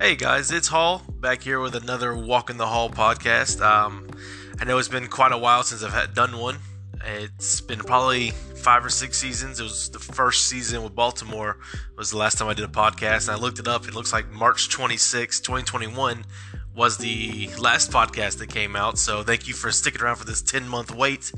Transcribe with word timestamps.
Hey 0.00 0.16
guys, 0.16 0.50
it's 0.50 0.68
Hall 0.68 1.02
back 1.20 1.42
here 1.42 1.60
with 1.60 1.74
another 1.74 2.16
Walk 2.16 2.48
in 2.48 2.56
the 2.56 2.66
Hall 2.66 2.88
podcast. 2.88 3.60
Um, 3.60 4.08
I 4.58 4.64
know 4.64 4.78
it's 4.78 4.88
been 4.88 5.08
quite 5.08 5.30
a 5.30 5.36
while 5.36 5.62
since 5.62 5.84
I've 5.84 5.92
had 5.92 6.14
done 6.14 6.38
one. 6.38 6.56
It's 7.04 7.60
been 7.60 7.80
probably 7.80 8.30
five 8.30 8.82
or 8.82 8.88
six 8.88 9.18
seasons. 9.18 9.60
It 9.60 9.62
was 9.62 9.90
the 9.90 9.98
first 9.98 10.46
season 10.46 10.82
with 10.82 10.94
Baltimore 10.94 11.58
was 11.98 12.12
the 12.12 12.16
last 12.16 12.38
time 12.38 12.48
I 12.48 12.54
did 12.54 12.64
a 12.64 12.68
podcast, 12.68 13.28
and 13.28 13.36
I 13.36 13.38
looked 13.38 13.58
it 13.58 13.68
up. 13.68 13.86
It 13.86 13.94
looks 13.94 14.10
like 14.10 14.30
March 14.30 14.70
26, 14.70 15.40
2021 15.40 16.24
was 16.74 16.96
the 16.96 17.50
last 17.58 17.90
podcast 17.90 18.38
that 18.38 18.48
came 18.48 18.76
out. 18.76 18.96
So 18.96 19.22
thank 19.22 19.48
you 19.48 19.52
for 19.52 19.70
sticking 19.70 20.00
around 20.00 20.16
for 20.16 20.24
this 20.24 20.40
10 20.40 20.66
month 20.66 20.94
wait. 20.94 21.30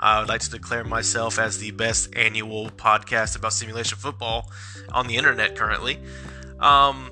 I 0.00 0.20
would 0.20 0.28
like 0.30 0.40
to 0.40 0.50
declare 0.50 0.84
myself 0.84 1.38
as 1.38 1.58
the 1.58 1.72
best 1.72 2.16
annual 2.16 2.70
podcast 2.70 3.36
about 3.36 3.52
simulation 3.52 3.98
football 3.98 4.50
on 4.90 5.06
the 5.06 5.16
internet 5.16 5.54
currently. 5.54 5.98
Um, 6.60 7.10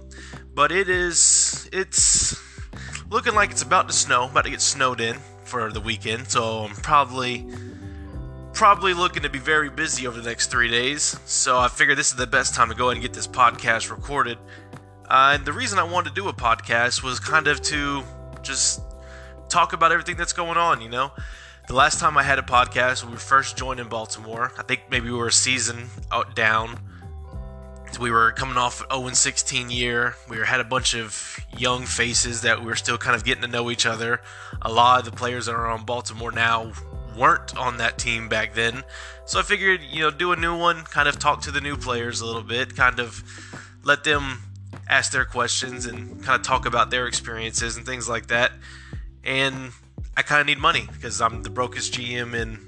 but 0.55 0.71
it 0.71 0.89
is 0.89 1.69
it's 1.73 2.41
looking 3.11 3.35
like 3.35 3.51
it's 3.51 3.63
about 3.63 3.89
to 3.89 3.95
snow, 3.95 4.29
about 4.29 4.45
to 4.45 4.51
get 4.51 4.61
snowed 4.61 5.01
in 5.01 5.17
for 5.45 5.73
the 5.73 5.81
weekend. 5.81 6.29
So 6.29 6.65
I'm 6.65 6.75
probably 6.77 7.47
probably 8.53 8.95
looking 8.95 9.23
to 9.25 9.29
be 9.29 9.39
very 9.39 9.69
busy 9.69 10.07
over 10.07 10.21
the 10.21 10.29
next 10.29 10.51
three 10.51 10.69
days. 10.69 11.19
So 11.25 11.59
I 11.59 11.69
figured 11.69 11.99
this 11.99 12.11
is 12.11 12.17
the 12.17 12.27
best 12.27 12.55
time 12.55 12.69
to 12.69 12.75
go 12.75 12.87
ahead 12.87 12.97
and 12.97 13.03
get 13.03 13.13
this 13.13 13.27
podcast 13.27 13.91
recorded. 13.91 14.39
Uh, 15.09 15.33
and 15.35 15.45
the 15.45 15.53
reason 15.53 15.79
I 15.79 15.83
wanted 15.83 16.11
to 16.11 16.15
do 16.15 16.29
a 16.29 16.33
podcast 16.33 17.03
was 17.03 17.21
kind 17.21 17.47
of 17.47 17.61
to 17.63 18.03
just 18.43 18.81
talk 19.49 19.73
about 19.73 19.93
everything 19.93 20.17
that's 20.17 20.33
going 20.33 20.57
on. 20.57 20.81
You 20.81 20.89
know, 20.89 21.13
the 21.67 21.75
last 21.75 21.99
time 21.99 22.17
I 22.17 22.23
had 22.23 22.39
a 22.39 22.43
podcast, 22.43 23.03
when 23.03 23.13
we 23.13 23.19
first 23.19 23.57
joined 23.57 23.81
in 23.81 23.89
Baltimore. 23.89 24.53
I 24.57 24.63
think 24.63 24.83
maybe 24.91 25.11
we 25.11 25.17
were 25.17 25.29
a 25.29 25.33
season 25.33 25.89
out 26.13 26.35
down 26.37 26.79
we 27.99 28.11
were 28.11 28.33
coming 28.33 28.57
off 28.57 28.81
an 28.83 28.89
0 28.91 29.09
16 29.11 29.71
year. 29.71 30.15
We 30.29 30.39
had 30.39 30.61
a 30.61 30.65
bunch 30.65 30.95
of 30.95 31.39
young 31.57 31.87
faces 31.87 32.43
that 32.43 32.61
we 32.61 32.67
were 32.67 32.77
still 32.77 32.99
kind 32.99 33.17
of 33.17 33.25
getting 33.25 33.43
to 33.43 33.49
know 33.49 33.71
each 33.71 33.87
other. 33.87 34.21
A 34.63 34.73
lot 34.73 35.01
of 35.01 35.05
the 35.05 35.17
players 35.17 35.47
that 35.47 35.55
are 35.55 35.67
on 35.67 35.85
Baltimore 35.85 36.33
now 36.33 36.73
weren't 37.17 37.57
on 37.57 37.79
that 37.79 37.99
team 37.99 38.29
back 38.29 38.55
then. 38.55 38.83
So 39.27 39.39
I 39.39 39.43
figured, 39.43 39.81
you 39.83 40.01
know, 40.01 40.11
do 40.11 40.33
a 40.33 40.37
new 40.37 40.57
one, 40.57 40.83
kind 40.83 41.09
of 41.09 41.19
talk 41.19 41.43
to 41.43 41.51
the 41.51 41.61
new 41.61 41.77
players 41.77 42.21
a 42.21 42.27
little 42.27 42.43
bit, 42.43 42.77
kind 42.77 42.99
of 42.99 43.23
let 43.83 44.05
them 44.05 44.43
ask 44.89 45.13
their 45.13 45.25
questions 45.25 45.87
and 45.87 46.23
kind 46.23 46.39
of 46.39 46.47
talk 46.47 46.67
about 46.67 46.91
their 46.91 47.07
experiences 47.07 47.77
and 47.77 47.87
things 47.87 48.09
like 48.09 48.27
that. 48.29 48.53
And 49.23 49.73
I 50.17 50.23
kind 50.23 50.41
of 50.41 50.47
need 50.47 50.59
money 50.59 50.87
because 50.93 51.21
I'm 51.21 51.43
the 51.43 51.51
brokest 51.51 51.95
GM 51.95 52.35
in 52.35 52.59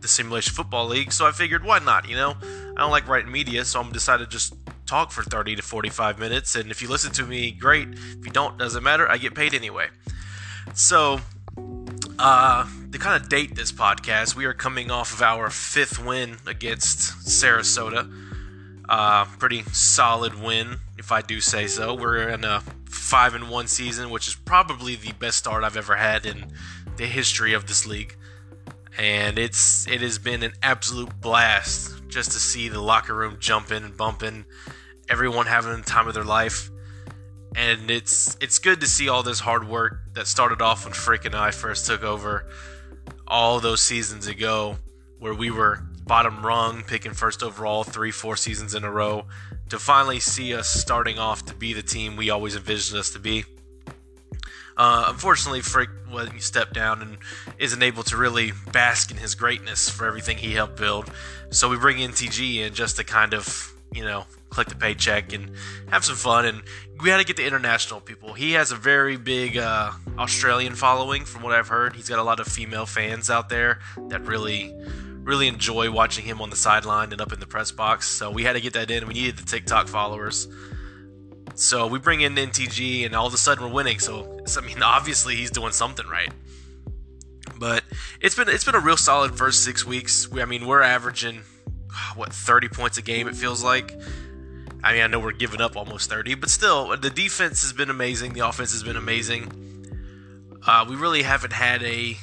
the 0.00 0.08
Simulation 0.08 0.54
Football 0.54 0.86
League, 0.88 1.12
so 1.12 1.26
I 1.26 1.32
figured 1.32 1.64
why 1.64 1.78
not, 1.78 2.08
you 2.08 2.16
know? 2.16 2.36
I 2.78 2.82
don't 2.82 2.92
like 2.92 3.08
writing 3.08 3.32
media, 3.32 3.64
so 3.64 3.80
I'm 3.80 3.90
decided 3.90 4.30
to 4.30 4.30
just 4.30 4.54
talk 4.86 5.10
for 5.10 5.24
30 5.24 5.56
to 5.56 5.62
45 5.62 6.20
minutes, 6.20 6.54
and 6.54 6.70
if 6.70 6.80
you 6.80 6.88
listen 6.88 7.10
to 7.14 7.26
me, 7.26 7.50
great. 7.50 7.88
If 7.88 8.24
you 8.24 8.30
don't, 8.30 8.56
doesn't 8.56 8.84
matter. 8.84 9.10
I 9.10 9.18
get 9.18 9.34
paid 9.34 9.52
anyway. 9.52 9.88
So, 10.74 11.18
uh, 12.20 12.68
to 12.92 12.98
kind 12.98 13.20
of 13.20 13.28
date 13.28 13.56
this 13.56 13.72
podcast, 13.72 14.36
we 14.36 14.44
are 14.44 14.54
coming 14.54 14.92
off 14.92 15.12
of 15.12 15.22
our 15.22 15.50
fifth 15.50 15.98
win 15.98 16.36
against 16.46 17.26
Sarasota. 17.26 18.08
Uh, 18.88 19.24
pretty 19.24 19.64
solid 19.72 20.40
win, 20.40 20.76
if 20.98 21.10
I 21.10 21.20
do 21.20 21.40
say 21.40 21.66
so. 21.66 21.94
We're 21.94 22.28
in 22.28 22.44
a 22.44 22.60
five 22.84 23.34
and 23.34 23.50
one 23.50 23.66
season, 23.66 24.08
which 24.10 24.28
is 24.28 24.36
probably 24.36 24.94
the 24.94 25.12
best 25.14 25.38
start 25.38 25.64
I've 25.64 25.76
ever 25.76 25.96
had 25.96 26.24
in 26.24 26.52
the 26.96 27.06
history 27.06 27.54
of 27.54 27.66
this 27.66 27.86
league 27.86 28.14
and 28.96 29.38
it's 29.38 29.86
it 29.86 30.00
has 30.00 30.18
been 30.18 30.42
an 30.42 30.52
absolute 30.60 31.20
blast 31.20 31.97
just 32.08 32.32
to 32.32 32.38
see 32.38 32.68
the 32.68 32.80
locker 32.80 33.14
room 33.14 33.36
jumping 33.38 33.84
and 33.84 33.96
bumping, 33.96 34.44
everyone 35.08 35.46
having 35.46 35.76
the 35.76 35.82
time 35.82 36.08
of 36.08 36.14
their 36.14 36.24
life, 36.24 36.70
and 37.56 37.90
it's 37.90 38.36
it's 38.40 38.58
good 38.58 38.80
to 38.80 38.86
see 38.86 39.08
all 39.08 39.22
this 39.22 39.40
hard 39.40 39.68
work 39.68 40.00
that 40.14 40.26
started 40.26 40.60
off 40.60 40.84
when 40.84 40.92
Frick 40.92 41.24
and 41.24 41.34
I 41.34 41.50
first 41.50 41.86
took 41.86 42.02
over 42.02 42.48
all 43.26 43.60
those 43.60 43.82
seasons 43.82 44.26
ago, 44.26 44.78
where 45.18 45.34
we 45.34 45.50
were 45.50 45.82
bottom 46.06 46.44
rung, 46.44 46.82
picking 46.82 47.12
first 47.12 47.42
overall 47.42 47.84
three, 47.84 48.10
four 48.10 48.36
seasons 48.36 48.74
in 48.74 48.82
a 48.82 48.90
row, 48.90 49.26
to 49.68 49.78
finally 49.78 50.18
see 50.18 50.54
us 50.54 50.68
starting 50.68 51.18
off 51.18 51.44
to 51.44 51.54
be 51.54 51.72
the 51.74 51.82
team 51.82 52.16
we 52.16 52.30
always 52.30 52.56
envisioned 52.56 52.98
us 52.98 53.10
to 53.10 53.18
be. 53.18 53.44
Uh, 54.78 55.06
unfortunately, 55.08 55.60
Frick 55.60 55.90
he 56.32 56.40
stepped 56.40 56.72
down 56.72 57.02
and 57.02 57.18
isn't 57.58 57.82
able 57.82 58.02
to 58.02 58.16
really 58.16 58.52
bask 58.72 59.10
in 59.10 59.16
his 59.16 59.34
greatness 59.34 59.90
for 59.90 60.06
everything 60.06 60.38
he 60.38 60.54
helped 60.54 60.76
build. 60.76 61.10
So 61.50 61.68
we 61.68 61.76
bring 61.76 61.98
NTG 61.98 62.56
in 62.56 62.74
just 62.74 62.96
to 62.96 63.04
kind 63.04 63.34
of, 63.34 63.74
you 63.92 64.04
know, 64.04 64.24
collect 64.50 64.70
the 64.70 64.76
paycheck 64.76 65.32
and 65.32 65.50
have 65.90 66.04
some 66.04 66.16
fun. 66.16 66.46
And 66.46 66.62
we 67.02 67.10
had 67.10 67.18
to 67.18 67.24
get 67.24 67.36
the 67.36 67.46
international 67.46 68.00
people. 68.00 68.32
He 68.32 68.52
has 68.52 68.72
a 68.72 68.76
very 68.76 69.16
big 69.16 69.56
uh, 69.56 69.92
Australian 70.18 70.74
following, 70.74 71.24
from 71.24 71.42
what 71.42 71.52
I've 71.52 71.68
heard. 71.68 71.94
He's 71.94 72.08
got 72.08 72.18
a 72.18 72.24
lot 72.24 72.40
of 72.40 72.46
female 72.46 72.86
fans 72.86 73.28
out 73.28 73.48
there 73.48 73.80
that 74.08 74.22
really, 74.22 74.74
really 75.22 75.48
enjoy 75.48 75.90
watching 75.90 76.24
him 76.24 76.40
on 76.40 76.50
the 76.50 76.56
sideline 76.56 77.12
and 77.12 77.20
up 77.20 77.32
in 77.32 77.40
the 77.40 77.46
press 77.46 77.70
box. 77.70 78.08
So 78.08 78.30
we 78.30 78.44
had 78.44 78.54
to 78.54 78.60
get 78.60 78.72
that 78.72 78.90
in. 78.90 79.06
We 79.06 79.14
needed 79.14 79.36
the 79.36 79.44
TikTok 79.44 79.88
followers. 79.88 80.48
So 81.58 81.88
we 81.88 81.98
bring 81.98 82.20
in 82.20 82.36
NTG, 82.36 83.04
and 83.04 83.16
all 83.16 83.26
of 83.26 83.34
a 83.34 83.36
sudden 83.36 83.64
we're 83.64 83.72
winning. 83.72 83.98
So 83.98 84.40
I 84.56 84.60
mean, 84.60 84.80
obviously 84.82 85.34
he's 85.34 85.50
doing 85.50 85.72
something 85.72 86.06
right. 86.06 86.30
But 87.58 87.82
it's 88.20 88.36
been 88.36 88.48
it's 88.48 88.64
been 88.64 88.76
a 88.76 88.80
real 88.80 88.96
solid 88.96 89.36
first 89.36 89.64
six 89.64 89.84
weeks. 89.84 90.28
We, 90.28 90.40
I 90.40 90.44
mean, 90.44 90.66
we're 90.66 90.82
averaging 90.82 91.42
what 92.14 92.32
30 92.32 92.68
points 92.68 92.96
a 92.98 93.02
game. 93.02 93.26
It 93.26 93.34
feels 93.34 93.62
like. 93.62 93.92
I 94.84 94.92
mean, 94.92 95.02
I 95.02 95.08
know 95.08 95.18
we're 95.18 95.32
giving 95.32 95.60
up 95.60 95.76
almost 95.76 96.08
30, 96.08 96.36
but 96.36 96.48
still, 96.50 96.96
the 96.96 97.10
defense 97.10 97.62
has 97.62 97.72
been 97.72 97.90
amazing. 97.90 98.34
The 98.34 98.46
offense 98.46 98.70
has 98.70 98.84
been 98.84 98.96
amazing. 98.96 99.50
Uh, 100.64 100.86
we 100.88 100.94
really 100.94 101.22
haven't 101.22 101.52
had 101.52 101.82
a 101.82 102.16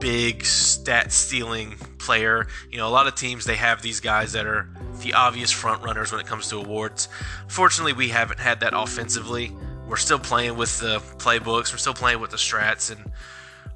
big 0.00 0.46
stat 0.46 1.12
stealing 1.12 1.76
player. 1.98 2.46
You 2.70 2.78
know, 2.78 2.88
a 2.88 2.90
lot 2.90 3.06
of 3.06 3.14
teams 3.14 3.44
they 3.44 3.56
have 3.56 3.82
these 3.82 4.00
guys 4.00 4.32
that 4.32 4.46
are 4.46 4.70
the 5.02 5.14
obvious 5.14 5.50
front 5.50 5.82
runners 5.82 6.12
when 6.12 6.20
it 6.20 6.26
comes 6.26 6.48
to 6.48 6.56
awards. 6.56 7.08
Fortunately, 7.48 7.92
we 7.92 8.08
haven't 8.08 8.40
had 8.40 8.60
that 8.60 8.72
offensively. 8.74 9.52
We're 9.86 9.96
still 9.96 10.18
playing 10.18 10.56
with 10.56 10.78
the 10.80 11.00
playbooks, 11.18 11.72
we're 11.72 11.78
still 11.78 11.94
playing 11.94 12.20
with 12.20 12.30
the 12.30 12.36
strats, 12.36 12.90
and 12.90 13.12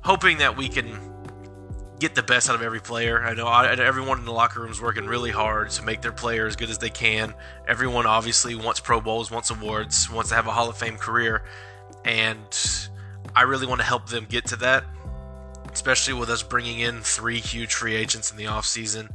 hoping 0.01 0.39
that 0.39 0.57
we 0.57 0.69
can 0.69 1.13
get 1.99 2.15
the 2.15 2.23
best 2.23 2.49
out 2.49 2.55
of 2.55 2.63
every 2.63 2.81
player. 2.81 3.23
I 3.23 3.35
know 3.35 3.49
everyone 3.49 4.19
in 4.19 4.25
the 4.25 4.33
locker 4.33 4.61
room 4.61 4.71
is 4.71 4.81
working 4.81 5.07
really 5.07 5.31
hard 5.31 5.71
to 5.71 5.83
make 5.83 6.03
their 6.03 6.13
player 6.13 6.47
as 6.47 6.55
good 6.55 6.71
as 6.71 6.79
they 6.79 6.91
can. 6.91 7.35
Everyone 7.67 8.07
obviously 8.07 8.55
wants 8.55 8.81
Pro 8.81 9.01
Bowls, 9.01 9.31
wants 9.31 9.51
awards, 9.51 10.11
wants 10.11 10.31
to 10.31 10.37
have 10.37 10.47
a 10.47 10.53
Hall 10.53 10.69
of 10.69 10.77
Fame 10.77 10.97
career, 10.97 11.43
and 12.05 12.41
I 13.35 13.43
really 13.43 13.67
want 13.67 13.81
to 13.81 13.87
help 13.87 14.09
them 14.09 14.27
get 14.29 14.47
to 14.47 14.57
that 14.57 14.85
especially 15.77 16.15
with 16.15 16.31
us 16.31 16.43
bringing 16.43 16.81
in 16.81 17.03
three 17.03 17.39
huge 17.39 17.75
free 17.75 17.95
agents 17.95 18.31
in 18.31 18.39
the 18.39 18.45
offseason 18.45 19.11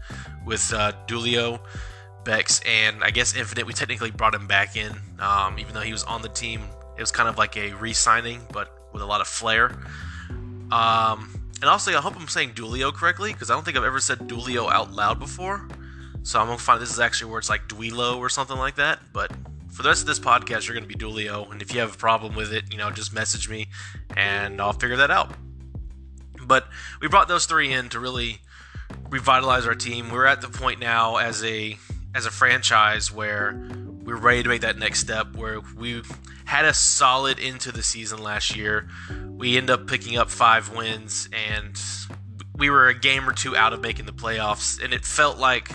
with 0.45 0.72
uh, 0.72 0.91
Dulio, 1.07 1.59
Bex, 2.23 2.61
and 2.65 3.03
I 3.03 3.11
guess 3.11 3.35
Infinite. 3.35 3.65
We 3.65 3.73
technically 3.73 4.11
brought 4.11 4.35
him 4.35 4.47
back 4.47 4.75
in, 4.75 4.95
um, 5.19 5.59
even 5.59 5.73
though 5.73 5.81
he 5.81 5.91
was 5.91 6.03
on 6.03 6.21
the 6.21 6.29
team. 6.29 6.61
It 6.97 7.01
was 7.01 7.11
kind 7.11 7.27
of 7.27 7.37
like 7.37 7.57
a 7.57 7.73
re-signing, 7.73 8.41
but 8.51 8.69
with 8.93 9.01
a 9.01 9.05
lot 9.05 9.21
of 9.21 9.27
flair. 9.27 9.71
Um, 10.71 11.49
and 11.61 11.69
also, 11.69 11.91
I 11.91 12.01
hope 12.01 12.15
I'm 12.15 12.27
saying 12.27 12.51
Dulio 12.53 12.93
correctly 12.93 13.33
because 13.33 13.49
I 13.49 13.53
don't 13.53 13.63
think 13.63 13.77
I've 13.77 13.83
ever 13.83 13.99
said 13.99 14.19
Dulio 14.19 14.71
out 14.71 14.91
loud 14.91 15.19
before. 15.19 15.67
So 16.23 16.39
I'm 16.39 16.47
gonna 16.47 16.57
find 16.57 16.81
this 16.81 16.91
is 16.91 16.99
actually 16.99 17.31
where 17.31 17.39
it's 17.39 17.49
like 17.49 17.67
Duilo 17.67 18.17
or 18.17 18.29
something 18.29 18.57
like 18.57 18.75
that. 18.75 18.99
But 19.11 19.31
for 19.71 19.83
the 19.83 19.89
rest 19.89 20.01
of 20.01 20.07
this 20.07 20.19
podcast, 20.19 20.67
you're 20.67 20.75
gonna 20.75 20.87
be 20.87 20.95
Dulio, 20.95 21.51
and 21.51 21.61
if 21.61 21.73
you 21.73 21.79
have 21.79 21.95
a 21.95 21.97
problem 21.97 22.35
with 22.35 22.53
it, 22.53 22.71
you 22.71 22.77
know, 22.77 22.91
just 22.91 23.13
message 23.13 23.49
me, 23.49 23.67
and 24.15 24.61
I'll 24.61 24.73
figure 24.73 24.97
that 24.97 25.11
out. 25.11 25.33
But 26.45 26.67
we 27.01 27.07
brought 27.07 27.27
those 27.27 27.45
three 27.45 27.71
in 27.71 27.89
to 27.89 27.99
really 27.99 28.41
revitalize 29.09 29.65
our 29.65 29.75
team. 29.75 30.09
We're 30.11 30.25
at 30.25 30.41
the 30.41 30.49
point 30.49 30.79
now 30.79 31.17
as 31.17 31.43
a 31.43 31.78
as 32.13 32.25
a 32.25 32.31
franchise 32.31 33.11
where 33.11 33.59
we're 34.03 34.17
ready 34.17 34.43
to 34.43 34.49
make 34.49 34.61
that 34.61 34.78
next 34.78 34.99
step. 34.99 35.35
Where 35.35 35.61
we 35.78 36.02
had 36.46 36.66
a 36.66 36.73
solid 36.73 37.40
into 37.40 37.72
the 37.72 37.84
season 37.84 38.22
last 38.22 38.55
year. 38.55 38.87
We 39.29 39.58
end 39.58 39.69
up 39.69 39.87
picking 39.87 40.17
up 40.17 40.29
five 40.29 40.75
wins, 40.75 41.29
and 41.31 41.79
we 42.55 42.69
were 42.69 42.87
a 42.87 42.97
game 42.97 43.28
or 43.28 43.34
two 43.34 43.55
out 43.55 43.73
of 43.73 43.81
making 43.81 44.05
the 44.05 44.11
playoffs, 44.11 44.84
and 44.84 44.93
it 44.93 45.05
felt 45.05 45.37
like 45.37 45.72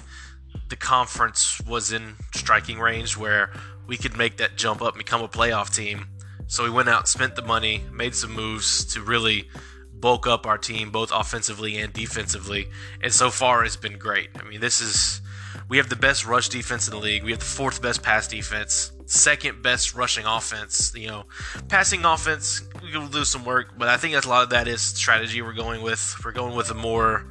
the 0.69 0.77
conference 0.77 1.61
was 1.63 1.93
in 1.93 2.15
striking 2.35 2.79
range 2.79 3.17
where 3.17 3.53
we 3.87 3.97
could 3.97 4.17
make 4.17 4.37
that 4.37 4.57
jump 4.57 4.83
up 4.83 4.95
and 4.95 4.99
become 4.99 5.23
a 5.23 5.29
playoff 5.29 5.75
team. 5.75 6.07
So 6.49 6.65
we 6.65 6.71
went 6.71 6.89
out, 6.89 7.09
spent 7.09 7.37
the 7.37 7.43
money, 7.43 7.85
made 7.93 8.15
some 8.15 8.33
moves 8.33 8.85
to 8.95 9.01
really 9.01 9.49
bulk 9.95 10.27
up 10.27 10.47
our 10.47 10.59
team 10.59 10.91
both 10.91 11.11
offensively 11.13 11.79
and 11.79 11.93
defensively, 11.93 12.69
and 13.01 13.13
so 13.13 13.31
far 13.31 13.65
it's 13.65 13.77
been 13.77 13.99
great. 13.99 14.31
I 14.39 14.43
mean, 14.45 14.61
this 14.61 14.81
is 14.81 15.21
we 15.69 15.77
have 15.79 15.89
the 15.89 15.97
best 15.97 16.27
rush 16.27 16.49
defense 16.49 16.89
in 16.89 16.95
the 16.95 17.01
league. 17.01 17.25
We 17.25 17.31
have 17.31 17.41
the 17.41 17.47
fourth 17.47 17.83
best 17.83 18.03
pass 18.03 18.29
defense, 18.29 18.93
second 19.07 19.63
best 19.63 19.95
rushing 19.95 20.27
offense. 20.27 20.93
You 20.95 21.09
know, 21.09 21.25
passing 21.69 22.05
offense 22.05 22.63
we 22.83 22.91
can 22.91 23.11
do 23.11 23.25
some 23.25 23.45
work, 23.45 23.79
but 23.79 23.89
I 23.89 23.97
think 23.97 24.15
that's 24.15 24.27
a 24.27 24.29
lot 24.29 24.45
of 24.45 24.51
that 24.51 24.69
is 24.69 24.81
strategy 24.81 25.43
we're 25.43 25.53
going 25.53 25.83
with. 25.83 26.17
We're 26.25 26.33
going 26.33 26.55
with 26.57 26.71
a 26.71 26.75
more 26.75 27.27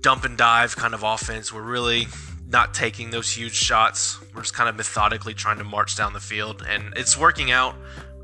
dump 0.00 0.24
and 0.24 0.36
dive 0.36 0.76
kind 0.76 0.94
of 0.94 1.02
offense. 1.02 1.52
We're 1.52 1.62
really 1.62 2.06
not 2.48 2.72
taking 2.72 3.10
those 3.10 3.30
huge 3.30 3.54
shots. 3.54 4.18
We're 4.34 4.42
just 4.42 4.54
kind 4.54 4.68
of 4.68 4.76
methodically 4.76 5.34
trying 5.34 5.58
to 5.58 5.64
march 5.64 5.96
down 5.96 6.12
the 6.12 6.20
field, 6.20 6.64
and 6.66 6.94
it's 6.96 7.16
working 7.16 7.50
out. 7.50 7.74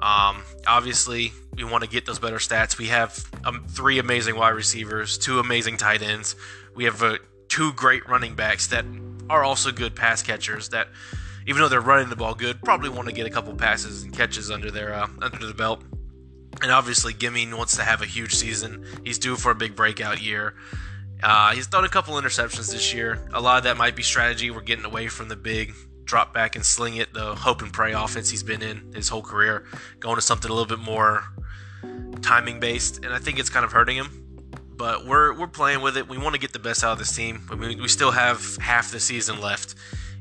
Um, 0.01 0.43
obviously, 0.67 1.33
we 1.57 1.65
want 1.65 1.85
to 1.85 1.91
get 1.91 2.07
those 2.07 2.19
better 2.19 2.37
stats. 2.37 2.79
We 2.79 2.87
have 2.87 3.25
um, 3.45 3.65
three 3.69 3.99
amazing 3.99 4.37
wide 4.37 4.51
receivers, 4.51 5.19
two 5.19 5.39
amazing 5.39 5.77
tight 5.77 6.03
ends. 6.03 6.37
We 6.75 6.85
have 6.85 7.03
uh, 7.03 7.19
two 7.55 7.73
great 7.75 8.09
running 8.09 8.35
backs 8.35 8.67
that 8.67 8.85
are 9.31 9.45
also 9.45 9.71
good 9.71 9.95
pass 9.95 10.23
catchers. 10.23 10.71
That, 10.71 10.89
even 11.47 11.63
though 11.63 11.69
they're 11.69 11.81
running 11.81 12.09
the 12.09 12.17
ball 12.17 12.35
good, 12.35 12.61
probably 12.63 12.89
want 12.89 13.09
to 13.09 13.15
get 13.15 13.27
a 13.27 13.31
couple 13.31 13.55
passes 13.55 14.03
and 14.03 14.13
catches 14.13 14.51
under 14.51 14.73
their 14.73 14.93
uh, 14.93 15.07
under 15.23 15.47
the 15.47 15.55
belt. 15.55 15.81
And 16.63 16.73
obviously, 16.73 17.13
Gimming 17.13 17.57
wants 17.57 17.77
to 17.77 17.83
have 17.83 18.03
a 18.03 18.07
huge 18.07 18.35
season. 18.35 18.85
He's 19.05 19.19
due 19.19 19.37
for 19.37 19.53
a 19.53 19.55
big 19.55 19.77
breakout 19.77 20.21
year. 20.21 20.55
Uh, 21.23 21.53
he's 21.53 21.67
thrown 21.69 21.85
a 21.85 21.89
couple 21.89 22.15
interceptions 22.15 22.73
this 22.73 22.93
year. 22.93 23.25
A 23.33 23.41
lot 23.41 23.59
of 23.59 23.65
that 23.65 23.77
might 23.77 23.95
be 23.95 24.03
strategy. 24.03 24.51
We're 24.51 24.61
getting 24.61 24.85
away 24.85 25.07
from 25.07 25.29
the 25.29 25.37
big 25.37 25.75
drop 26.05 26.35
back 26.35 26.57
and 26.57 26.67
sling 26.67 26.97
it, 26.97 27.15
the 27.15 27.37
hope 27.37 27.63
and 27.63 27.73
pray 27.73 27.93
offense 27.93 28.31
he's 28.31 28.43
been 28.43 28.63
in 28.63 28.93
his 28.95 29.09
whole 29.09 29.23
career, 29.23 29.65
going 30.01 30.17
to 30.17 30.23
something 30.23 30.51
a 30.51 30.55
little 30.55 30.77
bit 30.77 30.85
more 30.85 31.23
timing 32.21 32.59
based, 32.61 33.05
and 33.05 33.15
I 33.15 33.19
think 33.19 33.39
it's 33.39 33.49
kind 33.49 33.65
of 33.65 33.73
hurting 33.73 33.97
him. 33.97 34.24
But 34.77 35.07
we're 35.07 35.39
we're 35.39 35.47
playing 35.47 35.83
with 35.83 35.97
it. 35.97 36.09
We 36.09 36.19
want 36.19 36.35
to 36.35 36.41
get 36.41 36.53
the 36.53 36.59
best 36.59 36.83
out 36.83 36.93
of 36.93 36.99
this 36.99 37.15
team. 37.15 37.47
I 37.51 37.55
mean, 37.55 37.81
we 37.81 37.89
still 37.89 38.11
have 38.11 38.57
half 38.57 38.91
the 38.91 39.01
season 39.01 39.41
left. 39.41 39.75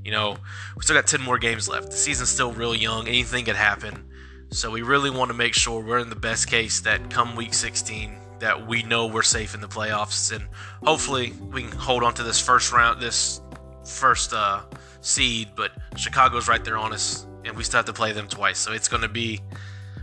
You 0.04 0.12
know, 0.12 0.38
we 0.76 0.84
still 0.84 0.96
got 0.96 1.08
10 1.08 1.22
more 1.22 1.38
games 1.38 1.70
left. 1.70 1.92
The 1.92 1.98
season's 1.98 2.30
still 2.30 2.52
real 2.52 2.76
young. 2.76 3.08
Anything 3.08 3.46
could 3.46 3.56
happen. 3.56 4.06
So 4.52 4.70
we 4.70 4.82
really 4.82 5.10
want 5.10 5.30
to 5.30 5.34
make 5.34 5.54
sure 5.56 5.82
we're 5.82 6.00
in 6.00 6.10
the 6.10 6.16
best 6.16 6.48
case 6.48 6.82
that 6.82 7.10
come 7.10 7.36
week 7.36 7.54
16 7.54 8.20
that 8.40 8.68
we 8.68 8.84
know 8.84 9.08
we're 9.08 9.24
safe 9.24 9.56
in 9.56 9.62
the 9.62 9.68
playoffs, 9.68 10.36
and 10.36 10.46
hopefully 10.84 11.34
we 11.50 11.64
can 11.64 11.72
hold 11.72 12.04
on 12.04 12.14
to 12.14 12.24
this 12.24 12.42
first 12.42 12.74
round, 12.74 13.02
this 13.02 13.42
first 13.86 14.34
uh, 14.34 14.62
seed. 15.00 15.48
But 15.56 15.72
Chicago's 15.96 16.50
right 16.50 16.64
there 16.64 16.78
on 16.78 16.92
us, 16.92 17.26
and 17.46 17.56
we 17.56 17.64
still 17.64 17.78
have 17.78 17.86
to 17.86 17.94
play 17.94 18.12
them 18.12 18.28
twice. 18.28 18.60
So 18.60 18.74
it's 18.74 18.90
going 18.90 19.02
to 19.02 19.08
be, 19.08 19.40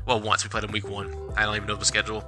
well, 0.07 0.21
once 0.21 0.43
we 0.43 0.49
played 0.49 0.65
them 0.65 0.73
week 0.73 0.89
one. 0.89 1.15
I 1.37 1.45
don't 1.45 1.55
even 1.55 1.69
know 1.69 1.77
the 1.77 1.85
schedule. 1.85 2.25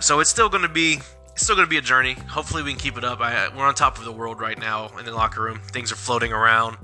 So 0.00 0.20
it's 0.20 0.30
still 0.30 0.48
going 0.48 0.62
to 0.62 0.68
be. 0.68 0.98
It's 1.32 1.44
still 1.44 1.54
going 1.54 1.66
to 1.66 1.70
be 1.70 1.78
a 1.78 1.82
journey. 1.82 2.14
Hopefully, 2.14 2.62
we 2.62 2.72
can 2.72 2.80
keep 2.80 2.98
it 2.98 3.04
up. 3.04 3.20
I, 3.20 3.48
we're 3.56 3.64
on 3.64 3.74
top 3.74 3.98
of 3.98 4.04
the 4.04 4.12
world 4.12 4.40
right 4.40 4.58
now 4.58 4.88
in 4.98 5.04
the 5.04 5.12
locker 5.12 5.42
room. 5.42 5.60
Things 5.60 5.92
are 5.92 5.96
floating 5.96 6.32
around, 6.32 6.76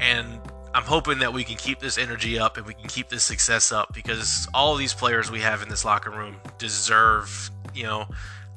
and 0.00 0.40
I'm 0.76 0.82
hoping 0.82 1.20
that 1.20 1.32
we 1.32 1.42
can 1.42 1.56
keep 1.56 1.80
this 1.80 1.96
energy 1.96 2.38
up 2.38 2.58
and 2.58 2.66
we 2.66 2.74
can 2.74 2.88
keep 2.88 3.08
this 3.08 3.24
success 3.24 3.72
up 3.72 3.94
because 3.94 4.46
all 4.52 4.76
these 4.76 4.92
players 4.92 5.30
we 5.30 5.40
have 5.40 5.62
in 5.62 5.70
this 5.70 5.86
locker 5.86 6.10
room 6.10 6.36
deserve, 6.58 7.50
you 7.74 7.84
know, 7.84 8.06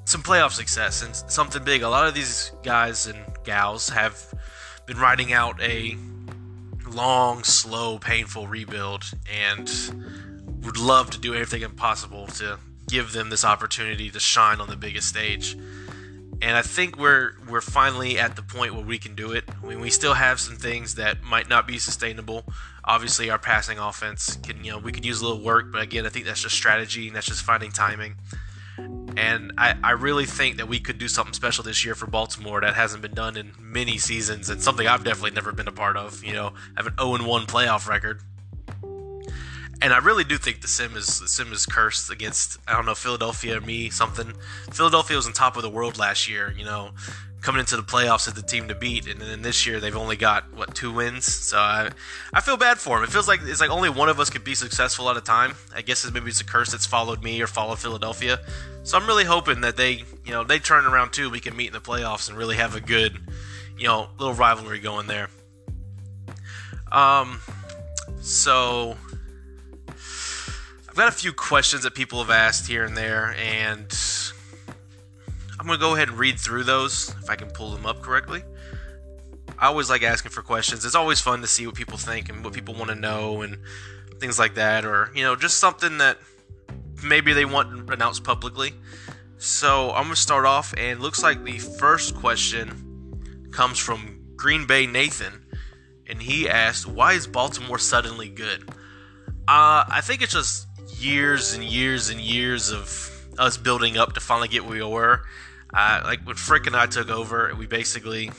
some 0.03 0.21
playoff 0.21 0.51
success 0.51 1.01
and 1.01 1.15
something 1.31 1.63
big. 1.63 1.81
A 1.81 1.87
lot 1.87 2.07
of 2.07 2.13
these 2.13 2.51
guys 2.61 3.07
and 3.07 3.17
gals 3.45 3.87
have 3.87 4.21
been 4.85 4.97
riding 4.97 5.31
out 5.31 5.61
a 5.61 5.95
long, 6.89 7.43
slow, 7.45 7.99
painful 7.99 8.47
rebuild 8.47 9.05
and 9.33 9.69
would 10.65 10.77
love 10.77 11.09
to 11.11 11.19
do 11.19 11.33
everything 11.33 11.61
impossible 11.61 12.27
to 12.27 12.59
give 12.89 13.13
them 13.13 13.29
this 13.29 13.45
opportunity 13.45 14.09
to 14.09 14.19
shine 14.19 14.59
on 14.59 14.67
the 14.67 14.75
biggest 14.75 15.07
stage 15.07 15.55
and 16.41 16.55
I 16.55 16.61
think 16.61 16.97
we're 16.97 17.33
we're 17.49 17.61
finally 17.61 18.17
at 18.17 18.35
the 18.35 18.41
point 18.41 18.73
where 18.73 18.83
we 18.83 18.97
can 18.97 19.15
do 19.15 19.31
it. 19.31 19.43
I 19.61 19.65
mean, 19.65 19.79
we 19.79 19.89
still 19.89 20.13
have 20.13 20.39
some 20.39 20.55
things 20.55 20.95
that 20.95 21.21
might 21.21 21.49
not 21.49 21.67
be 21.67 21.77
sustainable. 21.77 22.45
Obviously, 22.83 23.29
our 23.29 23.37
passing 23.37 23.77
offense 23.77 24.37
can 24.37 24.63
you 24.63 24.71
know 24.71 24.77
we 24.77 24.91
could 24.91 25.05
use 25.05 25.21
a 25.21 25.27
little 25.27 25.43
work, 25.43 25.71
but 25.71 25.81
again, 25.81 26.05
I 26.05 26.09
think 26.09 26.25
that's 26.25 26.41
just 26.41 26.55
strategy 26.55 27.07
and 27.07 27.15
that's 27.15 27.27
just 27.27 27.43
finding 27.43 27.71
timing. 27.71 28.15
And 29.17 29.51
I, 29.57 29.75
I 29.83 29.91
really 29.91 30.25
think 30.25 30.55
that 30.57 30.69
we 30.69 30.79
could 30.79 30.97
do 30.97 31.09
something 31.09 31.33
special 31.33 31.65
this 31.65 31.83
year 31.83 31.95
for 31.95 32.07
Baltimore 32.07 32.61
that 32.61 32.75
hasn't 32.75 33.01
been 33.01 33.13
done 33.13 33.35
in 33.35 33.51
many 33.59 33.97
seasons 33.97 34.49
and 34.49 34.61
something 34.61 34.87
I've 34.87 35.03
definitely 35.03 35.31
never 35.31 35.51
been 35.51 35.67
a 35.67 35.73
part 35.73 35.97
of. 35.97 36.23
You 36.23 36.31
know, 36.31 36.53
I 36.77 36.83
have 36.83 36.87
an 36.87 36.93
0 36.97 37.27
1 37.27 37.45
playoff 37.47 37.89
record. 37.89 38.21
And 39.81 39.93
I 39.93 39.99
really 39.99 40.25
do 40.25 40.37
think 40.37 40.61
the 40.61 40.67
sim 40.67 40.97
is 40.97 41.19
the 41.19 41.27
sim 41.27 41.53
is 41.53 41.65
cursed 41.65 42.11
against 42.11 42.57
I 42.67 42.73
don't 42.73 42.85
know 42.85 42.95
Philadelphia 42.95 43.57
or 43.57 43.61
me 43.61 43.89
something. 43.89 44.33
Philadelphia 44.71 45.15
was 45.15 45.25
on 45.25 45.33
top 45.33 45.55
of 45.55 45.63
the 45.63 45.69
world 45.69 45.97
last 45.97 46.27
year, 46.27 46.53
you 46.57 46.65
know, 46.65 46.91
coming 47.41 47.61
into 47.61 47.77
the 47.77 47.83
playoffs 47.83 48.27
as 48.27 48.33
the 48.33 48.41
team 48.41 48.67
to 48.67 48.75
beat, 48.75 49.07
and 49.07 49.21
then 49.21 49.41
this 49.41 49.65
year 49.65 49.79
they've 49.79 49.95
only 49.95 50.17
got 50.17 50.51
what 50.53 50.75
two 50.75 50.91
wins. 50.91 51.25
So 51.25 51.57
I, 51.57 51.89
I 52.33 52.41
feel 52.41 52.57
bad 52.57 52.77
for 52.77 52.97
them. 52.97 53.05
It 53.05 53.11
feels 53.11 53.27
like 53.27 53.39
it's 53.43 53.61
like 53.61 53.69
only 53.69 53.89
one 53.89 54.09
of 54.09 54.19
us 54.19 54.29
could 54.29 54.43
be 54.43 54.55
successful 54.55 55.09
at 55.09 55.17
a 55.17 55.21
time. 55.21 55.55
I 55.73 55.81
guess 55.81 56.03
it's, 56.03 56.13
maybe 56.13 56.29
it's 56.29 56.41
a 56.41 56.45
curse 56.45 56.71
that's 56.71 56.85
followed 56.85 57.23
me 57.23 57.41
or 57.41 57.47
followed 57.47 57.79
Philadelphia. 57.79 58.39
So 58.83 58.97
I'm 58.97 59.07
really 59.07 59.25
hoping 59.25 59.61
that 59.61 59.77
they 59.77 60.03
you 60.25 60.31
know 60.31 60.43
they 60.43 60.59
turn 60.59 60.85
around 60.85 61.13
too. 61.13 61.29
We 61.29 61.39
can 61.39 61.55
meet 61.55 61.67
in 61.67 61.73
the 61.73 61.79
playoffs 61.79 62.27
and 62.27 62.37
really 62.37 62.57
have 62.57 62.75
a 62.75 62.81
good 62.81 63.17
you 63.77 63.87
know 63.87 64.09
little 64.17 64.33
rivalry 64.33 64.79
going 64.79 65.07
there. 65.07 65.29
Um, 66.91 67.39
so 68.21 68.97
got 70.99 71.07
a 71.07 71.11
few 71.11 71.31
questions 71.31 71.83
that 71.83 71.95
people 71.95 72.19
have 72.19 72.29
asked 72.29 72.67
here 72.67 72.83
and 72.83 72.97
there, 72.97 73.33
and 73.37 73.97
I'm 75.57 75.65
to 75.65 75.77
go 75.77 75.95
ahead 75.95 76.09
and 76.09 76.17
read 76.17 76.37
through 76.37 76.63
those 76.63 77.15
if 77.23 77.29
I 77.29 77.37
can 77.37 77.47
pull 77.51 77.71
them 77.71 77.85
up 77.85 78.01
correctly. 78.01 78.43
I 79.57 79.67
always 79.67 79.89
like 79.89 80.03
asking 80.03 80.31
for 80.31 80.41
questions. 80.41 80.83
It's 80.83 80.95
always 80.95 81.21
fun 81.21 81.39
to 81.39 81.47
see 81.47 81.65
what 81.65 81.75
people 81.75 81.97
think 81.97 82.27
and 82.27 82.43
what 82.43 82.53
people 82.53 82.73
want 82.73 82.89
to 82.89 82.95
know 82.95 83.43
and 83.43 83.59
things 84.19 84.37
like 84.37 84.55
that, 84.55 84.83
or, 84.83 85.09
you 85.15 85.23
know, 85.23 85.37
just 85.37 85.57
something 85.57 85.99
that 85.99 86.17
maybe 87.01 87.31
they 87.31 87.45
want 87.45 87.89
announced 87.89 88.25
publicly. 88.25 88.73
So 89.37 89.91
I'm 89.91 90.09
to 90.09 90.17
start 90.17 90.45
off, 90.45 90.73
and 90.77 90.99
looks 90.99 91.23
like 91.23 91.45
the 91.45 91.59
first 91.59 92.13
question 92.15 93.47
comes 93.51 93.79
from 93.79 94.19
Green 94.35 94.67
Bay 94.67 94.85
Nathan, 94.85 95.45
and 96.07 96.21
he 96.21 96.49
asked, 96.49 96.85
Why 96.85 97.13
is 97.13 97.25
Baltimore 97.25 97.79
suddenly 97.79 98.27
good? 98.27 98.69
Uh, 99.47 99.87
I 99.87 100.01
think 100.03 100.21
it's 100.21 100.33
just 100.33 100.67
years 100.99 101.53
and 101.53 101.63
years 101.63 102.09
and 102.09 102.19
years 102.19 102.71
of 102.71 103.27
us 103.37 103.57
building 103.57 103.97
up 103.97 104.13
to 104.13 104.19
finally 104.19 104.47
get 104.47 104.63
where 104.63 104.73
we 104.73 104.83
were. 104.83 105.23
Like 105.73 106.25
when 106.25 106.35
Frick 106.35 106.67
and 106.67 106.75
I 106.75 106.85
took 106.87 107.09
over, 107.09 107.53
we 107.57 107.67
basically 107.67 108.31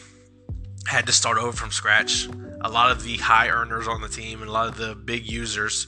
had 0.86 1.06
to 1.06 1.12
start 1.12 1.38
over 1.38 1.52
from 1.52 1.70
scratch. 1.70 2.28
A 2.60 2.68
lot 2.68 2.90
of 2.90 3.02
the 3.02 3.16
high 3.16 3.48
earners 3.48 3.88
on 3.88 4.00
the 4.00 4.08
team 4.08 4.40
and 4.40 4.48
a 4.48 4.52
lot 4.52 4.68
of 4.68 4.76
the 4.76 4.94
big 4.94 5.26
users, 5.26 5.86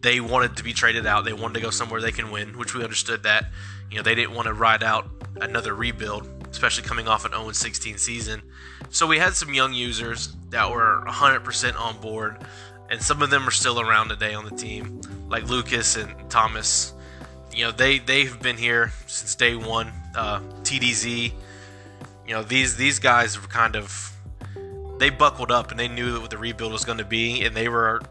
they 0.00 0.20
wanted 0.20 0.56
to 0.56 0.64
be 0.64 0.72
traded 0.72 1.06
out. 1.06 1.24
They 1.24 1.32
wanted 1.32 1.54
to 1.54 1.60
go 1.60 1.70
somewhere 1.70 2.00
they 2.00 2.12
can 2.12 2.30
win, 2.30 2.56
which 2.58 2.74
we 2.74 2.82
understood 2.82 3.24
that. 3.24 3.46
You 3.90 3.98
know, 3.98 4.02
they 4.02 4.14
didn't 4.14 4.34
want 4.34 4.46
to 4.46 4.54
ride 4.54 4.82
out 4.82 5.08
another 5.40 5.74
rebuild, 5.74 6.26
especially 6.50 6.84
coming 6.84 7.08
off 7.08 7.24
an 7.24 7.32
0 7.32 7.52
16 7.52 7.98
season. 7.98 8.42
So 8.90 9.06
we 9.06 9.18
had 9.18 9.34
some 9.34 9.52
young 9.52 9.72
users 9.72 10.34
that 10.50 10.70
were 10.70 11.04
100% 11.06 11.78
on 11.78 12.00
board 12.00 12.38
and 12.92 13.00
some 13.00 13.22
of 13.22 13.30
them 13.30 13.48
are 13.48 13.52
still 13.52 13.80
around 13.80 14.10
today 14.10 14.34
on 14.34 14.44
the 14.44 14.54
team, 14.54 15.00
like 15.28 15.48
Lucas 15.48 15.96
and 15.96 16.14
Thomas. 16.30 16.92
You 17.50 17.64
know, 17.64 17.72
they 17.72 17.98
they've 17.98 18.38
been 18.40 18.58
here 18.58 18.92
since 19.06 19.34
day 19.34 19.56
one. 19.56 19.90
Uh, 20.14 20.40
TDZ, 20.62 21.32
you 22.26 22.34
know, 22.34 22.42
these 22.42 22.76
these 22.76 22.98
guys 22.98 23.40
were 23.40 23.48
kind 23.48 23.76
of 23.76 24.14
they 24.98 25.08
buckled 25.08 25.50
up 25.50 25.70
and 25.70 25.80
they 25.80 25.88
knew 25.88 26.20
what 26.20 26.28
the 26.28 26.36
rebuild 26.36 26.70
was 26.70 26.84
going 26.84 26.98
to 26.98 27.04
be, 27.04 27.42
and 27.44 27.56
they 27.56 27.68
were 27.68 28.02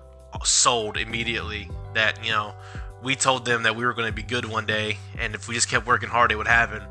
sold 0.43 0.97
immediately 0.97 1.69
that 1.93 2.25
you 2.25 2.31
know 2.31 2.55
we 3.03 3.15
told 3.15 3.45
them 3.45 3.61
that 3.63 3.75
we 3.75 3.85
were 3.85 3.93
going 3.93 4.07
to 4.07 4.13
be 4.13 4.23
good 4.23 4.45
one 4.45 4.65
day, 4.65 4.97
and 5.19 5.35
if 5.35 5.47
we 5.47 5.53
just 5.53 5.69
kept 5.69 5.85
working 5.85 6.09
hard, 6.09 6.31
it 6.31 6.38
would 6.38 6.47
happen. 6.47 6.81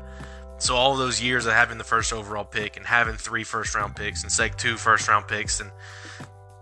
So 0.59 0.75
all 0.75 0.95
those 0.95 1.21
years 1.21 1.45
of 1.45 1.53
having 1.53 1.77
the 1.77 1.83
first 1.83 2.13
overall 2.13 2.45
pick 2.45 2.77
and 2.77 2.85
having 2.85 3.15
three 3.15 3.43
first 3.43 3.75
round 3.75 3.97
picks 3.97 4.23
and 4.23 4.31
say 4.31 4.49
two 4.55 4.77
first 4.77 5.09
round 5.09 5.27
picks 5.27 5.59
and 5.59 5.71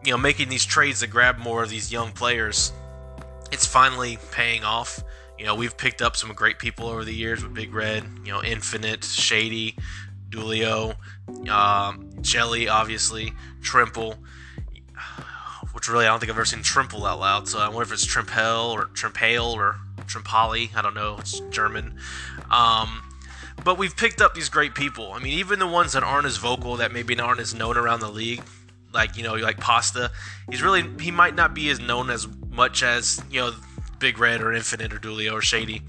you 0.03 0.11
know, 0.11 0.17
making 0.17 0.49
these 0.49 0.65
trades 0.65 1.01
to 1.01 1.07
grab 1.07 1.37
more 1.37 1.63
of 1.63 1.69
these 1.69 1.91
young 1.91 2.11
players, 2.11 2.71
it's 3.51 3.65
finally 3.65 4.17
paying 4.31 4.63
off. 4.63 5.03
You 5.37 5.45
know, 5.45 5.55
we've 5.55 5.77
picked 5.77 6.01
up 6.01 6.15
some 6.15 6.33
great 6.33 6.59
people 6.59 6.87
over 6.87 7.05
the 7.05 7.13
years 7.13 7.43
with 7.43 7.53
Big 7.53 7.73
Red, 7.73 8.03
you 8.25 8.31
know, 8.31 8.43
Infinite, 8.43 9.03
Shady, 9.03 9.75
Dulio, 10.29 10.95
um, 11.49 12.09
Jelly, 12.21 12.67
obviously, 12.67 13.33
Trimple, 13.61 14.17
which 15.73 15.87
really 15.87 16.05
I 16.05 16.09
don't 16.09 16.19
think 16.19 16.29
I've 16.29 16.37
ever 16.37 16.45
seen 16.45 16.59
Trimple 16.59 17.07
out 17.07 17.19
loud. 17.19 17.47
So 17.47 17.59
I 17.59 17.67
wonder 17.67 17.83
if 17.83 17.93
it's 17.93 18.05
Trimpel 18.05 18.71
or 18.71 18.85
Trimpale 18.93 19.51
or 19.51 19.77
Trimpali. 20.01 20.75
I 20.75 20.81
don't 20.81 20.93
know. 20.93 21.17
It's 21.19 21.39
German. 21.51 21.97
Um, 22.51 23.03
but 23.63 23.77
we've 23.77 23.95
picked 23.95 24.21
up 24.21 24.33
these 24.33 24.49
great 24.49 24.75
people. 24.75 25.13
I 25.13 25.19
mean, 25.19 25.37
even 25.39 25.59
the 25.59 25.67
ones 25.67 25.93
that 25.93 26.03
aren't 26.03 26.25
as 26.25 26.37
vocal, 26.37 26.77
that 26.77 26.91
maybe 26.91 27.17
aren't 27.19 27.39
as 27.39 27.53
known 27.53 27.77
around 27.77 27.99
the 27.99 28.09
league, 28.09 28.43
like 28.91 29.17
you 29.17 29.23
know 29.23 29.35
like 29.35 29.59
pasta 29.59 30.09
he's 30.49 30.63
really 30.63 30.83
he 30.99 31.11
might 31.11 31.35
not 31.35 31.53
be 31.53 31.69
as 31.69 31.79
known 31.79 32.09
as 32.09 32.27
much 32.49 32.81
as 32.81 33.21
you 33.29 33.39
know 33.39 33.51
big 33.99 34.17
red 34.17 34.41
or 34.41 34.53
infinite 34.53 34.93
or 34.93 34.97
dulio 34.97 35.33
or 35.33 35.41
shady. 35.41 35.81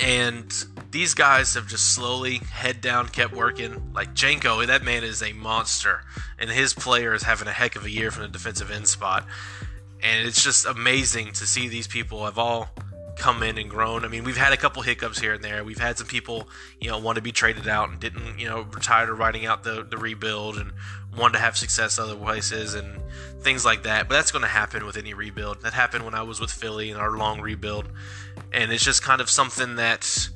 And 0.00 0.50
these 0.90 1.12
guys 1.14 1.54
have 1.54 1.66
just 1.66 1.94
slowly 1.94 2.38
head 2.38 2.80
down 2.80 3.08
kept 3.08 3.34
working. 3.34 3.92
Like 3.92 4.14
janko 4.14 4.64
that 4.64 4.82
man 4.82 5.04
is 5.04 5.22
a 5.22 5.32
monster. 5.32 6.02
And 6.38 6.48
his 6.48 6.72
player 6.72 7.12
is 7.14 7.24
having 7.24 7.48
a 7.48 7.52
heck 7.52 7.76
of 7.76 7.84
a 7.84 7.90
year 7.90 8.10
from 8.10 8.22
the 8.22 8.28
defensive 8.28 8.70
end 8.70 8.86
spot. 8.86 9.26
And 10.02 10.26
it's 10.26 10.42
just 10.42 10.64
amazing 10.64 11.32
to 11.32 11.46
see 11.46 11.68
these 11.68 11.88
people 11.88 12.24
have 12.24 12.38
all 12.38 12.70
come 13.18 13.42
in 13.42 13.58
and 13.58 13.68
grown. 13.68 14.04
I 14.04 14.08
mean, 14.08 14.24
we've 14.24 14.36
had 14.36 14.52
a 14.52 14.56
couple 14.56 14.82
hiccups 14.82 15.18
here 15.18 15.34
and 15.34 15.42
there. 15.42 15.64
We've 15.64 15.78
had 15.78 15.98
some 15.98 16.06
people, 16.06 16.48
you 16.80 16.90
know, 16.90 16.98
want 16.98 17.16
to 17.16 17.22
be 17.22 17.32
traded 17.32 17.68
out 17.68 17.90
and 17.90 17.98
didn't, 17.98 18.38
you 18.38 18.48
know, 18.48 18.62
retire 18.62 19.10
or 19.10 19.14
writing 19.14 19.46
out 19.46 19.64
the, 19.64 19.84
the 19.88 19.96
rebuild 19.96 20.56
and 20.56 20.72
wanted 21.16 21.34
to 21.34 21.38
have 21.40 21.56
success 21.56 21.98
other 21.98 22.14
places 22.14 22.74
and 22.74 23.00
things 23.40 23.64
like 23.64 23.82
that. 23.82 24.08
But 24.08 24.14
that's 24.14 24.30
going 24.30 24.42
to 24.42 24.48
happen 24.48 24.86
with 24.86 24.96
any 24.96 25.14
rebuild. 25.14 25.62
That 25.62 25.74
happened 25.74 26.04
when 26.04 26.14
I 26.14 26.22
was 26.22 26.40
with 26.40 26.50
Philly 26.50 26.90
in 26.90 26.96
our 26.96 27.16
long 27.16 27.40
rebuild. 27.40 27.88
And 28.52 28.72
it's 28.72 28.84
just 28.84 29.02
kind 29.02 29.20
of 29.20 29.28
something 29.28 29.76
that 29.76 30.28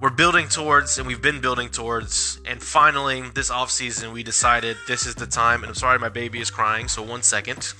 we're 0.00 0.10
building 0.10 0.48
towards 0.48 0.96
and 0.96 1.06
we've 1.06 1.22
been 1.22 1.40
building 1.40 1.68
towards. 1.68 2.40
And 2.46 2.62
finally, 2.62 3.22
this 3.30 3.50
offseason, 3.50 4.12
we 4.12 4.22
decided 4.22 4.76
this 4.86 5.06
is 5.06 5.16
the 5.16 5.26
time. 5.26 5.62
And 5.62 5.70
I'm 5.70 5.74
sorry, 5.74 5.98
my 5.98 6.08
baby 6.08 6.40
is 6.40 6.50
crying. 6.50 6.88
So, 6.88 7.02
one 7.02 7.22
second. 7.22 7.72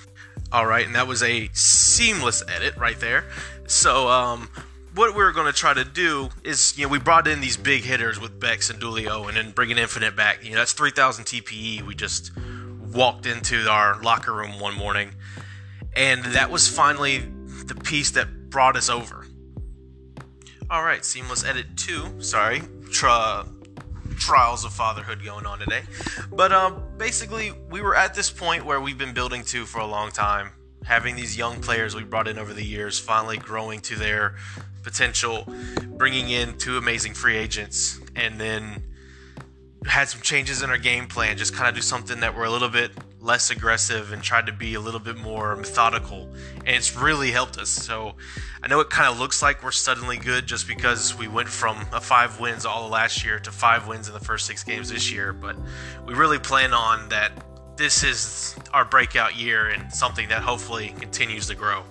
All 0.51 0.67
right, 0.67 0.87
and 0.87 0.95
that 0.95 1.07
was 1.07 1.23
a 1.23 1.51
seamless 1.53 2.43
edit 2.49 2.75
right 2.79 2.99
there. 2.99 3.25
So, 3.69 4.09
um, 4.09 4.49
what 4.95 5.15
we're 5.15 5.31
going 5.33 5.47
to 5.47 5.53
try 5.53 5.75
to 5.75 5.85
do 5.85 6.31
is, 6.43 6.77
you 6.79 6.87
know, 6.87 6.89
we 6.89 6.99
brought 6.99 7.29
in 7.29 7.43
these 7.43 7.59
big 7.59 7.83
hitters 7.83 8.19
with 8.19 8.41
Bex 8.41 8.71
and 8.71 8.81
Dulio, 8.81 9.29
and 9.29 9.37
then 9.37 9.51
bringing 9.51 9.77
Infinite 9.77 10.17
back. 10.17 10.43
You 10.43 10.53
know, 10.53 10.57
that's 10.57 10.73
3,000 10.73 11.27
TPE. 11.27 11.83
We 11.83 11.95
just 11.95 12.33
walked 12.95 13.27
into 13.27 13.69
our 13.71 14.01
locker 14.01 14.33
room 14.33 14.59
one 14.59 14.75
morning, 14.75 15.11
and 15.95 16.25
that 16.25 16.51
was 16.51 16.67
finally 16.67 17.19
the 17.67 17.75
piece 17.75 18.11
that 18.13 18.49
brought 18.49 18.75
us 18.75 18.89
over. 18.89 19.27
All 20.71 20.83
right, 20.83 21.05
seamless 21.05 21.45
edit 21.45 21.67
two. 21.77 22.23
Sorry, 22.23 22.63
tra- 22.91 23.47
trials 24.17 24.65
of 24.65 24.73
fatherhood 24.73 25.23
going 25.23 25.45
on 25.45 25.59
today. 25.59 25.83
But 26.33 26.53
um, 26.53 26.83
basically, 26.97 27.53
we 27.69 27.83
were 27.83 27.95
at 27.95 28.15
this 28.15 28.31
point 28.31 28.65
where 28.65 28.81
we've 28.81 28.99
been 28.99 29.13
building 29.13 29.45
to 29.45 29.67
for 29.67 29.81
a 29.81 29.87
long 29.87 30.11
time. 30.11 30.53
Having 30.89 31.17
these 31.17 31.37
young 31.37 31.61
players 31.61 31.95
we 31.95 32.03
brought 32.03 32.29
in 32.29 32.39
over 32.39 32.55
the 32.55 32.65
years 32.65 32.99
finally 32.99 33.37
growing 33.37 33.81
to 33.83 33.95
their 33.95 34.37
potential, 34.83 35.47
bringing 35.85 36.31
in 36.31 36.57
two 36.57 36.79
amazing 36.79 37.13
free 37.13 37.37
agents, 37.37 38.01
and 38.17 38.41
then 38.41 38.83
had 39.85 40.09
some 40.09 40.23
changes 40.23 40.63
in 40.63 40.71
our 40.71 40.79
game 40.79 41.07
plan. 41.07 41.37
Just 41.37 41.55
kind 41.55 41.69
of 41.69 41.75
do 41.75 41.83
something 41.83 42.21
that 42.21 42.35
we're 42.35 42.45
a 42.45 42.51
little 42.51 42.71
bit 42.71 42.93
less 43.21 43.51
aggressive 43.51 44.13
and 44.13 44.23
tried 44.23 44.47
to 44.47 44.53
be 44.53 44.75
a 44.75 44.81
little 44.81 44.99
bit 44.99 45.19
more 45.19 45.57
methodical, 45.57 46.27
and 46.65 46.69
it's 46.69 46.97
really 46.97 47.33
helped 47.33 47.59
us. 47.59 47.69
So 47.69 48.15
I 48.63 48.67
know 48.67 48.81
it 48.81 48.89
kind 48.89 49.13
of 49.13 49.19
looks 49.19 49.43
like 49.43 49.63
we're 49.63 49.73
suddenly 49.73 50.17
good 50.17 50.47
just 50.47 50.67
because 50.67 51.15
we 51.15 51.29
went 51.29 51.51
from 51.51 51.85
a 51.93 52.01
five 52.01 52.41
wins 52.41 52.65
all 52.65 52.87
of 52.87 52.91
last 52.91 53.27
year 53.27 53.39
to 53.41 53.51
five 53.51 53.87
wins 53.87 54.09
in 54.09 54.15
the 54.15 54.21
first 54.21 54.47
six 54.47 54.65
games 54.65 54.89
this 54.89 55.13
year, 55.13 55.35
but 55.35 55.55
we 56.07 56.15
really 56.15 56.39
plan 56.39 56.73
on 56.73 57.11
that. 57.11 57.33
This 57.79 58.03
is 58.03 58.57
our 58.75 58.85
breakout 58.85 59.37
year 59.37 59.69
and 59.69 59.93
something 59.95 60.29
that 60.31 60.43
hopefully 60.43 60.93
continues 60.99 61.47
to 61.47 61.55
grow. 61.55 61.85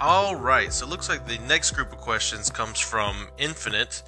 All 0.00 0.34
right, 0.34 0.72
so 0.72 0.86
it 0.86 0.88
looks 0.88 1.10
like 1.10 1.26
the 1.26 1.36
next 1.46 1.72
group 1.72 1.92
of 1.92 1.98
questions 1.98 2.48
comes 2.48 2.80
from 2.80 3.28
Infinite. 3.36 4.02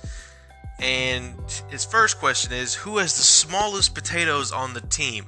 And 0.79 1.35
his 1.69 1.85
first 1.85 2.19
question 2.19 2.55
is 2.55 2.75
Who 2.75 2.97
has 2.97 3.15
the 3.19 3.23
smallest 3.23 3.95
potatoes 3.95 4.53
on 4.53 4.73
the 4.73 4.81
team? 4.81 5.27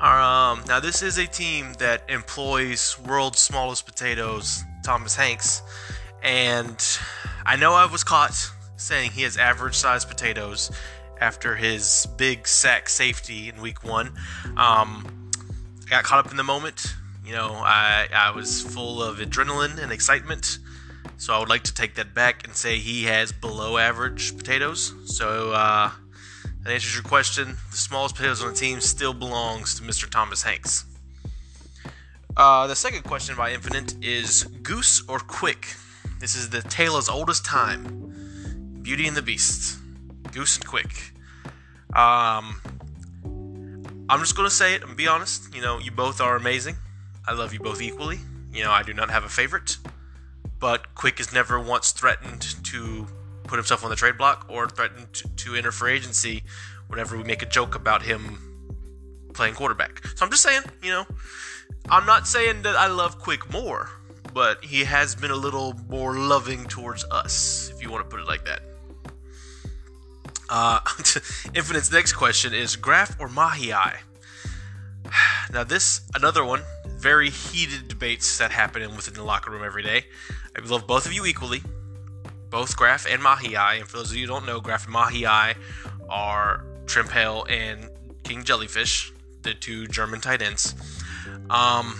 Um, 0.00 0.64
now, 0.66 0.80
this 0.80 1.00
is 1.00 1.16
a 1.18 1.28
team 1.28 1.74
that 1.78 2.02
employs 2.08 2.98
world's 3.06 3.38
smallest 3.38 3.86
potatoes, 3.86 4.64
Thomas 4.82 5.14
Hanks. 5.14 5.62
And 6.24 6.84
I 7.46 7.54
know 7.54 7.72
I 7.72 7.86
was 7.86 8.02
caught 8.02 8.50
saying 8.76 9.12
he 9.12 9.22
has 9.22 9.36
average 9.36 9.74
sized 9.74 10.08
potatoes 10.08 10.72
after 11.20 11.56
his 11.56 12.06
big 12.16 12.46
sack 12.46 12.88
safety 12.88 13.48
in 13.48 13.60
week 13.60 13.84
one. 13.84 14.08
Um, 14.56 15.30
I 15.86 15.90
got 15.90 16.04
caught 16.04 16.24
up 16.24 16.30
in 16.30 16.36
the 16.36 16.44
moment. 16.44 16.94
You 17.24 17.32
know, 17.32 17.52
I, 17.52 18.08
I 18.12 18.30
was 18.30 18.62
full 18.62 19.02
of 19.02 19.18
adrenaline 19.18 19.82
and 19.82 19.92
excitement. 19.92 20.58
So 21.18 21.34
I 21.34 21.38
would 21.38 21.48
like 21.48 21.64
to 21.64 21.74
take 21.74 21.94
that 21.94 22.14
back 22.14 22.44
and 22.44 22.54
say 22.54 22.78
he 22.78 23.04
has 23.04 23.32
below 23.32 23.78
average 23.78 24.36
potatoes. 24.36 24.94
So 25.06 25.52
uh, 25.52 25.90
that 26.62 26.72
answers 26.72 26.94
your 26.94 27.02
question. 27.02 27.56
The 27.70 27.76
smallest 27.76 28.16
potatoes 28.16 28.42
on 28.42 28.50
the 28.50 28.54
team 28.54 28.80
still 28.80 29.14
belongs 29.14 29.74
to 29.76 29.82
Mr. 29.82 30.10
Thomas 30.10 30.42
Hanks. 30.42 30.84
Uh, 32.36 32.66
the 32.66 32.76
second 32.76 33.04
question 33.04 33.34
by 33.34 33.52
Infinite 33.52 33.96
is 34.04 34.44
Goose 34.62 35.02
or 35.08 35.18
Quick? 35.18 35.74
This 36.20 36.34
is 36.34 36.50
the 36.50 36.60
tale 36.62 36.96
as 36.96 37.08
old 37.08 37.30
as 37.30 37.40
time. 37.40 38.80
Beauty 38.82 39.06
and 39.06 39.16
the 39.16 39.22
Beast. 39.22 39.78
Goose 40.36 40.56
and 40.56 40.66
Quick. 40.66 41.12
Um, 41.94 42.60
I'm 44.08 44.20
just 44.20 44.36
to 44.36 44.50
say 44.50 44.74
it 44.74 44.82
and 44.82 44.96
be 44.96 45.08
honest. 45.08 45.54
You 45.54 45.62
know, 45.62 45.78
you 45.78 45.90
both 45.90 46.20
are 46.20 46.36
amazing. 46.36 46.76
I 47.26 47.32
love 47.32 47.52
you 47.52 47.58
both 47.58 47.82
equally. 47.82 48.18
You 48.52 48.62
know, 48.62 48.70
I 48.70 48.82
do 48.82 48.94
not 48.94 49.10
have 49.10 49.24
a 49.24 49.28
favorite 49.28 49.78
but 50.58 50.94
Quick 50.94 51.18
has 51.18 51.32
never 51.32 51.60
once 51.60 51.92
threatened 51.92 52.42
to 52.64 53.06
put 53.44 53.56
himself 53.56 53.84
on 53.84 53.90
the 53.90 53.96
trade 53.96 54.18
block 54.18 54.46
or 54.48 54.68
threatened 54.68 55.12
to, 55.12 55.28
to 55.28 55.54
enter 55.54 55.70
free 55.70 55.92
agency 55.92 56.42
whenever 56.88 57.16
we 57.16 57.24
make 57.24 57.42
a 57.42 57.46
joke 57.46 57.74
about 57.74 58.02
him 58.02 58.38
playing 59.34 59.54
quarterback. 59.54 60.04
So 60.16 60.24
I'm 60.24 60.30
just 60.30 60.42
saying, 60.42 60.62
you 60.82 60.90
know, 60.90 61.06
I'm 61.88 62.06
not 62.06 62.26
saying 62.26 62.62
that 62.62 62.76
I 62.76 62.86
love 62.86 63.18
Quick 63.18 63.50
more, 63.52 63.90
but 64.32 64.64
he 64.64 64.84
has 64.84 65.14
been 65.14 65.30
a 65.30 65.36
little 65.36 65.74
more 65.88 66.14
loving 66.14 66.64
towards 66.64 67.04
us, 67.04 67.70
if 67.74 67.82
you 67.82 67.90
want 67.90 68.08
to 68.08 68.10
put 68.10 68.20
it 68.20 68.26
like 68.26 68.44
that. 68.46 68.62
Uh, 70.48 70.80
Infinite's 71.54 71.90
next 71.90 72.12
question 72.12 72.54
is 72.54 72.76
Graf 72.76 73.18
or 73.20 73.28
Mahi? 73.28 73.72
Now, 75.52 75.62
this, 75.62 76.00
another 76.14 76.44
one, 76.44 76.62
very 76.98 77.30
heated 77.30 77.86
debates 77.86 78.38
that 78.38 78.50
happen 78.50 78.82
in 78.82 78.96
within 78.96 79.14
the 79.14 79.22
locker 79.22 79.50
room 79.50 79.62
every 79.64 79.82
day. 79.82 80.06
I 80.56 80.66
love 80.66 80.88
both 80.88 81.06
of 81.06 81.12
you 81.12 81.24
equally, 81.24 81.62
both 82.50 82.76
Graf 82.76 83.06
and 83.06 83.22
Mahii. 83.22 83.78
And 83.78 83.86
for 83.86 83.98
those 83.98 84.10
of 84.10 84.16
you 84.16 84.26
who 84.26 84.32
don't 84.32 84.44
know, 84.44 84.60
Graf 84.60 84.86
and 84.86 84.94
Mahii 84.94 85.56
are 86.08 86.64
Trimpale 86.86 87.46
and 87.48 87.90
King 88.24 88.42
Jellyfish, 88.42 89.12
the 89.42 89.54
two 89.54 89.86
German 89.86 90.20
tight 90.20 90.42
ends. 90.42 90.74
Um, 91.50 91.96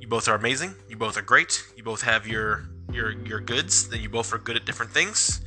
you 0.00 0.06
both 0.06 0.28
are 0.28 0.34
amazing. 0.34 0.74
You 0.88 0.96
both 0.96 1.16
are 1.16 1.22
great. 1.22 1.64
You 1.76 1.82
both 1.82 2.02
have 2.02 2.26
your 2.26 2.68
your 2.92 3.12
your 3.12 3.40
goods. 3.40 3.88
Then 3.88 4.00
you 4.00 4.08
both 4.08 4.32
are 4.32 4.38
good 4.38 4.56
at 4.56 4.64
different 4.64 4.92
things. 4.92 5.40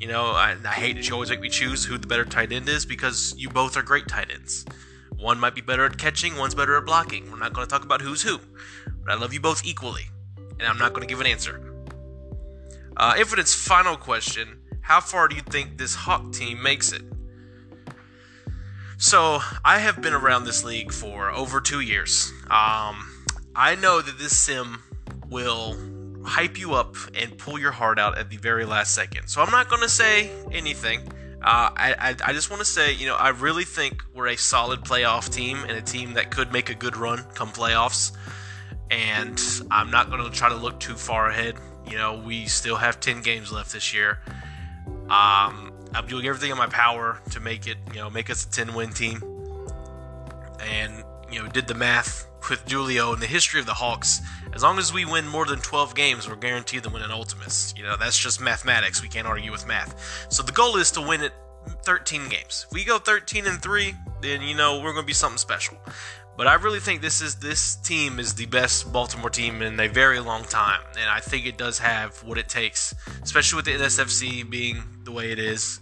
You 0.00 0.08
know, 0.08 0.26
I, 0.26 0.56
I 0.64 0.74
hate 0.74 0.96
that 0.96 1.08
you 1.08 1.14
always 1.14 1.30
make 1.30 1.40
me 1.40 1.48
choose 1.48 1.84
who 1.84 1.98
the 1.98 2.06
better 2.06 2.24
tight 2.24 2.52
end 2.52 2.68
is 2.68 2.86
because 2.86 3.34
you 3.36 3.48
both 3.48 3.76
are 3.76 3.82
great 3.82 4.08
tight 4.08 4.30
ends. 4.30 4.64
One 5.16 5.40
might 5.40 5.54
be 5.54 5.60
better 5.60 5.84
at 5.84 5.98
catching, 5.98 6.36
one's 6.36 6.54
better 6.54 6.76
at 6.76 6.86
blocking. 6.86 7.30
We're 7.30 7.38
not 7.38 7.52
going 7.52 7.66
to 7.66 7.70
talk 7.70 7.84
about 7.84 8.00
who's 8.00 8.22
who, 8.22 8.38
but 9.04 9.12
I 9.12 9.16
love 9.16 9.32
you 9.32 9.40
both 9.40 9.64
equally 9.64 10.06
and 10.58 10.68
I'm 10.68 10.78
not 10.78 10.92
going 10.92 11.06
to 11.06 11.12
give 11.12 11.20
an 11.20 11.26
answer. 11.26 11.60
Uh, 12.96 13.14
Infinite's 13.18 13.54
final 13.54 13.96
question 13.96 14.60
How 14.82 15.00
far 15.00 15.28
do 15.28 15.36
you 15.36 15.42
think 15.42 15.78
this 15.78 15.94
Hawk 15.94 16.32
team 16.32 16.62
makes 16.62 16.92
it? 16.92 17.02
So, 18.96 19.38
I 19.64 19.78
have 19.78 20.02
been 20.02 20.12
around 20.12 20.44
this 20.44 20.64
league 20.64 20.92
for 20.92 21.30
over 21.30 21.60
two 21.60 21.80
years. 21.80 22.32
Um, 22.50 23.26
I 23.54 23.76
know 23.80 24.00
that 24.00 24.18
this 24.18 24.36
sim 24.36 24.82
will 25.28 25.76
hype 26.24 26.58
you 26.58 26.74
up 26.74 26.94
and 27.14 27.36
pull 27.38 27.58
your 27.58 27.72
heart 27.72 27.98
out 27.98 28.18
at 28.18 28.30
the 28.30 28.36
very 28.36 28.64
last 28.64 28.94
second. 28.94 29.28
So, 29.28 29.40
I'm 29.40 29.50
not 29.50 29.68
going 29.68 29.82
to 29.82 29.88
say 29.88 30.30
anything. 30.52 31.00
Uh, 31.40 31.70
I, 31.76 31.94
I, 31.98 32.16
I, 32.26 32.32
just 32.32 32.50
want 32.50 32.60
to 32.60 32.66
say, 32.66 32.92
you 32.94 33.06
know, 33.06 33.14
I 33.14 33.28
really 33.28 33.62
think 33.62 34.02
we're 34.12 34.26
a 34.26 34.36
solid 34.36 34.80
playoff 34.80 35.32
team 35.32 35.58
and 35.62 35.72
a 35.72 35.80
team 35.80 36.14
that 36.14 36.32
could 36.32 36.52
make 36.52 36.68
a 36.68 36.74
good 36.74 36.96
run 36.96 37.24
come 37.34 37.50
playoffs 37.50 38.10
and 38.90 39.40
I'm 39.70 39.90
not 39.90 40.10
going 40.10 40.22
to 40.24 40.30
try 40.30 40.48
to 40.48 40.56
look 40.56 40.80
too 40.80 40.94
far 40.94 41.28
ahead. 41.28 41.56
You 41.88 41.96
know, 41.96 42.18
we 42.18 42.46
still 42.46 42.76
have 42.76 43.00
10 43.00 43.22
games 43.22 43.52
left 43.52 43.72
this 43.72 43.92
year. 43.92 44.20
Um, 44.86 45.72
I'm 45.94 46.06
doing 46.06 46.26
everything 46.26 46.50
in 46.50 46.58
my 46.58 46.66
power 46.66 47.20
to 47.30 47.40
make 47.40 47.66
it, 47.66 47.78
you 47.92 48.00
know, 48.00 48.10
make 48.10 48.30
us 48.30 48.44
a 48.44 48.50
10 48.50 48.74
win 48.74 48.90
team. 48.90 49.22
And, 50.60 51.04
you 51.30 51.42
know, 51.42 51.48
did 51.48 51.66
the 51.66 51.74
math 51.74 52.26
with 52.48 52.70
Julio 52.70 53.12
and 53.12 53.22
the 53.22 53.26
history 53.26 53.60
of 53.60 53.66
the 53.66 53.74
Hawks. 53.74 54.20
As 54.54 54.62
long 54.62 54.78
as 54.78 54.92
we 54.92 55.04
win 55.04 55.26
more 55.26 55.46
than 55.46 55.60
12 55.60 55.94
games, 55.94 56.28
we're 56.28 56.36
guaranteed 56.36 56.82
to 56.84 56.90
win 56.90 57.02
an 57.02 57.10
Ultimus. 57.10 57.74
You 57.76 57.84
know, 57.84 57.96
that's 57.96 58.18
just 58.18 58.40
mathematics. 58.40 59.02
We 59.02 59.08
can't 59.08 59.26
argue 59.26 59.52
with 59.52 59.66
math. 59.66 60.26
So 60.30 60.42
the 60.42 60.52
goal 60.52 60.76
is 60.76 60.90
to 60.92 61.00
win 61.00 61.22
it 61.22 61.32
13 61.84 62.28
games. 62.28 62.66
If 62.68 62.74
we 62.74 62.84
go 62.84 62.98
13 62.98 63.46
and 63.46 63.60
3, 63.62 63.94
then, 64.22 64.42
you 64.42 64.54
know, 64.54 64.76
we're 64.76 64.92
going 64.92 65.04
to 65.04 65.06
be 65.06 65.12
something 65.12 65.38
special. 65.38 65.76
But 66.38 66.46
I 66.46 66.54
really 66.54 66.78
think 66.78 67.02
this 67.02 67.20
is 67.20 67.34
this 67.34 67.74
team 67.74 68.20
is 68.20 68.34
the 68.34 68.46
best 68.46 68.92
Baltimore 68.92 69.28
team 69.28 69.60
in 69.60 69.78
a 69.80 69.88
very 69.88 70.20
long 70.20 70.44
time, 70.44 70.82
and 70.92 71.10
I 71.10 71.18
think 71.18 71.46
it 71.46 71.58
does 71.58 71.80
have 71.80 72.22
what 72.22 72.38
it 72.38 72.48
takes, 72.48 72.94
especially 73.24 73.56
with 73.56 73.64
the 73.64 73.72
NSFC 73.72 74.48
being 74.48 74.84
the 75.02 75.10
way 75.10 75.32
it 75.32 75.40
is. 75.40 75.80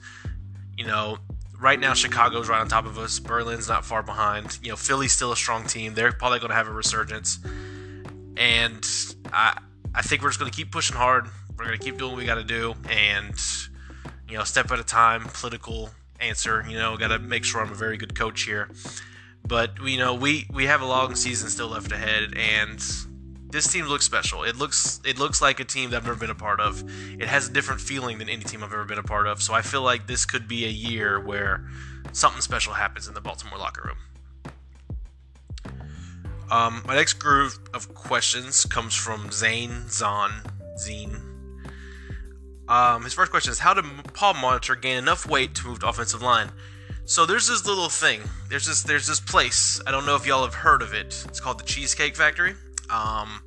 You 0.78 0.86
know, 0.86 1.18
right 1.60 1.78
now 1.78 1.92
Chicago's 1.92 2.48
right 2.48 2.58
on 2.58 2.68
top 2.68 2.86
of 2.86 2.96
us. 2.98 3.18
Berlin's 3.18 3.68
not 3.68 3.84
far 3.84 4.02
behind. 4.02 4.58
You 4.62 4.70
know, 4.70 4.76
Philly's 4.76 5.12
still 5.12 5.30
a 5.30 5.36
strong 5.36 5.66
team. 5.66 5.92
They're 5.92 6.10
probably 6.10 6.38
going 6.38 6.48
to 6.48 6.56
have 6.56 6.68
a 6.68 6.72
resurgence, 6.72 7.38
and 8.36 8.86
I 9.32 9.58
I 9.94 10.02
think 10.02 10.22
we're 10.22 10.28
just 10.28 10.38
going 10.38 10.50
to 10.50 10.56
keep 10.56 10.70
pushing 10.70 10.96
hard. 10.96 11.28
We're 11.56 11.64
going 11.64 11.78
to 11.78 11.84
keep 11.84 11.98
doing 11.98 12.12
what 12.12 12.18
we 12.18 12.26
got 12.26 12.34
to 12.34 12.44
do, 12.44 12.74
and 12.90 13.34
you 14.28 14.36
know, 14.36 14.44
step 14.44 14.70
at 14.70 14.78
a 14.78 14.84
time. 14.84 15.24
Political 15.24 15.90
answer. 16.20 16.64
You 16.68 16.78
know, 16.78 16.96
got 16.96 17.08
to 17.08 17.18
make 17.18 17.44
sure 17.44 17.60
I'm 17.60 17.72
a 17.72 17.74
very 17.74 17.96
good 17.96 18.14
coach 18.14 18.42
here. 18.42 18.68
But 19.46 19.80
you 19.82 19.98
know, 19.98 20.14
we 20.14 20.46
we 20.52 20.66
have 20.66 20.82
a 20.82 20.86
long 20.86 21.14
season 21.14 21.48
still 21.48 21.68
left 21.68 21.92
ahead, 21.92 22.34
and 22.36 22.78
this 23.48 23.72
team 23.72 23.86
looks 23.86 24.04
special. 24.04 24.42
It 24.42 24.56
looks 24.56 25.00
it 25.04 25.18
looks 25.18 25.40
like 25.40 25.60
a 25.60 25.64
team 25.64 25.90
that 25.90 25.98
I've 25.98 26.04
never 26.04 26.18
been 26.18 26.30
a 26.30 26.34
part 26.34 26.60
of. 26.60 26.82
It 27.20 27.28
has 27.28 27.48
a 27.48 27.52
different 27.52 27.80
feeling 27.80 28.18
than 28.18 28.28
any 28.28 28.42
team 28.42 28.62
I've 28.62 28.72
ever 28.72 28.84
been 28.84 28.98
a 28.98 29.04
part 29.04 29.26
of. 29.26 29.40
So 29.40 29.54
I 29.54 29.62
feel 29.62 29.82
like 29.82 30.06
this 30.06 30.24
could 30.24 30.48
be 30.48 30.64
a 30.66 30.70
year 30.70 31.20
where 31.20 31.66
something 32.12 32.42
special 32.42 32.74
happens 32.74 33.08
in 33.08 33.14
the 33.14 33.20
Baltimore 33.20 33.58
locker 33.58 33.82
room. 33.86 33.96
Um, 36.50 36.82
my 36.86 36.94
next 36.94 37.14
group 37.14 37.52
of 37.74 37.92
questions 37.94 38.64
comes 38.66 38.94
from 38.94 39.30
Zane 39.32 39.88
Zahn 39.88 40.30
Zine. 40.78 41.20
Um, 42.68 43.04
his 43.04 43.14
first 43.14 43.30
question 43.30 43.50
is 43.52 43.60
How 43.60 43.74
did 43.74 43.84
Paul 44.14 44.34
Molitor 44.34 44.80
gain 44.80 44.96
enough 44.96 45.26
weight 45.26 45.54
to 45.56 45.66
move 45.66 45.80
to 45.80 45.88
offensive 45.88 46.22
line? 46.22 46.50
So 47.04 47.24
there's 47.24 47.48
this 47.48 47.66
little 47.66 47.88
thing. 47.88 48.20
There's 48.48 48.66
this 48.66 48.82
there's 48.82 49.06
this 49.06 49.20
place. 49.20 49.80
I 49.86 49.90
don't 49.90 50.06
know 50.06 50.16
if 50.16 50.26
y'all 50.26 50.44
have 50.44 50.54
heard 50.54 50.82
of 50.82 50.92
it. 50.92 51.24
It's 51.28 51.40
called 51.40 51.60
the 51.60 51.64
Cheesecake 51.64 52.16
Factory. 52.16 52.54
Um, 52.90 53.42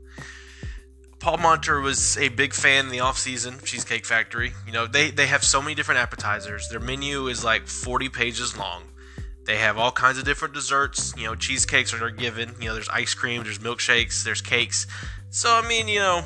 Paul 1.19 1.37
Molitor 1.37 1.83
was 1.83 2.17
a 2.17 2.29
big 2.29 2.53
fan 2.53 2.85
in 2.85 2.91
the 2.91 2.99
offseason, 2.99 3.61
Cheesecake 3.63 4.05
Factory. 4.05 4.53
You 4.65 4.71
know, 4.71 4.87
they, 4.87 5.11
they 5.11 5.27
have 5.27 5.43
so 5.43 5.61
many 5.61 5.75
different 5.75 5.99
appetizers. 5.99 6.69
Their 6.69 6.79
menu 6.79 7.27
is 7.27 7.43
like 7.43 7.67
40 7.67 8.07
pages 8.07 8.57
long. 8.57 8.83
They 9.49 9.57
have 9.57 9.79
all 9.79 9.91
kinds 9.91 10.19
of 10.19 10.25
different 10.25 10.53
desserts. 10.53 11.11
You 11.17 11.23
know, 11.23 11.33
cheesecakes 11.33 11.91
are 11.91 12.11
given. 12.11 12.53
You 12.61 12.67
know, 12.67 12.75
there's 12.75 12.87
ice 12.89 13.15
cream, 13.15 13.43
there's 13.43 13.57
milkshakes, 13.57 14.23
there's 14.23 14.43
cakes. 14.43 14.85
So, 15.31 15.49
I 15.51 15.67
mean, 15.67 15.87
you 15.87 15.97
know, 15.97 16.21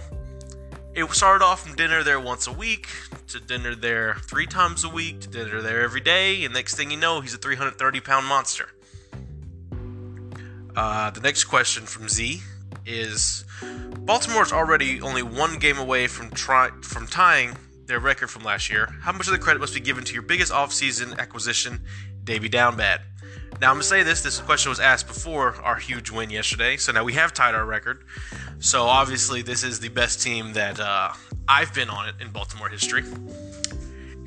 it 0.94 1.10
started 1.12 1.42
off 1.42 1.66
from 1.66 1.74
dinner 1.78 2.04
there 2.04 2.20
once 2.20 2.48
a 2.48 2.52
week 2.52 2.90
to 3.30 3.40
dinner 3.40 3.76
there 3.76 4.16
three 4.16 4.46
times 4.46 4.84
a 4.84 4.90
week 4.90 5.22
to 5.22 5.30
dinner 5.30 5.62
there 5.62 5.84
every 5.84 6.02
day. 6.02 6.44
And 6.44 6.54
next 6.54 6.76
thing 6.76 6.92
you 6.92 6.98
know, 6.98 7.22
he's 7.22 7.34
a 7.34 7.38
330 7.38 8.02
pound 8.02 8.26
monster. 8.26 8.68
Uh, 10.76 11.10
the 11.12 11.22
next 11.22 11.46
question 11.46 11.86
from 11.86 12.10
Z 12.10 12.42
is 12.86 13.46
Baltimore's 14.00 14.52
already 14.52 15.00
only 15.00 15.24
one 15.24 15.60
game 15.60 15.78
away 15.78 16.08
from 16.08 16.30
try, 16.32 16.72
from 16.82 17.08
tying 17.08 17.56
their 17.86 18.02
record 18.02 18.28
from 18.28 18.44
last 18.44 18.70
year. 18.70 18.94
How 19.00 19.14
much 19.14 19.28
of 19.28 19.32
the 19.32 19.40
credit 19.40 19.60
must 19.60 19.74
be 19.74 19.80
given 19.80 20.04
to 20.04 20.14
your 20.14 20.24
biggest 20.24 20.52
offseason 20.52 21.18
acquisition, 21.18 21.86
Davy 22.26 22.50
Downbad? 22.50 23.00
Now 23.64 23.70
I'm 23.70 23.76
gonna 23.76 23.84
say 23.84 24.04
this. 24.04 24.22
This 24.22 24.42
question 24.42 24.72
was 24.72 24.82
asked 24.82 25.08
before 25.08 25.56
our 25.64 25.78
huge 25.78 26.12
win 26.12 26.30
yesterday, 26.30 26.76
so 26.76 26.92
now 26.92 27.06
we 27.06 27.14
have 27.14 27.34
tied 27.34 27.56
our 27.56 27.64
record. 27.64 28.04
So 28.60 28.84
obviously 28.84 29.42
this 29.42 29.64
is 29.64 29.80
the 29.80 29.88
best 29.88 30.22
team 30.22 30.52
that 30.52 30.82
uh, 30.82 31.14
I've 31.48 31.74
been 31.74 31.90
on 31.90 32.10
it 32.10 32.16
in 32.20 32.30
Baltimore 32.32 32.68
history, 32.68 33.04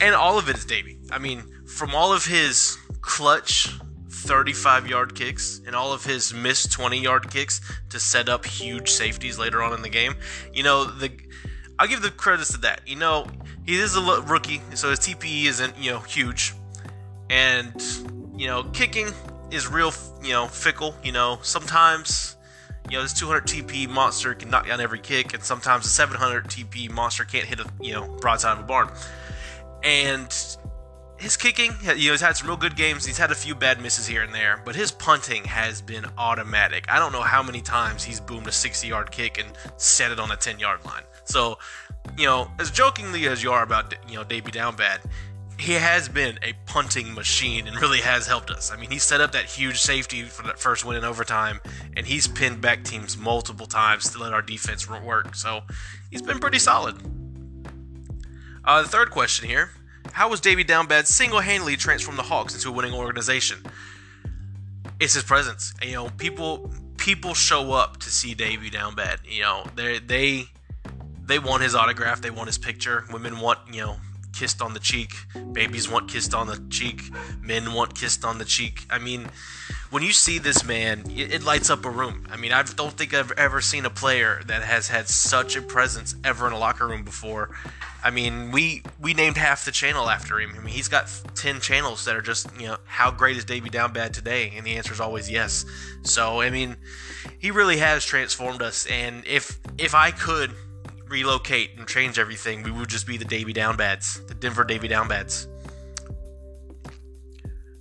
and 0.01 0.15
all 0.15 0.39
of 0.39 0.49
it 0.49 0.57
is 0.57 0.65
Davy. 0.65 0.97
I 1.11 1.19
mean, 1.19 1.43
from 1.67 1.95
all 1.95 2.15
of 2.15 2.25
his 2.25 2.79
clutch 3.03 3.69
35 4.09 4.89
yard 4.89 5.15
kicks 5.15 5.61
and 5.67 5.77
all 5.77 5.93
of 5.93 6.03
his 6.03 6.33
missed 6.33 6.73
20 6.73 6.99
yard 6.99 7.31
kicks 7.31 7.61
to 7.91 8.01
set 8.01 8.31
up 8.31 8.47
huge 8.47 8.89
safeties 8.89 9.39
later 9.39 9.63
on 9.63 9.75
in 9.75 9.83
the 9.83 9.91
game. 9.91 10.15
You 10.55 10.63
know, 10.63 10.87
the 10.87 11.11
I'll 11.79 11.89
give 11.89 12.01
the 12.01 12.11
credits 12.11 12.53
to 12.53 12.59
that. 12.63 12.89
You 12.89 12.97
know, 12.97 13.27
he 13.67 13.77
is 13.77 13.97
a 13.97 14.23
rookie, 14.23 14.63
so 14.73 14.89
his 14.89 15.01
TPE 15.01 15.45
isn't, 15.45 15.77
you 15.77 15.91
know, 15.91 16.01
huge. 16.01 16.55
And, 17.29 17.75
you 18.37 18.47
know, 18.47 18.65
kicking 18.65 19.09
is 19.51 19.67
real, 19.67 19.93
you 20.23 20.33
know, 20.33 20.47
fickle. 20.47 20.95
You 21.03 21.13
know, 21.13 21.39
sometimes, 21.43 22.37
you 22.91 22.97
know, 22.97 23.03
this 23.03 23.13
200 23.13 23.47
TP 23.47 23.89
monster 23.89 24.35
can 24.35 24.51
knock 24.51 24.67
down 24.67 24.81
every 24.81 25.01
kick, 25.01 25.35
and 25.35 25.43
sometimes 25.43 25.87
a 25.87 25.89
700 25.89 26.47
TP 26.47 26.91
monster 26.91 27.25
can't 27.25 27.47
hit 27.47 27.61
a, 27.61 27.67
you 27.81 27.93
know, 27.93 28.07
broadside 28.21 28.59
of 28.59 28.65
a 28.65 28.67
barn. 28.67 28.91
And 29.83 30.35
his 31.19 31.37
kicking, 31.37 31.73
you 31.83 31.87
know, 31.89 31.95
he's 31.95 32.21
had 32.21 32.37
some 32.37 32.49
real 32.49 32.57
good 32.57 32.77
games. 32.77 33.07
He's 33.07 33.19
had 33.19 33.31
a 33.31 33.35
few 33.35 33.55
bad 33.55 33.81
misses 33.81 34.07
here 34.07 34.23
and 34.23 34.35
there, 34.35 34.61
but 34.65 34.75
his 34.75 34.93
punting 34.93 35.45
has 35.45 35.81
been 35.81 36.05
automatic. 36.19 36.85
I 36.89 36.99
don't 36.99 37.13
know 37.13 37.23
how 37.23 37.43
many 37.43 37.63
times 37.63 38.05
he's 38.05 38.21
boomed 38.21 38.47
a 38.47 38.53
60 38.53 38.87
yard 38.87 39.11
kick 39.11 39.39
and 39.39 39.49
set 39.77 40.11
it 40.11 40.21
on 40.21 40.31
a 40.31 40.37
10 40.37 40.59
yard 40.59 40.85
line. 40.85 41.05
So, 41.25 41.59
you 42.17 42.27
know, 42.27 42.51
as 42.61 42.71
jokingly 42.71 43.27
as 43.29 43.43
you 43.43 43.51
are 43.51 43.63
about, 43.63 43.95
you 44.09 44.17
know, 44.17 44.25
Davy 44.25 44.51
Downbad, 44.51 44.99
he 45.59 45.73
has 45.73 46.09
been 46.09 46.39
a 46.43 46.53
punting 46.67 47.15
machine 47.15 47.67
and 47.67 47.81
really 47.81 48.01
has 48.01 48.27
helped 48.27 48.51
us. 48.51 48.71
I 48.71 48.77
mean, 48.77 48.91
he 48.91 48.99
set 48.99 49.21
up 49.21 49.33
that 49.33 49.47
huge 49.47 49.81
safety 49.81 50.23
for 50.23 50.43
that 50.43 50.59
first 50.59 50.85
win 50.85 50.97
in 50.97 51.05
overtime, 51.05 51.61
and 51.97 52.07
he's 52.07 52.29
pinned 52.29 52.61
back 52.61 52.85
teams 52.85 53.17
multiple 53.17 53.67
times 53.67 54.11
to 54.11 54.19
let 54.19 54.33
our 54.33 54.43
defense 54.43 54.89
work. 54.89 55.35
So 55.35 55.63
he's 56.11 56.23
been 56.23 56.39
pretty 56.39 56.59
solid. 56.59 56.97
Uh, 58.65 58.83
the 58.83 58.89
third 58.89 59.11
question 59.11 59.49
here 59.49 59.71
how 60.13 60.31
was 60.31 60.41
Davy 60.41 60.65
Downbad 60.65 61.07
single-handedly 61.07 61.77
transformed 61.77 62.19
the 62.19 62.23
Hawks 62.23 62.55
into 62.55 62.69
a 62.69 62.73
winning 62.73 62.95
organization? 62.95 63.59
It's 64.99 65.13
his 65.13 65.25
presence. 65.25 65.75
You 65.83 65.93
know, 65.93 66.09
people 66.17 66.73
people 66.97 67.35
show 67.35 67.73
up 67.73 67.99
to 67.99 68.09
see 68.09 68.35
Davy 68.35 68.71
Downbad. 68.71 69.19
You 69.29 69.43
know, 69.43 69.67
they 69.75 69.99
they 69.99 70.45
they 71.23 71.39
want 71.39 71.63
his 71.63 71.75
autograph. 71.75 72.23
They 72.23 72.31
want 72.31 72.47
his 72.47 72.57
picture. 72.57 73.05
Women 73.13 73.41
want 73.41 73.59
you 73.71 73.83
know 73.83 73.97
kissed 74.37 74.61
on 74.61 74.75
the 74.75 74.81
cheek. 74.81 75.15
Babies 75.53 75.89
want 75.89 76.11
kissed 76.11 76.35
on 76.35 76.47
the 76.47 76.63
cheek. 76.71 77.03
Men 77.41 77.73
want 77.73 77.95
kissed 77.95 78.25
on 78.25 78.39
the 78.39 78.45
cheek. 78.45 78.87
I 78.91 78.99
mean, 78.99 79.29
when 79.91 80.03
you 80.03 80.13
see 80.13 80.39
this 80.39 80.65
man, 80.65 81.05
it, 81.09 81.43
lights 81.43 81.71
up 81.71 81.85
a 81.85 81.91
room. 81.91 82.27
I 82.31 82.37
mean, 82.37 82.53
I 82.53 82.63
don't 82.63 82.93
think 82.93 83.15
I've 83.15 83.33
ever 83.33 83.61
seen 83.61 83.87
a 83.87 83.91
player 83.91 84.43
that 84.47 84.63
has 84.63 84.89
had 84.89 85.09
such 85.09 85.57
a 85.57 85.63
presence 85.63 86.15
ever 86.25 86.47
in 86.47 86.53
a 86.53 86.59
locker 86.59 86.87
room 86.87 87.03
before. 87.03 87.57
I 88.05 88.11
mean, 88.11 88.53
we 88.53 88.83
we 89.01 89.15
named 89.15 89.37
half 89.37 89.65
the 89.65 89.73
channel 89.73 90.09
after 90.09 90.39
him. 90.39 90.55
I 90.57 90.59
mean, 90.61 90.75
he's 90.75 90.89
got 90.89 91.11
ten 91.35 91.61
channels 91.61 92.05
that 92.05 92.15
are 92.15 92.23
just 92.23 92.49
you 92.61 92.67
know 92.69 92.77
how 92.85 93.11
great 93.11 93.37
is 93.37 93.45
Davy 93.45 93.71
Downbad 93.71 94.13
today, 94.13 94.53
and 94.57 94.67
the 94.67 94.77
answer 94.77 94.93
is 94.93 95.01
always 95.01 95.31
yes. 95.31 95.65
So 96.03 96.41
I 96.41 96.51
mean, 96.51 96.77
he 97.39 97.51
really 97.51 97.79
has 97.79 98.05
transformed 98.05 98.63
us. 98.63 98.87
And 98.87 99.27
if 99.27 99.59
if 99.79 99.95
I 99.95 100.11
could 100.11 100.53
relocate 101.09 101.79
and 101.79 101.87
change 101.87 102.19
everything, 102.19 102.63
we 102.63 102.71
would 102.71 102.89
just 102.89 103.07
be 103.07 103.17
the 103.17 103.25
Davy 103.25 103.53
Downbads, 103.53 104.27
the 104.27 104.35
Denver 104.35 104.65
Davy 104.65 104.89
Downbads. 104.89 105.47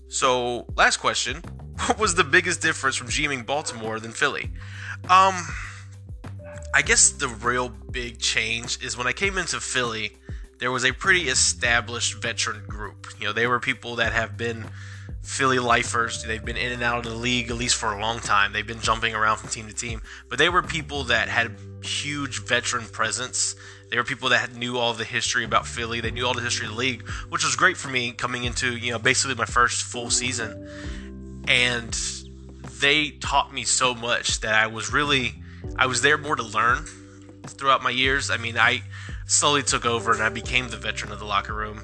So, 0.08 0.66
last 0.76 0.98
question. 0.98 1.42
What 1.88 2.00
was 2.00 2.16
the 2.16 2.24
biggest 2.24 2.62
difference 2.62 2.96
from 2.96 3.08
GMing 3.08 3.46
Baltimore 3.46 4.00
than 4.00 4.14
Philly? 4.14 4.50
Um, 5.10 5.36
I 6.74 6.82
guess 6.82 7.10
the 7.10 7.28
real 7.28 7.68
big 7.68 8.20
change 8.20 8.82
is 8.82 8.98
when 8.98 9.08
I 9.08 9.12
came 9.12 9.38
into 9.38 9.60
Philly, 9.60 10.16
there 10.60 10.72
was 10.72 10.86
a 10.86 10.94
pretty 10.94 11.28
established 11.28 12.22
veteran 12.22 12.66
group. 12.66 13.08
You 13.20 13.26
know, 13.26 13.34
they 13.34 13.46
were 13.46 13.60
people 13.60 13.98
that 13.98 14.14
have 14.14 14.38
been 14.38 14.68
Philly 15.22 15.60
lifers. 15.60 16.24
They've 16.24 16.44
been 16.44 16.58
in 16.58 16.72
and 16.72 16.84
out 16.84 17.06
of 17.06 17.12
the 17.12 17.18
league 17.18 17.50
at 17.50 17.58
least 17.58 17.76
for 17.76 17.92
a 17.92 18.00
long 18.00 18.20
time. 18.20 18.54
They've 18.54 18.66
been 18.66 18.80
jumping 18.80 19.16
around 19.16 19.38
from 19.38 19.50
team 19.50 19.68
to 19.68 19.74
team, 19.74 20.02
but 20.30 20.38
they 20.38 20.50
were 20.50 20.62
people 20.62 21.06
that 21.06 21.28
had 21.28 21.56
huge 21.84 22.44
veteran 22.46 22.86
presence. 22.86 23.56
They 23.90 23.98
were 23.98 24.04
people 24.04 24.30
that 24.30 24.54
knew 24.56 24.78
all 24.78 24.94
the 24.94 25.04
history 25.04 25.44
about 25.44 25.68
Philly. 25.68 26.00
They 26.00 26.12
knew 26.12 26.26
all 26.26 26.34
the 26.34 26.42
history 26.42 26.68
of 26.68 26.74
the 26.74 26.78
league, 26.78 27.08
which 27.30 27.44
was 27.44 27.56
great 27.56 27.78
for 27.78 27.90
me 27.90 28.12
coming 28.12 28.44
into 28.44 28.76
you 28.76 28.92
know 28.92 29.00
basically 29.00 29.36
my 29.36 29.46
first 29.46 29.84
full 29.84 30.10
season. 30.10 30.70
And 31.48 31.98
they 32.80 33.12
taught 33.12 33.54
me 33.54 33.64
so 33.64 33.96
much 33.96 34.42
that 34.42 34.54
I 34.54 34.68
was 34.68 34.92
really 34.92 35.36
I 35.78 35.88
was 35.88 36.02
there 36.02 36.18
more 36.18 36.36
to 36.36 36.44
learn 36.44 36.86
throughout 37.48 37.84
my 37.84 37.90
years. 37.90 38.30
I 38.30 38.38
mean, 38.38 38.58
I 38.58 38.84
slowly 39.26 39.64
took 39.64 39.86
over 39.86 40.12
and 40.12 40.22
I 40.22 40.30
became 40.30 40.70
the 40.70 40.78
veteran 40.78 41.12
of 41.12 41.20
the 41.20 41.26
locker 41.26 41.54
room, 41.54 41.82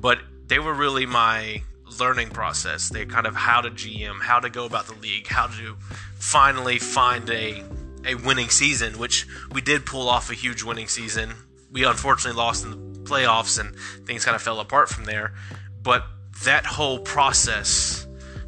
but 0.00 0.18
they 0.46 0.58
were 0.58 0.74
really 0.74 1.06
my 1.06 1.62
learning 2.00 2.30
process. 2.30 2.88
They 2.88 3.04
kind 3.04 3.26
of 3.26 3.34
how 3.34 3.60
to 3.60 3.70
GM, 3.70 4.22
how 4.22 4.40
to 4.40 4.50
go 4.50 4.64
about 4.64 4.86
the 4.86 4.94
league, 4.94 5.26
how 5.28 5.46
to 5.46 5.76
finally 6.18 6.78
find 6.78 7.28
a 7.30 7.62
a 8.04 8.16
winning 8.16 8.48
season, 8.48 8.98
which 8.98 9.26
we 9.52 9.60
did 9.60 9.86
pull 9.86 10.08
off 10.08 10.30
a 10.30 10.34
huge 10.34 10.62
winning 10.62 10.88
season. 10.88 11.34
We 11.70 11.84
unfortunately 11.84 12.36
lost 12.36 12.64
in 12.64 12.70
the 12.70 12.76
playoffs 13.04 13.58
and 13.60 13.76
things 14.06 14.24
kind 14.24 14.34
of 14.34 14.42
fell 14.42 14.60
apart 14.60 14.88
from 14.88 15.04
there. 15.04 15.34
But 15.82 16.04
that 16.44 16.66
whole 16.66 16.98
process 16.98 18.06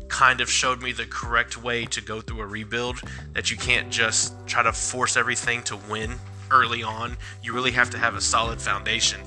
kind 0.08 0.40
of 0.40 0.50
showed 0.50 0.82
me 0.82 0.92
the 0.92 1.06
correct 1.06 1.56
way 1.56 1.84
to 1.86 2.00
go 2.00 2.20
through 2.20 2.40
a 2.40 2.46
rebuild 2.46 3.00
that 3.32 3.50
you 3.50 3.56
can't 3.56 3.90
just 3.90 4.34
try 4.46 4.62
to 4.62 4.72
force 4.72 5.16
everything 5.16 5.62
to 5.64 5.76
win 5.88 6.14
early 6.50 6.82
on. 6.82 7.16
You 7.42 7.52
really 7.52 7.72
have 7.72 7.90
to 7.90 7.98
have 7.98 8.14
a 8.14 8.20
solid 8.20 8.60
foundation. 8.60 9.20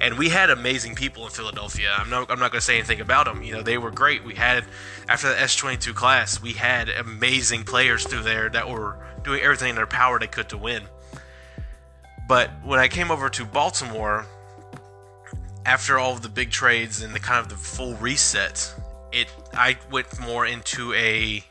And 0.00 0.18
we 0.18 0.28
had 0.28 0.50
amazing 0.50 0.96
people 0.96 1.24
in 1.24 1.30
Philadelphia. 1.30 1.94
I'm 1.96 2.10
not 2.10 2.30
I'm 2.30 2.38
not 2.38 2.50
going 2.50 2.60
to 2.60 2.66
say 2.66 2.76
anything 2.78 3.00
about 3.00 3.26
them. 3.26 3.42
You 3.42 3.54
know, 3.54 3.62
they 3.62 3.78
were 3.78 3.90
great. 3.90 4.24
We 4.24 4.34
had 4.34 4.64
after 5.08 5.28
the 5.28 5.34
S22 5.34 5.94
class, 5.94 6.42
we 6.42 6.52
had 6.52 6.88
amazing 6.88 7.64
players 7.64 8.04
through 8.04 8.22
there 8.22 8.50
that 8.50 8.68
were 8.68 8.98
doing 9.22 9.40
everything 9.40 9.70
in 9.70 9.76
their 9.76 9.86
power 9.86 10.18
they 10.18 10.26
could 10.26 10.48
to 10.50 10.58
win. 10.58 10.82
But 12.28 12.50
when 12.64 12.80
I 12.80 12.88
came 12.88 13.10
over 13.10 13.28
to 13.30 13.44
Baltimore, 13.44 14.26
after 15.66 15.98
all 15.98 16.12
of 16.12 16.22
the 16.22 16.28
big 16.28 16.50
trades 16.50 17.02
and 17.02 17.14
the 17.14 17.20
kind 17.20 17.40
of 17.40 17.48
the 17.48 17.56
full 17.56 17.94
reset, 17.94 18.74
it 19.12 19.28
I 19.52 19.78
went 19.90 20.18
more 20.20 20.44
into 20.46 20.92
a 20.94 21.44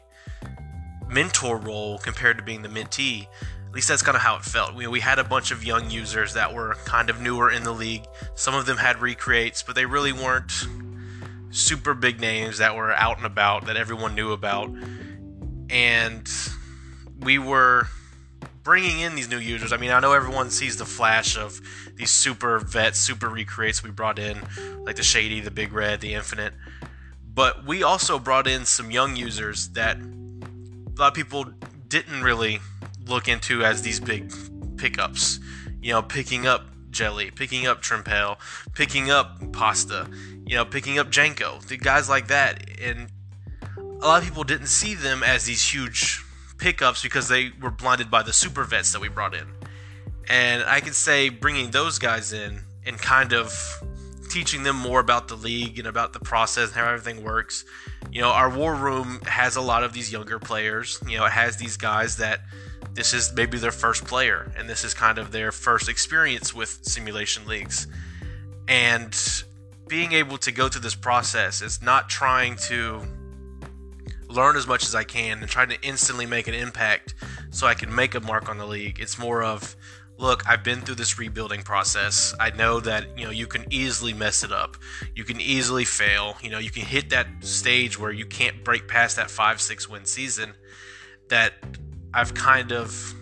mentor 1.08 1.58
role 1.58 1.98
compared 2.00 2.38
to 2.38 2.44
being 2.44 2.62
the 2.62 2.70
mentee. 2.70 3.28
At 3.74 3.78
least 3.78 3.88
that's 3.88 4.04
kind 4.04 4.16
of 4.16 4.22
how 4.22 4.36
it 4.36 4.44
felt. 4.44 4.76
We, 4.76 4.86
we 4.86 5.00
had 5.00 5.18
a 5.18 5.24
bunch 5.24 5.50
of 5.50 5.64
young 5.64 5.90
users 5.90 6.36
that 6.36 6.54
were 6.54 6.76
kind 6.86 7.10
of 7.10 7.20
newer 7.20 7.50
in 7.50 7.64
the 7.64 7.72
league. 7.72 8.06
Some 8.36 8.54
of 8.54 8.68
them 8.68 8.78
had 8.78 9.02
recreates, 9.02 9.64
but 9.64 9.74
they 9.74 9.88
really 9.88 10.14
weren't 10.14 10.52
super 11.50 11.96
big 11.96 12.20
names 12.20 12.60
that 12.60 12.76
were 12.76 12.94
out 12.94 13.18
and 13.18 13.26
about 13.26 13.66
that 13.66 13.76
everyone 13.76 14.14
knew 14.14 14.32
about. 14.32 14.70
And 15.72 16.30
we 17.20 17.40
were 17.40 17.88
bringing 18.62 19.00
in 19.00 19.16
these 19.16 19.28
new 19.28 19.40
users. 19.40 19.74
I 19.74 19.78
mean, 19.78 19.90
I 19.90 20.00
know 20.00 20.14
everyone 20.14 20.52
sees 20.52 20.78
the 20.78 20.86
flash 20.86 21.36
of 21.36 21.60
these 21.96 22.12
super 22.12 22.60
vets, 22.60 23.00
super 23.00 23.28
recreates 23.28 23.82
we 23.82 23.90
brought 23.90 24.20
in, 24.20 24.38
like 24.84 24.98
the 24.98 25.04
Shady, 25.04 25.40
the 25.40 25.50
Big 25.50 25.74
Red, 25.74 26.00
the 26.00 26.14
Infinite. 26.14 26.54
But 27.26 27.66
we 27.66 27.82
also 27.82 28.20
brought 28.20 28.46
in 28.46 28.66
some 28.66 28.92
young 28.92 29.16
users 29.16 29.70
that 29.70 29.98
a 29.98 31.00
lot 31.00 31.08
of 31.08 31.14
people 31.16 31.46
didn't 31.88 32.22
really 32.22 32.60
look 33.08 33.28
into 33.28 33.64
as 33.64 33.82
these 33.82 34.00
big 34.00 34.32
pickups. 34.78 35.40
You 35.82 35.94
know, 35.94 36.02
picking 36.02 36.48
up 36.48 36.66
Jelly, 36.92 37.32
picking 37.32 37.68
up 37.68 37.82
Trimpel, 37.82 38.38
picking 38.74 39.10
up 39.10 39.52
Pasta, 39.52 40.10
you 40.46 40.56
know, 40.56 40.64
picking 40.64 41.00
up 41.00 41.10
Janko, 41.10 41.60
the 41.68 41.78
guys 41.78 42.08
like 42.08 42.28
that. 42.28 42.70
And 42.80 43.10
a 44.02 44.08
lot 44.08 44.22
of 44.22 44.28
people 44.28 44.44
didn't 44.44 44.68
see 44.68 44.96
them 44.96 45.24
as 45.24 45.46
these 45.46 45.74
huge 45.74 46.24
pickups 46.58 47.02
because 47.02 47.28
they 47.28 47.52
were 47.62 47.72
blinded 47.72 48.10
by 48.10 48.24
the 48.24 48.34
super 48.34 48.64
vets 48.64 48.94
that 48.94 49.02
we 49.02 49.10
brought 49.10 49.34
in. 49.34 49.48
And 50.30 50.64
I 50.64 50.80
can 50.80 50.94
say 50.94 51.30
bringing 51.30 51.72
those 51.72 52.00
guys 52.00 52.32
in 52.32 52.62
and 52.86 52.98
kind 52.98 53.34
of 53.34 53.54
teaching 54.30 54.64
them 54.64 54.76
more 54.76 55.00
about 55.00 55.28
the 55.28 55.36
league 55.36 55.80
and 55.80 55.88
about 55.88 56.14
the 56.14 56.20
process 56.20 56.70
and 56.70 56.78
how 56.78 56.92
everything 56.92 57.24
works. 57.24 57.66
You 58.12 58.22
know, 58.22 58.30
our 58.30 58.50
war 58.50 58.76
room 58.76 59.20
has 59.26 59.56
a 59.56 59.62
lot 59.62 59.84
of 59.84 59.94
these 59.94 60.12
younger 60.12 60.40
players. 60.40 61.00
You 61.08 61.18
know, 61.18 61.26
it 61.26 61.32
has 61.32 61.58
these 61.58 61.78
guys 61.78 62.18
that 62.18 62.42
this 62.94 63.14
is 63.14 63.34
maybe 63.36 63.58
their 63.58 63.72
first 63.72 64.06
player 64.06 64.52
and 64.58 64.70
this 64.70 64.84
is 64.84 64.94
kind 64.94 65.18
of 65.18 65.32
their 65.32 65.52
first 65.52 65.90
experience 65.90 66.54
with 66.54 66.80
simulation 66.84 67.46
leagues. 67.46 67.88
And 68.68 69.16
being 69.88 70.14
able 70.14 70.38
to 70.40 70.52
go 70.52 70.70
through 70.70 70.82
this 70.82 70.96
process 70.96 71.62
is 71.62 71.82
not 71.82 72.10
trying 72.10 72.56
to 72.56 73.02
learn 74.30 74.56
as 74.56 74.68
much 74.68 74.84
as 74.84 74.96
I 74.96 75.04
can 75.04 75.40
and 75.40 75.50
trying 75.50 75.70
to 75.70 75.82
instantly 75.82 76.26
make 76.26 76.48
an 76.48 76.54
impact 76.54 77.14
so 77.52 77.68
I 77.68 77.74
can 77.74 77.94
make 77.94 78.16
a 78.16 78.20
mark 78.20 78.50
on 78.50 78.58
the 78.58 78.66
league. 78.66 79.00
It's 79.00 79.20
more 79.20 79.44
of 79.44 79.76
look, 80.18 80.48
I've 80.48 80.64
been 80.64 80.82
through 80.82 80.96
this 80.96 81.18
rebuilding 81.18 81.64
process. 81.64 82.34
I 82.40 82.52
know 82.52 82.80
that, 82.82 83.18
you 83.18 83.26
know, 83.26 83.32
you 83.32 83.48
can 83.48 83.66
easily 83.72 84.14
mess 84.14 84.44
it 84.44 84.52
up. 84.52 84.78
You 85.16 85.24
can 85.24 85.42
easily 85.42 85.86
fail. 85.86 86.38
You 86.42 86.52
know, 86.52 86.60
you 86.60 86.70
can 86.70 86.84
hit 86.84 87.10
that 87.10 87.28
stage 87.42 88.00
where 88.00 88.12
you 88.12 88.26
can't 88.26 88.64
break 88.64 88.88
past 88.88 89.16
that 89.16 89.28
5-6 89.28 89.90
win 89.90 90.06
season 90.06 90.54
that 91.30 91.54
I've 92.14 92.34
kind 92.34 92.72
of 92.72 93.16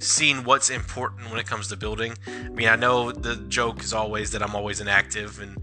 seen 0.00 0.44
what's 0.44 0.70
important 0.70 1.30
when 1.30 1.40
it 1.40 1.46
comes 1.46 1.68
to 1.68 1.76
building. 1.76 2.14
I 2.26 2.48
mean, 2.50 2.68
I 2.68 2.76
know 2.76 3.10
the 3.10 3.36
joke 3.48 3.82
is 3.82 3.92
always 3.92 4.30
that 4.32 4.42
I'm 4.42 4.54
always 4.54 4.80
inactive 4.80 5.40
and 5.40 5.58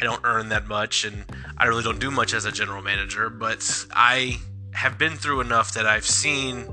I 0.00 0.04
don't 0.04 0.20
earn 0.24 0.50
that 0.50 0.66
much 0.66 1.04
and 1.04 1.24
I 1.58 1.66
really 1.66 1.82
don't 1.82 1.98
do 1.98 2.10
much 2.10 2.32
as 2.34 2.44
a 2.44 2.52
general 2.52 2.82
manager, 2.82 3.30
but 3.30 3.86
I 3.90 4.38
have 4.72 4.96
been 4.96 5.16
through 5.16 5.40
enough 5.40 5.74
that 5.74 5.86
I've 5.86 6.06
seen 6.06 6.72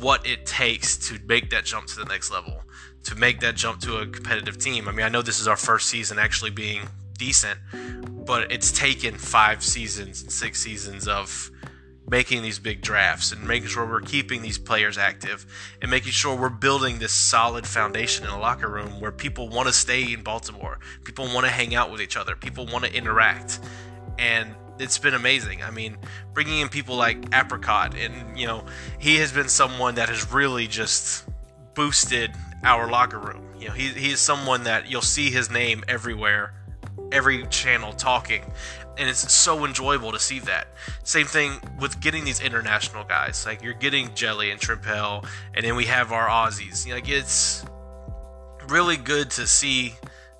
what 0.00 0.26
it 0.26 0.46
takes 0.46 0.96
to 1.08 1.18
make 1.26 1.50
that 1.50 1.64
jump 1.64 1.86
to 1.86 1.96
the 1.96 2.04
next 2.04 2.30
level, 2.30 2.62
to 3.04 3.14
make 3.14 3.40
that 3.40 3.54
jump 3.54 3.80
to 3.80 3.96
a 3.96 4.06
competitive 4.06 4.58
team. 4.58 4.88
I 4.88 4.92
mean, 4.92 5.06
I 5.06 5.08
know 5.08 5.22
this 5.22 5.40
is 5.40 5.48
our 5.48 5.56
first 5.56 5.88
season 5.88 6.18
actually 6.18 6.50
being 6.50 6.88
decent, 7.18 7.58
but 8.26 8.50
it's 8.50 8.72
taken 8.72 9.16
five 9.16 9.62
seasons 9.62 10.22
and 10.22 10.32
six 10.32 10.60
seasons 10.60 11.06
of 11.06 11.50
making 12.08 12.42
these 12.42 12.58
big 12.58 12.82
drafts 12.82 13.32
and 13.32 13.46
making 13.46 13.68
sure 13.68 13.86
we're 13.86 14.00
keeping 14.00 14.42
these 14.42 14.58
players 14.58 14.98
active 14.98 15.46
and 15.80 15.90
making 15.90 16.12
sure 16.12 16.36
we're 16.36 16.50
building 16.50 16.98
this 16.98 17.12
solid 17.12 17.66
foundation 17.66 18.24
in 18.24 18.30
a 18.30 18.38
locker 18.38 18.68
room 18.68 19.00
where 19.00 19.12
people 19.12 19.48
want 19.48 19.66
to 19.66 19.72
stay 19.72 20.12
in 20.12 20.22
Baltimore, 20.22 20.78
people 21.04 21.24
want 21.26 21.46
to 21.46 21.52
hang 21.52 21.74
out 21.74 21.90
with 21.90 22.00
each 22.00 22.16
other, 22.16 22.36
people 22.36 22.66
want 22.66 22.84
to 22.84 22.94
interact. 22.94 23.60
And 24.18 24.54
it's 24.78 24.98
been 24.98 25.14
amazing. 25.14 25.62
I 25.62 25.70
mean, 25.70 25.96
bringing 26.32 26.60
in 26.60 26.68
people 26.68 26.96
like 26.96 27.18
Apricot, 27.34 27.94
and 27.96 28.38
you 28.38 28.46
know, 28.46 28.64
he 28.98 29.16
has 29.16 29.32
been 29.32 29.48
someone 29.48 29.96
that 29.96 30.08
has 30.08 30.32
really 30.32 30.66
just 30.66 31.28
boosted 31.74 32.32
our 32.62 32.90
locker 32.90 33.18
room. 33.18 33.44
You 33.58 33.68
know, 33.68 33.74
he, 33.74 33.88
he 33.88 34.12
is 34.12 34.20
someone 34.20 34.64
that 34.64 34.90
you'll 34.90 35.02
see 35.02 35.30
his 35.30 35.50
name 35.50 35.84
everywhere, 35.88 36.54
every 37.12 37.46
channel 37.46 37.92
talking, 37.92 38.42
and 38.96 39.08
it's 39.08 39.32
so 39.32 39.64
enjoyable 39.64 40.12
to 40.12 40.18
see 40.18 40.40
that. 40.40 40.68
Same 41.04 41.26
thing 41.26 41.60
with 41.80 42.00
getting 42.00 42.24
these 42.24 42.40
international 42.40 43.04
guys. 43.04 43.46
Like 43.46 43.62
you're 43.62 43.74
getting 43.74 44.14
Jelly 44.14 44.50
and 44.50 44.60
Trimpel, 44.60 45.26
and 45.54 45.64
then 45.64 45.76
we 45.76 45.84
have 45.84 46.12
our 46.12 46.28
Aussies. 46.28 46.84
You 46.84 46.90
know, 46.90 46.96
like 46.96 47.08
it's 47.08 47.64
really 48.68 48.96
good 48.96 49.30
to 49.32 49.46
see 49.46 49.94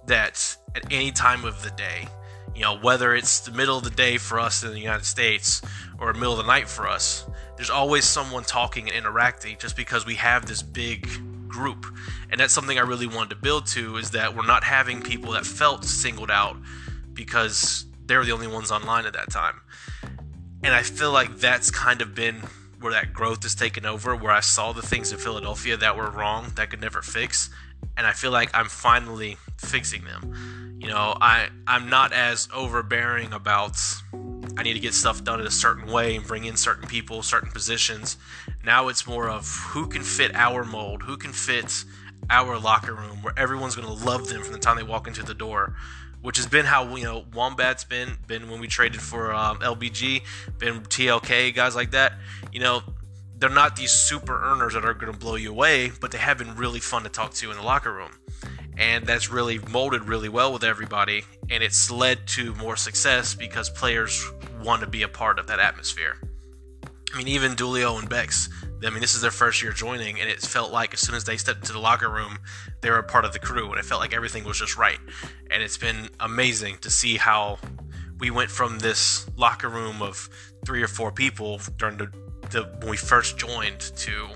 that 0.06 0.56
at 0.74 0.92
any 0.92 1.12
time 1.12 1.44
of 1.44 1.62
the 1.62 1.70
day 1.70 2.06
you 2.54 2.62
know, 2.62 2.78
whether 2.78 3.14
it's 3.14 3.40
the 3.40 3.50
middle 3.50 3.76
of 3.76 3.84
the 3.84 3.90
day 3.90 4.16
for 4.16 4.38
us 4.38 4.62
in 4.62 4.72
the 4.72 4.80
United 4.80 5.04
States 5.04 5.60
or 5.98 6.12
middle 6.12 6.32
of 6.32 6.38
the 6.38 6.46
night 6.46 6.68
for 6.68 6.88
us, 6.88 7.26
there's 7.56 7.70
always 7.70 8.04
someone 8.04 8.44
talking 8.44 8.88
and 8.88 8.96
interacting 8.96 9.56
just 9.58 9.76
because 9.76 10.06
we 10.06 10.14
have 10.16 10.46
this 10.46 10.62
big 10.62 11.08
group. 11.48 11.86
And 12.30 12.40
that's 12.40 12.52
something 12.52 12.78
I 12.78 12.82
really 12.82 13.06
wanted 13.06 13.30
to 13.30 13.36
build 13.36 13.66
to 13.68 13.96
is 13.96 14.10
that 14.12 14.36
we're 14.36 14.46
not 14.46 14.64
having 14.64 15.02
people 15.02 15.32
that 15.32 15.46
felt 15.46 15.84
singled 15.84 16.30
out 16.30 16.56
because 17.12 17.86
they 18.06 18.16
were 18.16 18.24
the 18.24 18.32
only 18.32 18.48
ones 18.48 18.70
online 18.70 19.06
at 19.06 19.12
that 19.14 19.30
time. 19.30 19.60
And 20.62 20.74
I 20.74 20.82
feel 20.82 21.12
like 21.12 21.36
that's 21.38 21.70
kind 21.70 22.02
of 22.02 22.14
been 22.14 22.42
where 22.80 22.92
that 22.92 23.12
growth 23.12 23.42
has 23.42 23.54
taken 23.54 23.86
over, 23.86 24.14
where 24.14 24.32
I 24.32 24.40
saw 24.40 24.72
the 24.72 24.82
things 24.82 25.12
in 25.12 25.18
Philadelphia 25.18 25.76
that 25.76 25.96
were 25.96 26.10
wrong 26.10 26.52
that 26.56 26.70
could 26.70 26.80
never 26.80 27.02
fix. 27.02 27.50
And 27.96 28.06
I 28.06 28.12
feel 28.12 28.30
like 28.30 28.50
I'm 28.54 28.68
finally 28.68 29.36
fixing 29.58 30.04
them 30.04 30.63
you 30.78 30.88
know, 30.88 31.16
I 31.20 31.48
I'm 31.66 31.88
not 31.88 32.12
as 32.12 32.48
overbearing 32.52 33.32
about 33.32 33.76
I 34.56 34.62
need 34.62 34.74
to 34.74 34.80
get 34.80 34.94
stuff 34.94 35.24
done 35.24 35.40
in 35.40 35.46
a 35.46 35.50
certain 35.50 35.90
way 35.90 36.14
and 36.16 36.26
bring 36.26 36.44
in 36.44 36.56
certain 36.56 36.86
people, 36.86 37.22
certain 37.22 37.50
positions. 37.50 38.16
Now 38.64 38.88
it's 38.88 39.06
more 39.06 39.28
of 39.28 39.48
who 39.70 39.86
can 39.86 40.02
fit 40.02 40.34
our 40.34 40.64
mold, 40.64 41.02
who 41.02 41.16
can 41.16 41.32
fit 41.32 41.84
our 42.30 42.58
locker 42.58 42.94
room, 42.94 43.22
where 43.22 43.34
everyone's 43.36 43.74
going 43.76 43.88
to 43.88 44.04
love 44.04 44.28
them 44.28 44.42
from 44.42 44.52
the 44.52 44.58
time 44.58 44.76
they 44.76 44.82
walk 44.82 45.06
into 45.06 45.22
the 45.22 45.34
door. 45.34 45.74
Which 46.22 46.38
has 46.38 46.46
been 46.46 46.64
how 46.64 46.96
you 46.96 47.04
know 47.04 47.26
Wombat's 47.34 47.84
been 47.84 48.16
been 48.26 48.48
when 48.48 48.58
we 48.58 48.66
traded 48.66 49.02
for 49.02 49.34
um, 49.34 49.58
LBG, 49.58 50.22
been 50.58 50.80
TLK 50.80 51.54
guys 51.54 51.76
like 51.76 51.90
that. 51.90 52.14
You 52.50 52.60
know, 52.60 52.82
they're 53.36 53.50
not 53.50 53.76
these 53.76 53.92
super 53.92 54.42
earners 54.42 54.72
that 54.72 54.86
are 54.86 54.94
going 54.94 55.12
to 55.12 55.18
blow 55.18 55.34
you 55.34 55.50
away, 55.50 55.92
but 56.00 56.12
they 56.12 56.18
have 56.18 56.38
been 56.38 56.56
really 56.56 56.80
fun 56.80 57.02
to 57.02 57.10
talk 57.10 57.34
to 57.34 57.50
in 57.50 57.58
the 57.58 57.62
locker 57.62 57.92
room 57.92 58.12
and 58.76 59.06
that's 59.06 59.30
really 59.30 59.58
molded 59.70 60.04
really 60.04 60.28
well 60.28 60.52
with 60.52 60.64
everybody 60.64 61.24
and 61.50 61.62
it's 61.62 61.90
led 61.90 62.26
to 62.26 62.54
more 62.54 62.76
success 62.76 63.34
because 63.34 63.70
players 63.70 64.24
want 64.62 64.80
to 64.80 64.86
be 64.86 65.02
a 65.02 65.08
part 65.08 65.38
of 65.38 65.46
that 65.46 65.60
atmosphere. 65.60 66.16
I 67.12 67.18
mean 67.18 67.28
even 67.28 67.52
dulio 67.52 67.98
and 67.98 68.08
bex 68.08 68.48
i 68.84 68.90
mean 68.90 69.00
this 69.00 69.14
is 69.14 69.20
their 69.20 69.30
first 69.30 69.62
year 69.62 69.72
joining 69.72 70.20
and 70.20 70.28
it 70.28 70.40
felt 70.40 70.72
like 70.72 70.92
as 70.92 71.00
soon 71.00 71.14
as 71.14 71.24
they 71.24 71.36
stepped 71.36 71.60
into 71.60 71.72
the 71.72 71.78
locker 71.78 72.10
room 72.10 72.38
they 72.84 72.90
were 72.90 72.98
a 72.98 73.02
part 73.02 73.24
of 73.24 73.32
the 73.32 73.38
crew 73.38 73.70
and 73.70 73.78
it 73.78 73.84
felt 73.84 74.00
like 74.00 74.12
everything 74.12 74.44
was 74.44 74.58
just 74.58 74.76
right. 74.76 74.98
And 75.50 75.62
it's 75.62 75.78
been 75.78 76.10
amazing 76.20 76.78
to 76.82 76.90
see 76.90 77.16
how 77.16 77.58
we 78.20 78.30
went 78.30 78.50
from 78.50 78.78
this 78.78 79.26
locker 79.36 79.70
room 79.70 80.02
of 80.02 80.28
three 80.66 80.82
or 80.82 80.86
four 80.86 81.10
people 81.10 81.60
during 81.78 81.96
the, 81.96 82.12
the 82.50 82.64
when 82.80 82.90
we 82.90 82.98
first 82.98 83.38
joined 83.38 83.80
to 83.80 84.28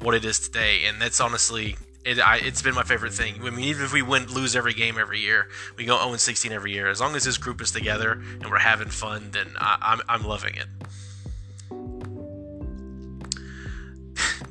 what 0.00 0.16
it 0.16 0.24
is 0.24 0.40
today. 0.40 0.84
And 0.84 1.00
that's 1.00 1.20
honestly 1.20 1.76
it, 2.04 2.18
I, 2.18 2.38
it's 2.38 2.62
been 2.62 2.74
my 2.74 2.82
favorite 2.82 3.12
thing. 3.12 3.36
I 3.40 3.50
mean, 3.50 3.64
even 3.64 3.84
if 3.84 3.92
we 3.92 4.02
win, 4.02 4.26
lose 4.26 4.56
every 4.56 4.74
game 4.74 4.98
every 4.98 5.20
year, 5.20 5.48
we 5.76 5.84
go 5.84 5.98
0 5.98 6.16
16 6.16 6.52
every 6.52 6.72
year. 6.72 6.88
As 6.88 7.00
long 7.00 7.14
as 7.14 7.24
this 7.24 7.38
group 7.38 7.60
is 7.60 7.70
together 7.70 8.12
and 8.12 8.50
we're 8.50 8.58
having 8.58 8.88
fun, 8.88 9.30
then 9.30 9.54
I, 9.56 9.78
I'm, 9.80 10.00
I'm 10.08 10.24
loving 10.24 10.54
it. 10.56 10.66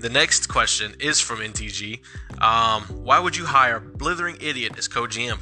the 0.01 0.09
next 0.09 0.47
question 0.47 0.95
is 0.99 1.21
from 1.21 1.39
NTG. 1.39 1.99
Um, 2.41 2.83
why 3.03 3.19
would 3.19 3.37
you 3.37 3.45
hire 3.45 3.79
Blithering 3.79 4.37
Idiot 4.41 4.73
as 4.77 4.87
co 4.87 5.03
GM? 5.03 5.39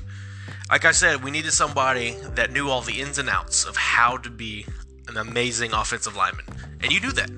Like 0.69 0.85
I 0.85 0.91
said, 0.91 1.23
we 1.23 1.31
needed 1.31 1.53
somebody 1.53 2.15
that 2.35 2.51
knew 2.51 2.69
all 2.69 2.81
the 2.81 3.01
ins 3.01 3.17
and 3.17 3.29
outs 3.29 3.65
of 3.65 3.75
how 3.75 4.17
to 4.17 4.29
be 4.29 4.65
an 5.07 5.17
amazing 5.17 5.73
offensive 5.73 6.15
lineman. 6.15 6.45
And 6.81 6.91
you 6.91 6.99
do 6.99 7.11
that. 7.13 7.29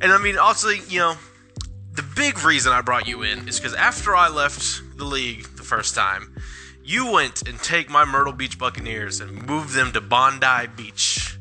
And 0.00 0.12
I 0.12 0.18
mean, 0.18 0.38
obviously, 0.38 0.80
you 0.88 1.00
know, 1.00 1.16
the 1.98 2.04
big 2.14 2.44
reason 2.44 2.72
I 2.72 2.80
brought 2.80 3.08
you 3.08 3.24
in 3.24 3.48
is 3.48 3.58
because 3.58 3.74
after 3.74 4.14
I 4.14 4.28
left 4.28 4.82
the 4.96 5.04
league 5.04 5.42
the 5.56 5.64
first 5.64 5.96
time, 5.96 6.32
you 6.84 7.10
went 7.10 7.48
and 7.48 7.58
take 7.58 7.90
my 7.90 8.04
Myrtle 8.04 8.32
Beach 8.32 8.56
Buccaneers 8.56 9.18
and 9.18 9.44
moved 9.48 9.74
them 9.74 9.90
to 9.90 10.00
Bondi 10.00 10.68
Beach. 10.76 11.36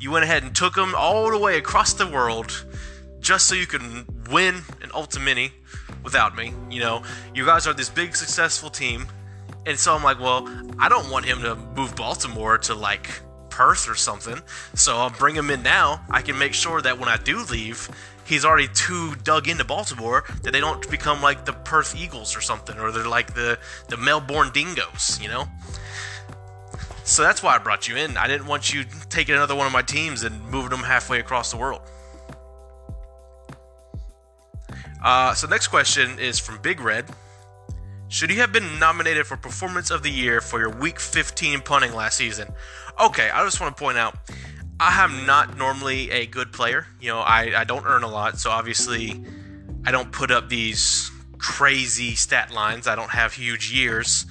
You 0.00 0.10
went 0.10 0.24
ahead 0.24 0.42
and 0.42 0.52
took 0.52 0.74
them 0.74 0.96
all 0.96 1.30
the 1.30 1.38
way 1.38 1.58
across 1.58 1.92
the 1.92 2.08
world 2.08 2.66
just 3.20 3.46
so 3.46 3.54
you 3.54 3.68
could 3.68 3.82
win 4.28 4.62
an 4.82 4.90
Ultimate 4.92 5.52
without 6.02 6.34
me. 6.34 6.54
You 6.68 6.80
know, 6.80 7.04
you 7.32 7.46
guys 7.46 7.68
are 7.68 7.72
this 7.72 7.88
big 7.88 8.16
successful 8.16 8.68
team. 8.68 9.06
And 9.64 9.78
so 9.78 9.94
I'm 9.94 10.02
like, 10.02 10.18
well, 10.18 10.48
I 10.80 10.88
don't 10.88 11.08
want 11.08 11.24
him 11.24 11.40
to 11.42 11.54
move 11.54 11.94
Baltimore 11.94 12.58
to 12.58 12.74
like 12.74 13.08
Perth 13.48 13.88
or 13.88 13.94
something. 13.94 14.40
So 14.74 14.96
I'll 14.96 15.10
bring 15.10 15.36
him 15.36 15.50
in 15.50 15.62
now. 15.62 16.04
I 16.10 16.22
can 16.22 16.36
make 16.36 16.54
sure 16.54 16.82
that 16.82 16.98
when 16.98 17.08
I 17.08 17.16
do 17.16 17.44
leave, 17.44 17.88
he's 18.30 18.44
already 18.44 18.68
too 18.68 19.14
dug 19.16 19.48
into 19.48 19.64
Baltimore 19.64 20.24
that 20.42 20.52
they 20.52 20.60
don't 20.60 20.88
become 20.90 21.20
like 21.20 21.44
the 21.44 21.52
Perth 21.52 21.94
Eagles 21.94 22.36
or 22.36 22.40
something, 22.40 22.78
or 22.78 22.90
they're 22.90 23.06
like 23.06 23.34
the 23.34 23.58
the 23.88 23.96
Melbourne 23.96 24.50
Dingoes, 24.54 25.18
you 25.20 25.28
know. 25.28 25.46
So 27.04 27.22
that's 27.22 27.42
why 27.42 27.56
I 27.56 27.58
brought 27.58 27.88
you 27.88 27.96
in. 27.96 28.16
I 28.16 28.28
didn't 28.28 28.46
want 28.46 28.72
you 28.72 28.84
taking 29.08 29.34
another 29.34 29.56
one 29.56 29.66
of 29.66 29.72
my 29.72 29.82
teams 29.82 30.22
and 30.22 30.40
moving 30.48 30.70
them 30.70 30.80
halfway 30.80 31.18
across 31.18 31.50
the 31.50 31.56
world. 31.56 31.82
Uh, 35.02 35.34
so 35.34 35.48
next 35.48 35.68
question 35.68 36.18
is 36.18 36.38
from 36.38 36.58
Big 36.62 36.80
Red. 36.80 37.06
Should 38.08 38.30
you 38.30 38.36
have 38.40 38.52
been 38.52 38.78
nominated 38.78 39.26
for 39.26 39.36
Performance 39.36 39.90
of 39.90 40.02
the 40.02 40.10
Year 40.10 40.40
for 40.40 40.58
your 40.58 40.70
Week 40.70 41.00
15 41.00 41.60
punting 41.62 41.94
last 41.94 42.16
season? 42.16 42.48
Okay, 43.00 43.30
I 43.30 43.44
just 43.44 43.60
want 43.60 43.76
to 43.76 43.80
point 43.82 43.98
out, 43.98 44.16
I 44.80 45.04
am 45.04 45.26
not 45.26 45.58
normally 45.58 46.10
a 46.10 46.24
good 46.24 46.54
player. 46.54 46.86
You 47.02 47.08
know, 47.08 47.18
I, 47.18 47.60
I 47.60 47.64
don't 47.64 47.84
earn 47.84 48.02
a 48.02 48.08
lot, 48.08 48.38
so 48.38 48.48
obviously 48.50 49.22
I 49.84 49.90
don't 49.92 50.10
put 50.10 50.30
up 50.30 50.48
these 50.48 51.10
crazy 51.36 52.14
stat 52.14 52.50
lines. 52.50 52.88
I 52.88 52.96
don't 52.96 53.10
have 53.10 53.34
huge 53.34 53.70
years, 53.70 54.24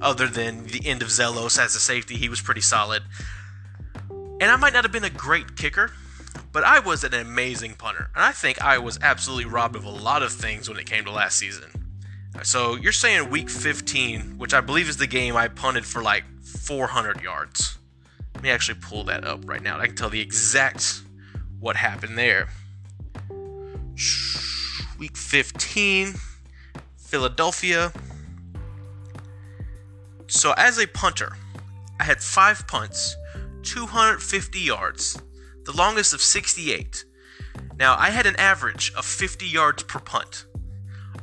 other 0.00 0.28
than 0.28 0.68
the 0.68 0.86
end 0.86 1.02
of 1.02 1.08
Zelos 1.08 1.58
as 1.58 1.74
a 1.74 1.80
safety. 1.80 2.14
He 2.16 2.28
was 2.28 2.40
pretty 2.40 2.60
solid. 2.60 3.02
And 4.08 4.44
I 4.44 4.54
might 4.54 4.72
not 4.72 4.84
have 4.84 4.92
been 4.92 5.02
a 5.02 5.10
great 5.10 5.56
kicker, 5.56 5.90
but 6.52 6.62
I 6.62 6.78
was 6.78 7.02
an 7.02 7.12
amazing 7.12 7.74
punter. 7.74 8.08
And 8.14 8.24
I 8.24 8.30
think 8.30 8.62
I 8.62 8.78
was 8.78 9.00
absolutely 9.02 9.46
robbed 9.46 9.74
of 9.74 9.84
a 9.84 9.90
lot 9.90 10.22
of 10.22 10.30
things 10.30 10.68
when 10.68 10.78
it 10.78 10.86
came 10.86 11.04
to 11.06 11.10
last 11.10 11.36
season. 11.36 11.68
So 12.44 12.76
you're 12.76 12.92
saying 12.92 13.28
week 13.28 13.50
15, 13.50 14.38
which 14.38 14.54
I 14.54 14.60
believe 14.60 14.88
is 14.88 14.98
the 14.98 15.08
game 15.08 15.36
I 15.36 15.48
punted 15.48 15.84
for 15.84 16.00
like 16.00 16.22
400 16.44 17.22
yards. 17.22 17.78
Let 18.36 18.42
me 18.42 18.50
actually 18.50 18.78
pull 18.82 19.02
that 19.04 19.24
up 19.24 19.48
right 19.48 19.62
now. 19.62 19.80
I 19.80 19.86
can 19.86 19.96
tell 19.96 20.10
the 20.10 20.20
exact 20.20 21.00
what 21.58 21.74
happened 21.74 22.18
there. 22.18 22.50
Week 24.98 25.16
15, 25.16 26.16
Philadelphia. 26.98 27.94
So 30.26 30.52
as 30.58 30.78
a 30.78 30.86
punter, 30.86 31.32
I 31.98 32.04
had 32.04 32.20
five 32.20 32.68
punts 32.68 33.16
250 33.62 34.60
yards, 34.60 35.18
the 35.64 35.72
longest 35.72 36.12
of 36.12 36.20
68. 36.20 37.06
Now, 37.78 37.96
I 37.98 38.10
had 38.10 38.26
an 38.26 38.36
average 38.36 38.92
of 38.98 39.06
50 39.06 39.46
yards 39.46 39.82
per 39.82 39.98
punt. 39.98 40.44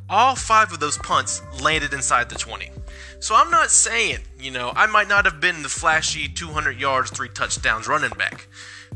All 0.09 0.35
five 0.35 0.71
of 0.71 0.79
those 0.79 0.97
punts 0.97 1.41
landed 1.61 1.93
inside 1.93 2.29
the 2.29 2.35
20. 2.35 2.69
So 3.19 3.35
I'm 3.35 3.49
not 3.49 3.71
saying, 3.71 4.19
you 4.39 4.51
know, 4.51 4.73
I 4.75 4.85
might 4.85 5.07
not 5.07 5.25
have 5.25 5.39
been 5.39 5.63
the 5.63 5.69
flashy 5.69 6.27
200 6.27 6.79
yards, 6.79 7.09
three 7.09 7.29
touchdowns 7.29 7.87
running 7.87 8.11
back, 8.11 8.47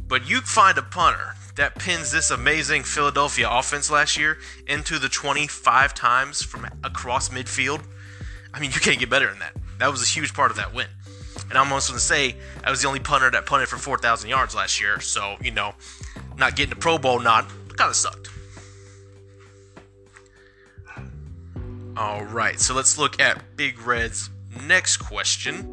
but 0.07 0.29
you 0.29 0.41
find 0.41 0.77
a 0.77 0.81
punter 0.81 1.35
that 1.55 1.75
pins 1.75 2.11
this 2.11 2.29
amazing 2.29 2.83
Philadelphia 2.83 3.49
offense 3.49 3.89
last 3.89 4.17
year 4.17 4.37
into 4.67 4.99
the 4.99 5.09
25 5.09 5.93
times 5.93 6.43
from 6.43 6.67
across 6.83 7.29
midfield. 7.29 7.83
I 8.53 8.59
mean, 8.59 8.71
you 8.71 8.79
can't 8.79 8.99
get 8.99 9.09
better 9.09 9.29
than 9.29 9.39
that. 9.39 9.53
That 9.79 9.91
was 9.91 10.03
a 10.03 10.05
huge 10.05 10.33
part 10.33 10.51
of 10.51 10.57
that 10.57 10.73
win. 10.73 10.87
And 11.49 11.57
I'm 11.57 11.67
almost 11.67 11.89
going 11.89 11.97
to 11.97 12.03
say 12.03 12.35
I 12.63 12.69
was 12.69 12.81
the 12.81 12.87
only 12.87 12.99
punter 12.99 13.31
that 13.31 13.45
punted 13.45 13.69
for 13.69 13.77
4,000 13.77 14.29
yards 14.29 14.53
last 14.53 14.81
year. 14.81 14.99
So, 14.99 15.37
you 15.41 15.51
know, 15.51 15.73
not 16.37 16.55
getting 16.55 16.73
a 16.73 16.75
Pro 16.75 16.97
Bowl 16.97 17.19
nod 17.19 17.45
kind 17.75 17.89
of 17.89 17.95
sucked. 17.95 18.29
All 21.97 22.23
right, 22.25 22.59
so 22.59 22.75
let's 22.75 22.99
look 22.99 23.19
at 23.19 23.55
Big 23.55 23.81
Red's 23.81 24.29
next 24.67 24.97
question, 24.97 25.63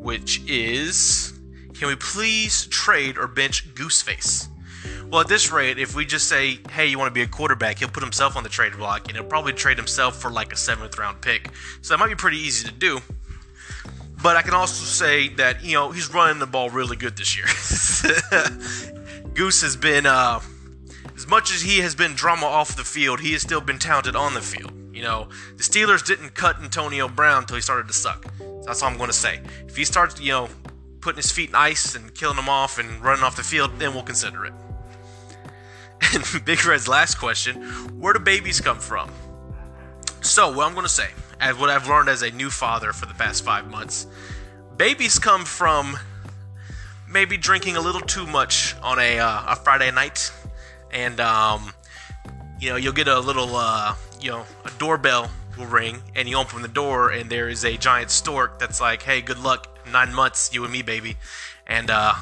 which 0.00 0.40
is 0.46 1.32
Can 1.74 1.88
we 1.88 1.96
please 1.96 2.66
trade 2.66 3.18
or 3.18 3.26
bench 3.26 3.74
Gooseface? 3.74 4.46
Well, 5.08 5.22
at 5.22 5.26
this 5.26 5.50
rate, 5.50 5.80
if 5.80 5.96
we 5.96 6.06
just 6.06 6.28
say, 6.28 6.60
hey, 6.70 6.86
you 6.86 7.00
want 7.00 7.08
to 7.08 7.14
be 7.14 7.22
a 7.22 7.26
quarterback, 7.26 7.80
he'll 7.80 7.88
put 7.88 8.04
himself 8.04 8.36
on 8.36 8.44
the 8.44 8.48
trade 8.48 8.74
block 8.74 9.08
and 9.08 9.16
he'll 9.16 9.26
probably 9.26 9.52
trade 9.52 9.76
himself 9.76 10.22
for 10.22 10.30
like 10.30 10.52
a 10.52 10.56
seventh 10.56 10.96
round 10.98 11.20
pick. 11.20 11.50
So 11.82 11.94
that 11.94 11.98
might 11.98 12.10
be 12.10 12.14
pretty 12.14 12.38
easy 12.38 12.68
to 12.68 12.72
do. 12.72 13.00
But 14.22 14.36
I 14.36 14.42
can 14.42 14.54
also 14.54 14.84
say 14.84 15.30
that 15.30 15.64
you 15.64 15.74
know 15.74 15.90
he's 15.90 16.14
running 16.14 16.38
the 16.38 16.46
ball 16.46 16.70
really 16.70 16.96
good 16.96 17.16
this 17.16 17.36
year. 17.36 17.46
Goose 19.34 19.62
has 19.62 19.76
been, 19.76 20.06
uh, 20.06 20.38
as 21.16 21.26
much 21.26 21.52
as 21.52 21.62
he 21.62 21.80
has 21.80 21.96
been 21.96 22.14
drama 22.14 22.46
off 22.46 22.76
the 22.76 22.84
field, 22.84 23.18
he 23.18 23.32
has 23.32 23.42
still 23.42 23.60
been 23.60 23.80
talented 23.80 24.14
on 24.14 24.34
the 24.34 24.40
field. 24.40 24.72
You 24.96 25.02
know, 25.02 25.28
the 25.58 25.62
Steelers 25.62 26.02
didn't 26.02 26.30
cut 26.34 26.56
Antonio 26.56 27.06
Brown 27.06 27.42
until 27.42 27.56
he 27.56 27.60
started 27.60 27.86
to 27.88 27.92
suck. 27.92 28.24
That's 28.64 28.82
all 28.82 28.88
I'm 28.88 28.96
going 28.96 29.10
to 29.10 29.16
say. 29.16 29.42
If 29.68 29.76
he 29.76 29.84
starts, 29.84 30.18
you 30.18 30.32
know, 30.32 30.48
putting 31.02 31.18
his 31.18 31.30
feet 31.30 31.50
in 31.50 31.54
ice 31.54 31.94
and 31.94 32.14
killing 32.14 32.36
them 32.36 32.48
off 32.48 32.78
and 32.78 33.02
running 33.04 33.22
off 33.22 33.36
the 33.36 33.42
field, 33.42 33.78
then 33.78 33.92
we'll 33.92 34.02
consider 34.02 34.46
it. 34.46 34.54
And 36.14 36.44
Big 36.46 36.64
Red's 36.64 36.88
last 36.88 37.16
question: 37.16 37.62
Where 38.00 38.14
do 38.14 38.20
babies 38.20 38.58
come 38.60 38.78
from? 38.78 39.10
So, 40.22 40.50
what 40.50 40.66
I'm 40.66 40.72
going 40.72 40.86
to 40.86 40.92
say 40.92 41.08
as 41.40 41.58
what 41.58 41.68
I've 41.68 41.88
learned 41.88 42.08
as 42.08 42.22
a 42.22 42.30
new 42.30 42.48
father 42.48 42.94
for 42.94 43.04
the 43.04 43.14
past 43.14 43.44
five 43.44 43.70
months. 43.70 44.06
Babies 44.78 45.18
come 45.18 45.44
from 45.44 45.98
maybe 47.06 47.36
drinking 47.36 47.76
a 47.76 47.80
little 47.80 48.00
too 48.00 48.26
much 48.26 48.74
on 48.82 48.98
a, 48.98 49.18
uh, 49.18 49.42
a 49.48 49.56
Friday 49.56 49.90
night, 49.90 50.32
and 50.90 51.20
um, 51.20 51.74
you 52.60 52.70
know 52.70 52.76
you'll 52.76 52.92
get 52.92 53.08
a 53.08 53.18
little 53.18 53.54
uh, 53.54 53.94
you 54.20 54.30
know 54.30 54.44
a 54.64 54.70
doorbell 54.78 55.30
will 55.56 55.66
ring, 55.66 56.02
and 56.14 56.28
you 56.28 56.36
open 56.36 56.62
the 56.62 56.68
door, 56.68 57.10
and 57.10 57.30
there 57.30 57.48
is 57.48 57.64
a 57.64 57.76
giant 57.76 58.10
stork 58.10 58.58
that's 58.58 58.80
like, 58.80 59.02
"Hey, 59.02 59.20
good 59.20 59.38
luck, 59.38 59.68
nine 59.90 60.14
months, 60.14 60.52
you 60.52 60.64
and 60.64 60.72
me, 60.72 60.82
baby," 60.82 61.16
and 61.66 61.90
uh, 61.90 62.14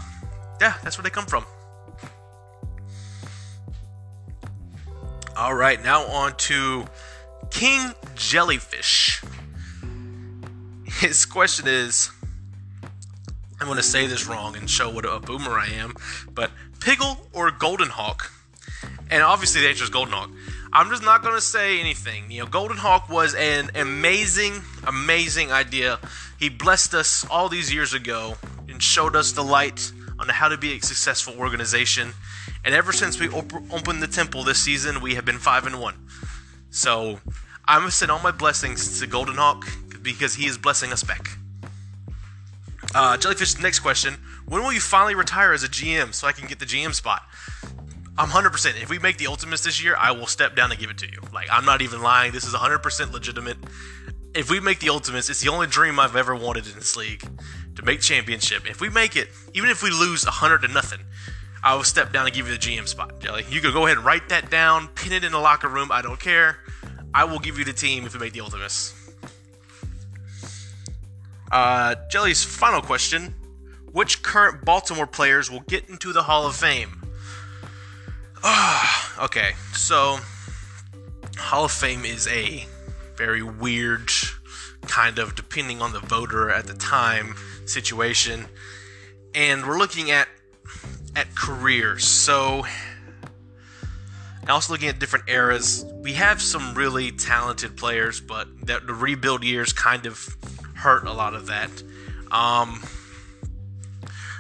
yeah, 0.61 0.75
that's 0.83 0.99
where 0.99 1.03
they 1.03 1.11
come 1.11 1.27
from. 1.27 1.44
All 5.37 5.55
right, 5.55 5.83
now 5.83 6.03
on 6.07 6.37
to 6.37 6.85
King 7.51 7.92
Jellyfish. 8.14 9.23
His 10.85 11.25
question 11.25 11.66
is 11.66 12.11
I'm 13.61 13.66
going 13.66 13.77
to 13.77 13.83
say 13.83 14.07
this 14.07 14.27
wrong 14.27 14.57
and 14.57 14.68
show 14.68 14.90
what 14.90 15.05
a 15.05 15.18
boomer 15.18 15.53
I 15.53 15.66
am, 15.68 15.94
but 16.33 16.51
Piggle 16.81 17.18
or 17.33 17.51
Golden 17.51 17.88
Hawk? 17.88 18.31
And 19.11 19.23
obviously 19.23 19.61
the 19.61 19.69
answer 19.69 19.85
is 19.85 19.90
Golden 19.90 20.14
Hawk. 20.14 20.31
I'm 20.73 20.90
just 20.90 21.05
not 21.05 21.23
going 21.23 21.35
to 21.35 21.40
say 21.40 21.79
anything. 21.79 22.31
You 22.31 22.40
know, 22.40 22.47
Golden 22.47 22.77
Hawk 22.77 23.09
was 23.09 23.35
an 23.35 23.71
amazing, 23.75 24.62
amazing 24.87 25.53
idea. 25.53 26.01
He 26.38 26.49
blessed 26.49 26.95
us 26.95 27.25
all 27.31 27.49
these 27.49 27.73
years 27.73 27.95
ago 27.95 28.37
and 28.69 28.83
showed 28.83 29.14
us 29.14 29.33
the 29.33 29.45
light 29.45 29.93
on 30.19 30.29
how 30.29 30.49
to 30.49 30.59
be 30.59 30.73
a 30.73 30.81
successful 30.81 31.35
organization. 31.38 32.12
And 32.64 32.75
ever 32.75 32.93
since 32.93 33.21
we 33.21 33.29
op- 33.29 33.53
opened 33.73 34.03
the 34.03 34.09
temple 34.09 34.43
this 34.43 34.59
season, 34.59 35.01
we 35.01 35.14
have 35.14 35.25
been 35.25 35.38
5 35.38 35.67
and 35.67 35.81
1. 35.81 35.95
So 36.71 37.21
I'm 37.67 37.81
going 37.81 37.90
to 37.90 37.97
send 37.97 38.11
all 38.11 38.21
my 38.21 38.33
blessings 38.33 38.99
to 39.01 39.07
Golden 39.07 39.37
Hawk 39.37 39.64
because 40.03 40.35
he 40.35 40.47
is 40.47 40.59
blessing 40.59 40.93
us 40.93 41.05
back. 41.05 41.38
Uh, 42.95 43.17
Jellyfish, 43.17 43.59
next 43.61 43.81
question. 43.81 44.14
When 44.47 44.62
will 44.62 44.73
you 44.73 44.81
finally 44.81 45.14
retire 45.14 45.53
as 45.53 45.62
a 45.64 45.69
GM 45.69 46.14
so 46.14 46.27
I 46.27 46.33
can 46.33 46.47
get 46.47 46.59
the 46.59 46.67
GM 46.67 46.95
spot? 46.95 47.23
I'm 48.16 48.29
100%. 48.29 48.81
If 48.81 48.90
we 48.90 48.98
make 49.00 49.16
the 49.16 49.27
Ultimates 49.27 49.64
this 49.64 49.83
year, 49.83 49.96
I 49.98 50.12
will 50.12 50.27
step 50.27 50.55
down 50.55 50.70
and 50.70 50.79
give 50.79 50.90
it 50.90 50.98
to 50.98 51.07
you. 51.07 51.18
Like, 51.33 51.48
I'm 51.50 51.64
not 51.64 51.83
even 51.83 52.00
lying. 52.00 52.33
This 52.33 52.44
is 52.44 52.55
100% 52.55 53.12
legitimate. 53.12 53.57
If 54.35 54.50
we 54.50 54.61
make 54.61 54.79
the 54.79 54.90
Ultimates, 54.90 55.29
it's 55.31 55.40
the 55.40 55.50
only 55.50 55.66
dream 55.66 55.98
I've 55.98 56.14
ever 56.14 56.35
wanted 56.35 56.66
in 56.66 56.74
this 56.74 56.96
league 56.96 57.22
to 57.74 57.83
make 57.83 58.00
championship. 58.00 58.70
If 58.70 58.81
we 58.81 58.88
make 58.88 59.16
it, 59.16 59.31
even 59.53 59.68
if 59.68 59.83
we 59.83 59.90
lose 59.90 60.24
100 60.24 60.62
to 60.62 60.68
nothing, 60.68 61.00
I 61.62 61.74
will 61.74 61.83
step 61.83 62.12
down 62.12 62.27
and 62.27 62.35
give 62.35 62.46
you 62.46 62.53
the 62.53 62.59
GM 62.59 62.87
spot. 62.87 63.18
Jelly, 63.20 63.44
you 63.48 63.61
can 63.61 63.72
go 63.72 63.87
ahead 63.87 63.96
and 63.96 64.07
write 64.07 64.29
that 64.29 64.48
down, 64.48 64.88
pin 64.88 65.12
it 65.12 65.24
in 65.24 65.33
the 65.33 65.38
locker 65.38 65.68
room. 65.68 65.90
I 65.90 66.03
don't 66.03 66.20
care. 66.20 66.59
I 67.12 67.24
will 67.24 67.40
give 67.40 67.59
you 67.59 67.64
the 67.64 67.72
team 67.72 68.07
if 68.07 68.14
we 68.14 68.20
make 68.20 68.33
the 68.33 68.42
Ultimates. 68.42 68.94
Uh, 71.50 71.94
Jelly's 72.11 72.42
final 72.44 72.81
question 72.81 73.35
Which 73.92 74.22
current 74.22 74.64
Baltimore 74.64 75.07
players 75.07 75.50
will 75.50 75.61
get 75.61 75.88
into 75.88 76.12
the 76.12 76.24
Hall 76.24 76.46
of 76.46 76.55
Fame? 76.55 77.04
Okay, 79.23 79.53
so 79.73 80.19
Hall 81.39 81.65
of 81.65 81.73
Fame 81.73 82.05
is 82.05 82.27
a 82.29 82.67
very 83.17 83.43
weird 83.43 84.11
kind 84.83 85.19
of 85.19 85.35
depending 85.35 85.81
on 85.81 85.93
the 85.93 86.01
voter 86.01 86.51
at 86.51 86.67
the 86.67 86.75
time 86.75 87.37
situation. 87.65 88.47
And 89.35 89.67
we're 89.67 89.79
looking 89.79 90.11
at 90.11 90.29
at 91.17 91.35
careers 91.35 92.05
so 92.05 92.65
also 94.49 94.75
looking 94.75 94.89
at 94.89 94.99
different 94.99 95.29
eras, 95.29 95.87
we 96.03 96.13
have 96.13 96.43
some 96.43 96.75
really 96.75 97.13
talented 97.13 97.77
players, 97.77 98.21
but 98.21 98.47
the, 98.67 98.81
the 98.81 98.93
rebuild 98.93 99.43
years 99.43 99.73
kind 99.73 100.05
of 100.05 100.37
hurt 100.75 101.07
a 101.07 101.13
lot 101.13 101.35
of 101.35 101.47
that. 101.47 101.71
Um, 102.31 102.83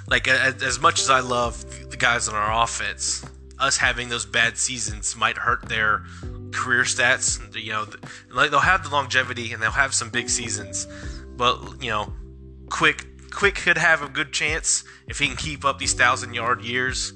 like 0.06 0.28
as, 0.28 0.62
as 0.62 0.78
much 0.78 1.00
as 1.00 1.08
I 1.08 1.20
love 1.20 1.64
the 1.90 1.96
guys 1.96 2.28
on 2.28 2.34
our 2.34 2.62
offense, 2.62 3.24
us 3.58 3.76
having 3.76 4.08
those 4.08 4.26
bad 4.26 4.58
seasons 4.58 5.16
might 5.16 5.38
hurt 5.38 5.68
their 5.68 6.04
career 6.52 6.82
stats. 6.82 7.38
You 7.54 7.72
know, 7.72 7.86
like 8.30 8.50
they'll 8.50 8.60
have 8.60 8.84
the 8.84 8.90
longevity 8.90 9.52
and 9.52 9.62
they'll 9.62 9.70
have 9.70 9.94
some 9.94 10.10
big 10.10 10.28
seasons, 10.28 10.86
but 11.36 11.82
you 11.82 11.90
know, 11.90 12.12
quick 12.70 13.06
quick 13.30 13.56
could 13.56 13.78
have 13.78 14.02
a 14.02 14.08
good 14.08 14.32
chance 14.32 14.84
if 15.08 15.18
he 15.18 15.26
can 15.26 15.36
keep 15.36 15.64
up 15.64 15.78
these 15.78 15.94
thousand 15.94 16.34
yard 16.34 16.62
years 16.62 17.12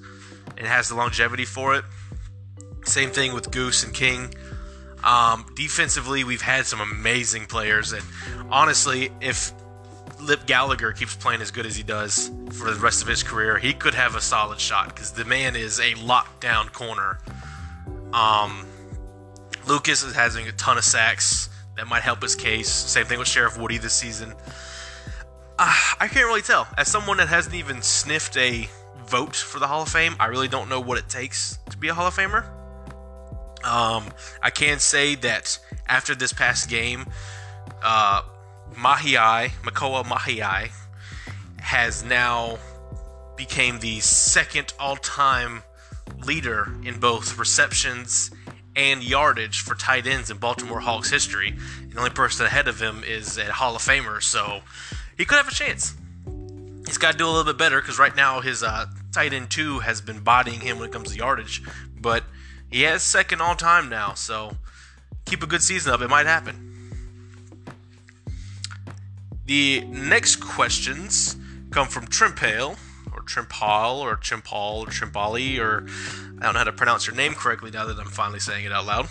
and 0.57 0.67
has 0.67 0.89
the 0.89 0.95
longevity 0.95 1.45
for 1.45 1.75
it. 1.75 1.85
Same 2.85 3.11
thing 3.11 3.35
with 3.35 3.51
Goose 3.51 3.85
and 3.85 3.95
King. 3.95 4.35
Um, 5.05 5.47
defensively, 5.55 6.25
we've 6.25 6.43
had 6.43 6.67
some 6.67 6.81
amazing 6.81 7.47
players, 7.47 7.93
and 7.93 8.03
honestly, 8.51 9.13
if 9.21 9.53
Lip 10.21 10.47
Gallagher 10.47 10.93
keeps 10.93 11.15
playing 11.15 11.41
as 11.41 11.51
good 11.51 11.67
as 11.67 11.77
he 11.77 11.83
does 11.83 12.31
for 12.53 12.71
the 12.73 12.81
rest 12.81 13.03
of 13.03 13.09
his 13.09 13.23
career, 13.23 13.59
he 13.59 13.73
could 13.73 13.95
have 13.95 14.15
a 14.15 14.21
solid 14.21 14.61
shot 14.61 14.89
because 14.89 15.13
the 15.13 15.25
man 15.25 15.57
is 15.57 15.79
a 15.79 15.93
lockdown 15.95 16.73
corner. 16.73 17.19
Um, 18.13 18.67
Lucas 19.67 20.03
is 20.03 20.15
having 20.15 20.49
a 20.49 20.53
ton 20.53 20.79
of 20.79 20.85
sacks. 20.85 21.49
That 21.77 21.87
might 21.87 22.03
help 22.03 22.23
his 22.23 22.35
case. 22.35 22.69
Same 22.69 23.07
thing 23.07 23.19
with 23.21 23.29
Sheriff 23.29 23.57
Woody 23.57 23.79
this 23.79 23.93
season. 23.93 24.35
Uh, 25.59 25.75
I 26.01 26.09
can't 26.09 26.27
really 26.27 26.43
tell. 26.43 26.67
As 26.77 26.89
someone 26.89 27.19
that 27.19 27.29
hasn't 27.29 27.55
even 27.55 27.83
sniffed 27.83 28.37
a 28.37 28.69
vote 29.07 29.37
for 29.37 29.59
the 29.59 29.67
Hall 29.67 29.83
of 29.83 29.89
Fame, 29.89 30.17
I 30.19 30.27
really 30.27 30.49
don't 30.49 30.69
know 30.69 30.81
what 30.81 30.99
it 30.99 31.09
takes 31.09 31.59
to 31.71 31.77
be 31.77 31.89
a 31.89 31.95
Hall 31.95 32.09
of 32.09 32.15
Famer. 32.15 32.45
Um, 33.65 34.07
I 34.43 34.51
can 34.51 34.79
say 34.79 35.15
that 35.17 35.59
after 35.89 36.15
this 36.15 36.33
past 36.33 36.69
game, 36.69 37.07
uh, 37.83 38.23
Mahiai, 38.79 39.51
Makoa 39.63 40.05
Mahiai, 40.05 40.71
has 41.59 42.05
now 42.05 42.59
became 43.37 43.81
the 43.81 43.99
second 44.01 44.73
all-time 44.79 45.63
leader 46.25 46.73
in 46.85 47.01
both 47.01 47.39
receptions 47.39 48.31
and 48.77 49.03
yardage 49.03 49.63
for 49.63 49.75
tight 49.75 50.07
ends 50.07 50.31
in 50.31 50.39
Baltimore 50.39 50.79
Hawks 50.79 51.11
history. 51.11 51.57
The 51.89 51.99
only 51.99 52.11
person 52.11 52.47
ahead 52.47 52.69
of 52.69 52.81
him 52.81 53.03
is 53.05 53.37
a 53.37 53.53
Hall 53.53 53.75
of 53.75 53.83
Famer, 53.83 54.23
so 54.23 54.61
he 55.17 55.25
could 55.25 55.37
have 55.37 55.49
a 55.49 55.55
chance. 55.55 55.95
He's 56.87 56.99
got 56.99 57.13
to 57.13 57.19
do 57.19 57.27
a 57.27 57.31
little 57.31 57.45
bit 57.45 57.59
better 57.59 57.81
because 57.81 57.99
right 57.99 58.15
now 58.15 58.41
his 58.41 58.63
uh, 58.63 58.87
tight 59.13 59.33
end 59.33 59.51
two 59.51 59.81
has 59.81 60.01
been 60.01 60.21
bodying 60.21 60.61
him 60.61 60.79
when 60.79 60.89
it 60.89 60.93
comes 60.93 61.11
to 61.11 61.17
yardage, 61.17 61.63
but 62.01 62.23
he 62.71 62.83
has 62.83 63.03
second 63.03 63.41
all 63.41 63.57
time 63.57 63.89
now, 63.89 64.15
so 64.15 64.57
keep 65.27 65.43
a 65.43 65.47
good 65.47 65.63
season 65.63 65.93
up. 65.93 66.01
It 66.01 66.09
might 66.09 66.27
happen. 66.27 66.68
The 69.49 69.81
next 69.87 70.37
questions 70.37 71.35
come 71.71 71.89
from 71.89 72.07
Trimpale, 72.07 72.77
or 73.15 73.23
Trimpal, 73.23 73.99
or 73.99 74.19
Chimpal, 74.19 74.83
or 74.83 74.87
Trimpali, 74.89 75.59
or 75.59 75.87
I 76.39 76.45
don't 76.45 76.53
know 76.53 76.59
how 76.59 76.65
to 76.65 76.73
pronounce 76.73 77.07
your 77.07 77.17
name 77.17 77.33
correctly 77.33 77.71
now 77.71 77.87
that 77.87 77.99
I'm 77.99 78.11
finally 78.11 78.41
saying 78.41 78.67
it 78.67 78.73
out 78.73 78.85
loud. 78.85 79.09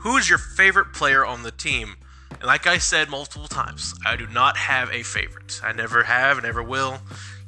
Who 0.00 0.18
is 0.18 0.28
your 0.28 0.36
favorite 0.36 0.92
player 0.92 1.24
on 1.24 1.44
the 1.44 1.50
team? 1.50 1.96
And 2.32 2.42
like 2.42 2.66
I 2.66 2.76
said 2.76 3.08
multiple 3.08 3.48
times, 3.48 3.94
I 4.04 4.16
do 4.16 4.26
not 4.26 4.58
have 4.58 4.90
a 4.90 5.02
favorite. 5.02 5.58
I 5.64 5.72
never 5.72 6.02
have, 6.02 6.36
and 6.36 6.44
never 6.44 6.62
will. 6.62 6.98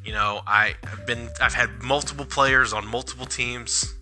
You 0.07 0.15
know, 0.15 0.41
I, 0.47 0.77
have 0.85 1.07
been, 1.07 1.29
I've 1.39 1.53
had 1.53 1.83
multiple 1.83 2.25
players 2.25 2.73
on 2.73 2.87
multiple 2.87 3.27
teams, 3.27 3.93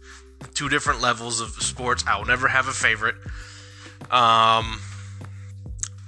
two 0.55 0.69
different 0.69 1.01
levels 1.01 1.41
of 1.41 1.51
sports. 1.65 2.05
I 2.07 2.17
will 2.17 2.27
never 2.27 2.47
have 2.47 2.69
a 2.69 2.73
favorite. 2.73 3.17
Um, 4.09 4.79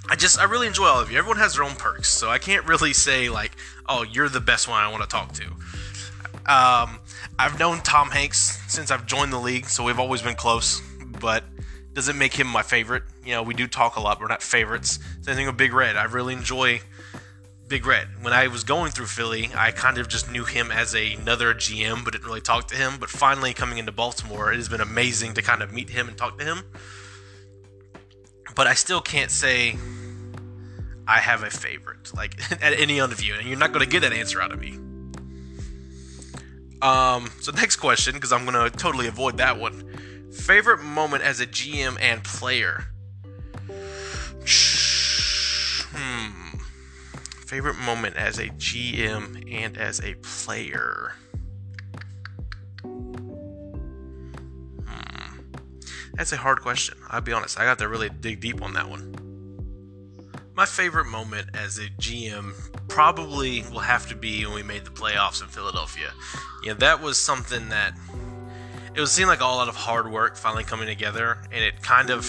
I 0.09 0.15
just, 0.15 0.39
I 0.39 0.43
really 0.43 0.67
enjoy 0.67 0.85
all 0.85 1.01
of 1.01 1.11
you. 1.11 1.17
Everyone 1.17 1.37
has 1.37 1.55
their 1.55 1.63
own 1.63 1.75
perks, 1.75 2.09
so 2.09 2.29
I 2.29 2.37
can't 2.37 2.65
really 2.65 2.93
say 2.93 3.29
like, 3.29 3.53
oh, 3.87 4.03
you're 4.03 4.29
the 4.29 4.39
best 4.39 4.67
one 4.67 4.81
I 4.81 4.89
want 4.91 5.03
to 5.03 5.09
talk 5.09 5.33
to. 5.33 5.45
Um, 6.47 6.99
I've 7.39 7.57
known 7.59 7.81
Tom 7.81 8.11
Hanks 8.11 8.61
since 8.67 8.91
I've 8.91 9.05
joined 9.05 9.33
the 9.33 9.39
league, 9.39 9.65
so 9.65 9.83
we've 9.83 9.99
always 9.99 10.21
been 10.21 10.35
close. 10.35 10.81
But 11.19 11.43
doesn't 11.93 12.17
make 12.17 12.33
him 12.33 12.47
my 12.47 12.61
favorite. 12.61 13.03
You 13.23 13.31
know, 13.31 13.43
we 13.43 13.53
do 13.53 13.67
talk 13.67 13.95
a 13.95 14.01
lot, 14.01 14.17
but 14.17 14.23
we're 14.23 14.27
not 14.27 14.43
favorites. 14.43 14.99
Same 15.21 15.35
thing 15.35 15.47
with 15.47 15.57
Big 15.57 15.73
Red. 15.73 15.95
I 15.95 16.03
really 16.03 16.33
enjoy 16.33 16.81
Big 17.67 17.85
Red. 17.85 18.09
When 18.21 18.33
I 18.33 18.47
was 18.47 18.63
going 18.63 18.91
through 18.91 19.07
Philly, 19.07 19.49
I 19.55 19.71
kind 19.71 19.97
of 19.97 20.07
just 20.07 20.29
knew 20.29 20.43
him 20.43 20.71
as 20.71 20.93
a, 20.93 21.13
another 21.13 21.53
GM, 21.53 22.03
but 22.03 22.13
didn't 22.13 22.27
really 22.27 22.41
talk 22.41 22.67
to 22.67 22.75
him. 22.75 22.97
But 22.99 23.09
finally, 23.09 23.53
coming 23.53 23.77
into 23.79 23.91
Baltimore, 23.93 24.51
it 24.51 24.57
has 24.57 24.69
been 24.69 24.81
amazing 24.81 25.33
to 25.35 25.41
kind 25.41 25.63
of 25.63 25.73
meet 25.73 25.89
him 25.89 26.07
and 26.07 26.17
talk 26.17 26.37
to 26.37 26.45
him. 26.45 26.63
But 28.55 28.67
I 28.67 28.73
still 28.73 29.01
can't 29.01 29.31
say 29.31 29.77
I 31.07 31.19
have 31.19 31.43
a 31.43 31.49
favorite, 31.49 32.13
like 32.15 32.39
at 32.63 32.73
any 32.79 32.99
of 32.99 33.21
you, 33.21 33.35
and 33.35 33.47
you're 33.47 33.59
not 33.59 33.73
going 33.73 33.85
to 33.85 33.91
get 33.91 34.01
that 34.01 34.13
answer 34.13 34.41
out 34.41 34.51
of 34.51 34.59
me. 34.59 34.79
Um, 36.81 37.31
so 37.41 37.51
next 37.51 37.77
question, 37.77 38.13
because 38.13 38.31
I'm 38.31 38.45
going 38.45 38.71
to 38.71 38.75
totally 38.75 39.07
avoid 39.07 39.37
that 39.37 39.59
one. 39.59 40.31
Favorite 40.31 40.81
moment 40.81 41.23
as 41.23 41.39
a 41.39 41.47
GM 41.47 41.97
and 41.99 42.23
player? 42.23 42.85
Hmm. 45.93 46.57
Favorite 47.47 47.77
moment 47.77 48.15
as 48.15 48.37
a 48.37 48.49
GM 48.49 49.51
and 49.51 49.77
as 49.77 50.01
a 50.01 50.15
player? 50.15 51.13
That's 56.15 56.31
a 56.31 56.37
hard 56.37 56.61
question. 56.61 56.97
I'll 57.09 57.21
be 57.21 57.33
honest. 57.33 57.59
I 57.59 57.65
got 57.65 57.77
to 57.79 57.87
really 57.87 58.09
dig 58.09 58.39
deep 58.39 58.61
on 58.61 58.73
that 58.73 58.89
one. 58.89 59.15
My 60.55 60.65
favorite 60.65 61.07
moment 61.07 61.49
as 61.53 61.77
a 61.77 61.87
GM 62.01 62.53
probably 62.87 63.63
will 63.63 63.79
have 63.79 64.07
to 64.07 64.15
be 64.15 64.45
when 64.45 64.55
we 64.55 64.63
made 64.63 64.85
the 64.85 64.91
playoffs 64.91 65.41
in 65.41 65.49
Philadelphia. 65.49 66.13
Yeah, 66.63 66.73
that 66.75 67.01
was 67.01 67.17
something 67.17 67.67
that 67.69 67.93
it 68.93 69.01
was 69.01 69.11
seemed 69.11 69.27
like 69.27 69.41
a 69.41 69.43
lot 69.43 69.67
of 69.67 69.75
hard 69.75 70.09
work 70.09 70.37
finally 70.37 70.63
coming 70.63 70.87
together, 70.87 71.39
and 71.51 71.61
it 71.61 71.81
kind 71.81 72.09
of 72.09 72.25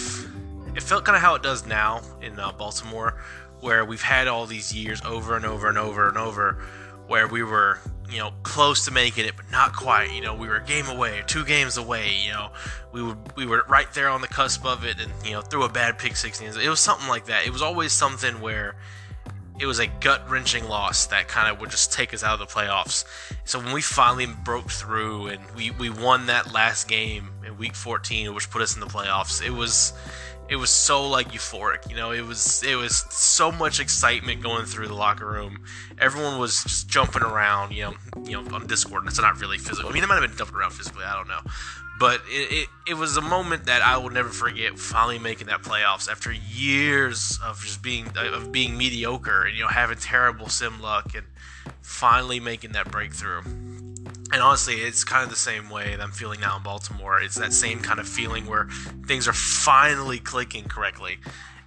it 0.75 0.83
felt 0.83 1.05
kind 1.05 1.15
of 1.15 1.21
how 1.21 1.35
it 1.35 1.41
does 1.41 1.65
now 1.65 2.01
in 2.21 2.37
uh, 2.37 2.51
Baltimore, 2.51 3.17
where 3.61 3.85
we've 3.85 4.01
had 4.01 4.27
all 4.27 4.45
these 4.45 4.75
years 4.75 5.01
over 5.05 5.37
and 5.37 5.45
over 5.45 5.69
and 5.69 5.77
over 5.77 6.09
and 6.09 6.17
over, 6.17 6.61
where 7.07 7.27
we 7.27 7.43
were 7.43 7.79
you 8.09 8.19
know 8.19 8.31
close 8.43 8.85
to 8.85 8.91
making 8.91 9.25
it, 9.25 9.35
but 9.35 9.49
not 9.51 9.75
quite. 9.75 10.13
You 10.13 10.21
know, 10.21 10.35
we 10.35 10.47
were 10.47 10.57
a 10.57 10.63
game 10.63 10.87
away, 10.87 11.23
two 11.27 11.45
games 11.45 11.77
away. 11.77 12.11
You 12.25 12.31
know, 12.31 12.51
we 12.91 13.01
were 13.01 13.17
we 13.35 13.45
were 13.45 13.65
right 13.67 13.91
there 13.93 14.09
on 14.09 14.21
the 14.21 14.27
cusp 14.27 14.65
of 14.65 14.85
it, 14.85 14.99
and 14.99 15.11
you 15.25 15.31
know 15.31 15.41
threw 15.41 15.63
a 15.63 15.69
bad 15.69 15.97
pick 15.97 16.15
six. 16.15 16.41
It 16.41 16.69
was 16.69 16.79
something 16.79 17.07
like 17.07 17.25
that. 17.25 17.45
It 17.45 17.51
was 17.51 17.61
always 17.61 17.91
something 17.91 18.39
where 18.41 18.75
it 19.59 19.65
was 19.65 19.79
a 19.79 19.87
gut 19.87 20.29
wrenching 20.29 20.65
loss 20.65 21.07
that 21.07 21.27
kind 21.27 21.51
of 21.51 21.59
would 21.59 21.71
just 21.71 21.91
take 21.91 22.13
us 22.13 22.23
out 22.23 22.39
of 22.39 22.47
the 22.47 22.53
playoffs. 22.53 23.05
So 23.43 23.59
when 23.59 23.73
we 23.73 23.81
finally 23.81 24.27
broke 24.27 24.69
through 24.69 25.27
and 25.27 25.41
we, 25.55 25.71
we 25.71 25.89
won 25.89 26.27
that 26.27 26.53
last 26.53 26.87
game 26.87 27.31
in 27.45 27.57
week 27.57 27.73
14, 27.73 28.35
which 28.35 28.51
put 28.51 28.61
us 28.61 28.75
in 28.75 28.81
the 28.81 28.87
playoffs, 28.87 29.43
it 29.43 29.49
was 29.49 29.93
it 30.49 30.55
was 30.55 30.69
so 30.69 31.07
like 31.07 31.31
euphoric. 31.31 31.89
You 31.89 31.95
know, 31.95 32.11
it 32.11 32.25
was 32.25 32.63
it 32.63 32.75
was 32.75 33.05
so 33.09 33.51
much 33.51 33.79
excitement 33.79 34.41
going 34.41 34.65
through 34.65 34.87
the 34.87 34.93
locker 34.93 35.25
room. 35.25 35.63
Everyone 35.99 36.39
was 36.39 36.63
just 36.63 36.87
jumping 36.87 37.23
around. 37.23 37.73
You 37.73 37.83
know, 37.83 37.93
you 38.23 38.31
know 38.41 38.55
on 38.55 38.67
Discord. 38.67 39.03
And 39.03 39.09
it's 39.09 39.19
not 39.19 39.39
really 39.39 39.57
physical. 39.57 39.89
I 39.89 39.93
mean, 39.93 40.03
it 40.03 40.07
might 40.07 40.21
have 40.21 40.29
been 40.29 40.37
jumping 40.37 40.55
around 40.55 40.71
physically. 40.71 41.03
I 41.03 41.15
don't 41.15 41.27
know, 41.27 41.41
but 41.99 42.21
it, 42.27 42.51
it, 42.51 42.67
it 42.91 42.93
was 42.95 43.17
a 43.17 43.21
moment 43.21 43.65
that 43.65 43.81
I 43.81 43.97
will 43.97 44.09
never 44.09 44.29
forget. 44.29 44.79
Finally 44.79 45.19
making 45.19 45.47
that 45.47 45.63
playoffs 45.63 46.09
after 46.09 46.31
years 46.31 47.39
of 47.43 47.61
just 47.61 47.81
being 47.81 48.07
of 48.15 48.51
being 48.51 48.77
mediocre 48.77 49.43
and 49.43 49.55
you 49.55 49.63
know 49.63 49.69
having 49.69 49.97
terrible 49.97 50.49
sim 50.49 50.81
luck 50.81 51.13
and 51.15 51.25
finally 51.81 52.39
making 52.39 52.71
that 52.73 52.91
breakthrough. 52.91 53.41
And 54.33 54.41
honestly, 54.41 54.75
it's 54.75 55.03
kind 55.03 55.23
of 55.23 55.29
the 55.29 55.35
same 55.35 55.69
way 55.69 55.91
that 55.91 56.01
I'm 56.01 56.11
feeling 56.11 56.41
now 56.41 56.57
in 56.57 56.63
Baltimore. 56.63 57.21
It's 57.21 57.35
that 57.35 57.53
same 57.53 57.79
kind 57.79 57.99
of 57.99 58.07
feeling 58.07 58.45
where 58.45 58.67
things 59.05 59.27
are 59.27 59.33
finally 59.33 60.19
clicking 60.19 60.65
correctly. 60.65 61.17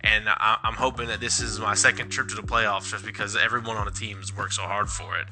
And 0.02 0.28
I, 0.28 0.58
am 0.64 0.74
hoping 0.74 1.08
that 1.08 1.20
this 1.20 1.40
is 1.40 1.58
my 1.58 1.74
second 1.74 2.10
trip 2.10 2.28
to 2.28 2.34
the 2.34 2.42
playoffs 2.42 2.90
just 2.90 3.04
because 3.04 3.36
everyone 3.36 3.76
on 3.76 3.86
the 3.86 3.90
team 3.90 4.18
has 4.18 4.34
worked 4.34 4.54
so 4.54 4.62
hard 4.62 4.88
for 4.88 5.18
it. 5.18 5.26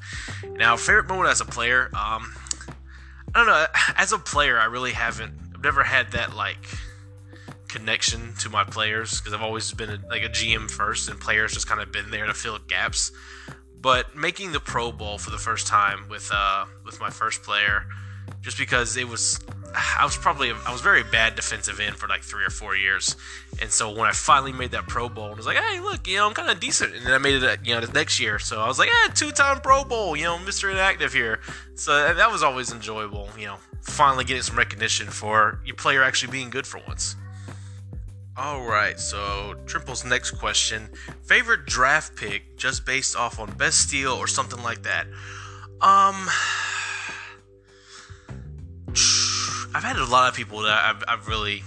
Now, 0.57 0.75
favorite 0.77 1.07
moment 1.07 1.29
as 1.29 1.41
a 1.41 1.45
player, 1.45 1.89
um, 1.95 2.33
I 3.33 3.37
don't 3.43 3.47
know. 3.47 3.65
As 3.95 4.11
a 4.11 4.17
player, 4.17 4.59
I 4.59 4.65
really 4.65 4.91
haven't. 4.91 5.33
I've 5.53 5.63
never 5.63 5.83
had 5.83 6.11
that 6.11 6.35
like 6.35 6.65
connection 7.67 8.33
to 8.39 8.49
my 8.49 8.63
players 8.63 9.19
because 9.19 9.33
I've 9.33 9.43
always 9.43 9.71
been 9.73 9.89
a, 9.89 9.99
like 10.09 10.23
a 10.23 10.29
GM 10.29 10.69
first, 10.69 11.09
and 11.09 11.19
players 11.19 11.53
just 11.53 11.67
kind 11.67 11.81
of 11.81 11.91
been 11.91 12.09
there 12.11 12.25
to 12.25 12.33
fill 12.33 12.57
gaps. 12.67 13.11
But 13.81 14.15
making 14.15 14.51
the 14.51 14.59
Pro 14.59 14.91
Bowl 14.91 15.17
for 15.17 15.29
the 15.29 15.37
first 15.37 15.67
time 15.67 16.09
with 16.09 16.29
uh, 16.33 16.65
with 16.83 16.99
my 16.99 17.09
first 17.09 17.43
player, 17.43 17.85
just 18.41 18.57
because 18.57 18.97
it 18.97 19.07
was, 19.07 19.39
I 19.73 20.03
was 20.03 20.17
probably 20.17 20.51
I 20.51 20.71
was 20.71 20.81
very 20.81 21.03
bad 21.03 21.35
defensive 21.35 21.79
end 21.79 21.95
for 21.95 22.07
like 22.07 22.21
three 22.21 22.43
or 22.43 22.49
four 22.49 22.75
years, 22.75 23.15
and 23.61 23.71
so 23.71 23.89
when 23.89 24.07
I 24.07 24.11
finally 24.11 24.51
made 24.51 24.71
that 24.71 24.87
Pro 24.87 25.07
Bowl, 25.07 25.31
I 25.31 25.33
was 25.33 25.45
like, 25.45 25.57
hey, 25.57 25.79
look, 25.79 26.07
you 26.07 26.17
know, 26.17 26.27
I'm 26.27 26.33
kind 26.33 26.49
of 26.49 26.59
decent, 26.59 26.93
and 26.93 27.05
then 27.05 27.13
I 27.13 27.17
made 27.19 27.41
it, 27.41 27.59
you 27.63 27.73
know, 27.73 27.81
the 27.81 27.91
next 27.93 28.19
year, 28.19 28.37
so 28.39 28.59
I 28.59 28.67
was 28.67 28.79
like, 28.79 28.89
yeah, 28.89 29.13
two 29.13 29.31
time 29.31 29.61
Pro 29.61 29.83
Bowl, 29.83 30.15
you 30.15 30.23
know, 30.23 30.37
Mr. 30.37 30.71
Inactive 30.71 31.13
here, 31.13 31.39
so 31.75 32.13
that 32.13 32.31
was 32.31 32.43
always 32.43 32.71
enjoyable, 32.71 33.29
you 33.37 33.45
know, 33.45 33.57
finally 33.81 34.25
getting 34.25 34.43
some 34.43 34.57
recognition 34.57 35.07
for 35.07 35.61
your 35.65 35.75
player 35.75 36.03
actually 36.03 36.31
being 36.31 36.49
good 36.49 36.67
for 36.67 36.81
once. 36.87 37.15
All 38.39 38.61
right, 38.61 38.97
so 38.97 39.55
Trimple's 39.65 40.05
next 40.05 40.31
question: 40.31 40.87
favorite 41.23 41.65
draft 41.65 42.15
pick, 42.15 42.55
just 42.55 42.85
based 42.85 43.17
off 43.17 43.37
on 43.37 43.51
best 43.57 43.81
steal 43.81 44.13
or 44.13 44.27
something 44.27 44.63
like 44.63 44.83
that. 44.83 45.07
Um, 45.81 46.29
I've 49.75 49.83
had 49.83 49.97
a 49.97 50.05
lot 50.05 50.29
of 50.29 50.35
people 50.35 50.61
that 50.61 50.85
I've, 50.85 51.03
I've 51.05 51.27
really 51.27 51.63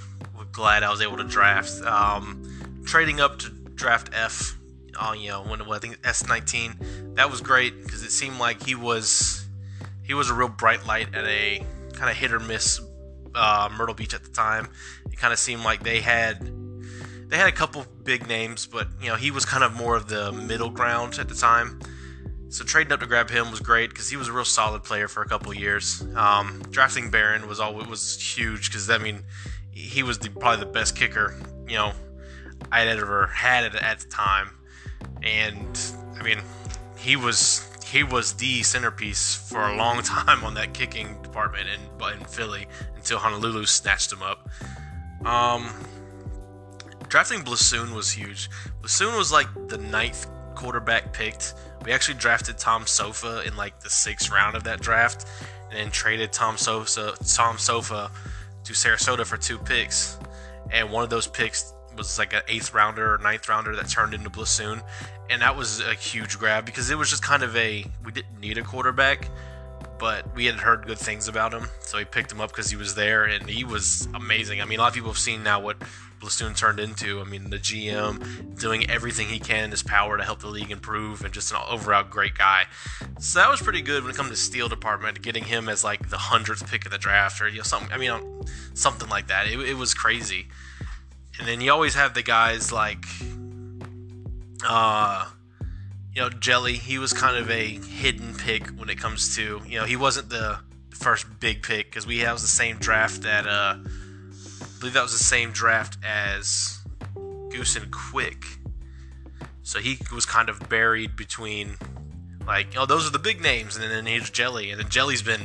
glad 0.53 0.83
I 0.83 0.91
was 0.91 1.03
able 1.03 1.19
to 1.19 1.25
draft. 1.25 1.83
Um, 1.83 2.83
trading 2.87 3.21
up 3.21 3.39
to 3.41 3.51
draft 3.51 4.09
F, 4.15 4.57
uh, 4.99 5.15
you 5.15 5.29
know, 5.29 5.43
when 5.43 5.61
I 5.61 5.79
think 5.79 5.99
S 6.05 6.27
nineteen, 6.27 6.79
that 7.17 7.31
was 7.31 7.43
great 7.43 7.85
because 7.85 8.03
it 8.03 8.13
seemed 8.13 8.39
like 8.39 8.63
he 8.63 8.75
was 8.75 9.47
he 10.03 10.15
was 10.15 10.31
a 10.31 10.35
real 10.35 10.49
bright 10.49 10.87
light 10.87 11.15
at 11.15 11.27
a 11.27 11.63
kind 11.93 12.11
of 12.11 12.17
hit 12.17 12.33
or 12.33 12.41
miss 12.41 12.81
uh, 13.35 13.69
Myrtle 13.77 13.95
Beach 13.95 14.15
at 14.15 14.25
the 14.25 14.31
time. 14.31 14.71
It 15.11 15.19
kind 15.19 15.35
of 15.35 15.39
seemed 15.39 15.65
like 15.65 15.83
they 15.83 16.01
had 16.01 16.62
they 17.33 17.39
had 17.39 17.49
a 17.49 17.53
couple 17.53 17.87
big 18.05 18.29
names, 18.29 18.67
but 18.67 18.89
you 19.01 19.09
know 19.09 19.17
he 19.17 19.31
was 19.31 19.47
kind 19.47 19.65
of 19.65 19.73
more 19.73 19.97
of 19.97 20.07
the 20.07 20.31
middle 20.33 20.69
ground 20.69 21.19
at 21.19 21.31
the 21.31 21.35
time. 21.35 21.81
So 22.51 22.63
trading 22.63 22.93
up 22.93 23.01
to 23.01 23.07
grab 23.07 23.31
him 23.31 23.51
was 23.51 23.59
great 23.59 23.89
because 23.89 24.11
he 24.11 24.19
was 24.19 24.29
a 24.29 24.33
real 24.33 24.45
solid 24.45 24.85
player 24.85 25.09
for 25.09 25.23
a 25.23 25.27
couple 25.27 25.55
years. 25.55 26.05
Um, 26.15 26.63
drafting 26.71 27.11
Barron 27.11 27.49
was 27.49 27.59
always 27.59 27.87
was 27.87 28.21
huge 28.21 28.69
because 28.69 28.91
I 28.91 28.99
mean 28.99 29.25
he 29.71 30.03
was 30.03 30.19
the, 30.19 30.29
probably 30.29 30.67
the 30.67 30.71
best 30.71 30.95
kicker, 30.95 31.35
you 31.67 31.77
know, 31.77 31.93
I 32.71 32.81
had 32.81 32.99
ever 32.99 33.29
had 33.29 33.65
it 33.65 33.75
at 33.77 34.01
the 34.01 34.09
time. 34.09 34.51
And 35.23 35.81
I 36.21 36.23
mean, 36.23 36.43
he 36.99 37.17
was 37.17 37.67
he 37.83 38.03
was 38.03 38.35
the 38.35 38.63
centerpiece 38.63 39.35
for 39.35 39.69
a 39.69 39.75
long 39.75 40.03
time 40.03 40.45
on 40.45 40.53
that 40.55 40.75
kicking 40.75 41.17
department 41.23 41.67
in, 41.71 42.13
in 42.13 42.25
Philly 42.27 42.67
until 42.95 43.19
Honolulu 43.19 43.65
snatched 43.65 44.13
him 44.13 44.23
up. 44.23 44.51
Um, 45.25 45.71
drafting 47.13 47.43
Blasoon 47.43 47.95
was 47.95 48.11
huge. 48.11 48.49
Blasoon 48.81 49.15
was 49.19 49.31
like 49.31 49.47
the 49.69 49.77
ninth 49.77 50.27
quarterback 50.55 51.13
picked. 51.13 51.53
We 51.85 51.93
actually 51.93 52.17
drafted 52.17 52.57
Tom 52.57 52.87
Sofa 52.87 53.43
in 53.47 53.55
like 53.55 53.79
the 53.81 53.91
sixth 53.91 54.33
round 54.33 54.57
of 54.57 54.65
that 54.65 54.81
draft, 54.81 55.27
and 55.69 55.79
then 55.79 55.91
traded 55.91 56.33
Tom 56.33 56.57
Sofa 56.57 57.15
Tom 57.23 57.59
Sofa 57.59 58.11
to 58.65 58.73
Sarasota 58.73 59.27
for 59.27 59.37
two 59.37 59.59
picks. 59.59 60.19
And 60.71 60.91
one 60.91 61.05
of 61.05 61.11
those 61.11 61.27
picks 61.27 61.75
was 61.99 62.19
like 62.19 62.33
an 62.33 62.41
eighth 62.49 62.73
rounder 62.73 63.13
or 63.13 63.19
ninth 63.19 63.47
rounder 63.47 63.77
that 63.77 63.91
turned 63.91 64.15
into 64.15 64.31
Blasoon, 64.31 64.83
and 65.29 65.43
that 65.43 65.55
was 65.55 65.81
a 65.81 65.93
huge 65.93 66.39
grab 66.39 66.65
because 66.65 66.89
it 66.89 66.97
was 66.97 67.11
just 67.11 67.23
kind 67.23 67.43
of 67.43 67.55
a 67.55 67.85
we 68.07 68.13
didn't 68.13 68.41
need 68.41 68.57
a 68.57 68.63
quarterback, 68.63 69.29
but 69.99 70.35
we 70.35 70.47
had 70.47 70.55
heard 70.55 70.87
good 70.87 70.97
things 70.97 71.29
about 71.29 71.53
him, 71.53 71.67
so 71.81 71.99
we 71.99 72.07
picked 72.07 72.33
him 72.33 72.41
up 72.41 72.53
because 72.53 72.71
he 72.71 72.77
was 72.77 72.95
there 72.95 73.25
and 73.25 73.51
he 73.51 73.65
was 73.65 74.09
amazing. 74.15 74.63
I 74.63 74.65
mean, 74.65 74.79
a 74.79 74.83
lot 74.83 74.89
of 74.89 74.95
people 74.95 75.11
have 75.11 75.19
seen 75.19 75.43
now 75.43 75.61
what 75.61 75.77
Blasoon 76.23 76.57
turned 76.57 76.79
into. 76.79 77.21
I 77.21 77.25
mean, 77.25 77.51
the 77.51 77.59
GM 77.59 78.59
doing 78.59 78.89
everything 78.89 79.27
he 79.27 79.41
can 79.41 79.65
in 79.65 79.71
his 79.73 79.83
power 79.83 80.17
to 80.17 80.23
help 80.23 80.41
the 80.41 80.47
league 80.47 80.71
improve, 80.71 81.25
and 81.25 81.35
just 81.35 81.51
an 81.51 81.59
overall 81.69 82.05
great 82.05 82.35
guy. 82.37 82.67
So 83.19 83.41
that 83.41 83.51
was 83.51 83.61
pretty 83.61 83.83
good 83.83 84.05
when 84.05 84.13
it 84.13 84.17
comes 84.17 84.31
to 84.31 84.37
steal 84.37 84.69
department, 84.69 85.21
getting 85.21 85.45
him 85.45 85.69
as 85.69 85.83
like 85.83 86.09
the 86.11 86.19
hundredth 86.19 86.71
pick 86.71 86.87
of 86.87 86.93
the 86.93 86.99
draft, 86.99 87.41
or 87.41 87.49
you 87.49 87.59
know 87.59 87.65
something. 87.65 87.93
I 87.93 87.99
mean, 87.99 88.13
something 88.75 89.09
like 89.09 89.27
that. 89.27 89.49
It, 89.49 89.59
it 89.59 89.75
was 89.75 89.95
crazy. 89.95 90.47
And 91.39 91.49
then 91.49 91.61
you 91.61 91.73
always 91.73 91.95
have 91.95 92.15
the 92.15 92.23
guys 92.23 92.71
like, 92.71 93.05
uh, 94.69 95.29
you 96.15 96.21
know, 96.23 96.31
Jelly. 96.31 96.75
He 96.75 96.99
was 96.99 97.13
kind 97.13 97.37
of 97.37 97.51
a 97.51 97.67
hidden 97.67 98.35
pick 98.35 98.69
when 98.69 98.89
it 98.89 98.99
comes 98.99 99.35
to, 99.37 99.61
you 99.67 99.81
know, 99.81 99.87
he 99.87 99.97
wasn't 99.97 100.29
the 100.29 100.61
first 100.91 101.27
big 101.41 101.63
pick 101.63 101.87
because 101.87 102.07
we 102.07 102.19
have 102.21 102.41
the 102.41 102.47
same 102.47 102.77
draft 102.77 103.23
that, 103.23 103.47
uh, 103.47 103.77
believe 104.83 104.95
that 104.95 105.03
was 105.03 105.17
the 105.17 105.25
same 105.25 105.53
draft 105.53 105.97
as 106.05 106.81
Goose 107.51 107.77
and 107.77 107.89
Quick. 107.93 108.45
So 109.63 109.79
he 109.79 109.97
was 110.13 110.27
kind 110.27 110.49
of 110.49 110.69
buried 110.69 111.15
between, 111.15 111.77
like, 112.49 112.75
oh, 112.77 112.85
those 112.85 113.07
are 113.07 113.13
the 113.13 113.21
big 113.21 113.41
names, 113.41 113.77
and 113.77 113.89
then 113.89 114.07
here's 114.07 114.29
Jelly, 114.29 114.73
and 114.73 114.81
then 114.81 114.89
Jelly's 114.89 115.23
been, 115.23 115.41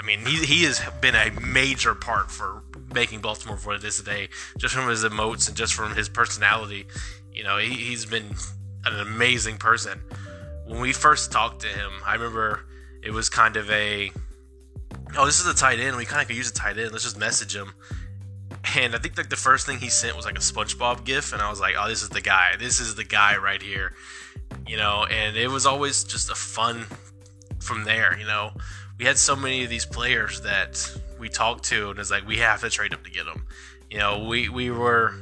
I 0.00 0.06
mean, 0.06 0.20
he, 0.24 0.46
he 0.46 0.64
has 0.64 0.80
been 1.02 1.14
a 1.14 1.30
major 1.38 1.94
part 1.94 2.30
for 2.30 2.62
making 2.94 3.20
Baltimore 3.20 3.58
what 3.58 3.76
it 3.76 3.84
is 3.84 3.98
today, 3.98 4.30
just 4.56 4.74
from 4.74 4.88
his 4.88 5.04
emotes 5.04 5.48
and 5.48 5.56
just 5.56 5.74
from 5.74 5.94
his 5.94 6.08
personality. 6.08 6.86
You 7.30 7.44
know, 7.44 7.58
he, 7.58 7.74
he's 7.74 8.06
been 8.06 8.34
an 8.86 8.98
amazing 9.00 9.58
person. 9.58 10.00
When 10.66 10.80
we 10.80 10.94
first 10.94 11.30
talked 11.30 11.60
to 11.60 11.68
him, 11.68 11.92
I 12.06 12.14
remember 12.14 12.64
it 13.02 13.10
was 13.10 13.28
kind 13.28 13.56
of 13.56 13.70
a, 13.70 14.10
oh, 15.18 15.26
this 15.26 15.40
is 15.40 15.46
a 15.46 15.54
tight 15.54 15.78
end. 15.78 15.98
We 15.98 16.06
kind 16.06 16.22
of 16.22 16.28
could 16.28 16.38
use 16.38 16.48
a 16.48 16.54
tight 16.54 16.78
end. 16.78 16.92
Let's 16.92 17.04
just 17.04 17.18
message 17.18 17.54
him. 17.54 17.74
And 18.74 18.94
I 18.94 18.98
think 18.98 19.16
like 19.18 19.28
the 19.28 19.36
first 19.36 19.66
thing 19.66 19.78
he 19.78 19.88
sent 19.88 20.16
was 20.16 20.24
like 20.24 20.36
a 20.36 20.40
SpongeBob 20.40 21.04
gif, 21.04 21.32
and 21.32 21.42
I 21.42 21.50
was 21.50 21.60
like, 21.60 21.74
oh, 21.78 21.88
this 21.88 22.02
is 22.02 22.08
the 22.08 22.20
guy. 22.20 22.54
This 22.58 22.80
is 22.80 22.94
the 22.94 23.04
guy 23.04 23.36
right 23.36 23.60
here. 23.60 23.92
You 24.66 24.76
know, 24.76 25.04
and 25.10 25.36
it 25.36 25.48
was 25.48 25.66
always 25.66 26.04
just 26.04 26.30
a 26.30 26.34
fun 26.34 26.86
from 27.60 27.84
there. 27.84 28.16
You 28.18 28.26
know, 28.26 28.52
we 28.98 29.04
had 29.04 29.18
so 29.18 29.34
many 29.36 29.64
of 29.64 29.70
these 29.70 29.84
players 29.84 30.40
that 30.42 30.90
we 31.18 31.28
talked 31.28 31.64
to, 31.64 31.90
and 31.90 31.98
it's 31.98 32.10
like 32.10 32.26
we 32.26 32.38
have 32.38 32.60
to 32.60 32.70
trade 32.70 32.94
up 32.94 33.04
to 33.04 33.10
get 33.10 33.24
them. 33.24 33.46
You 33.90 33.98
know, 33.98 34.24
we 34.24 34.48
we 34.48 34.70
were 34.70 35.14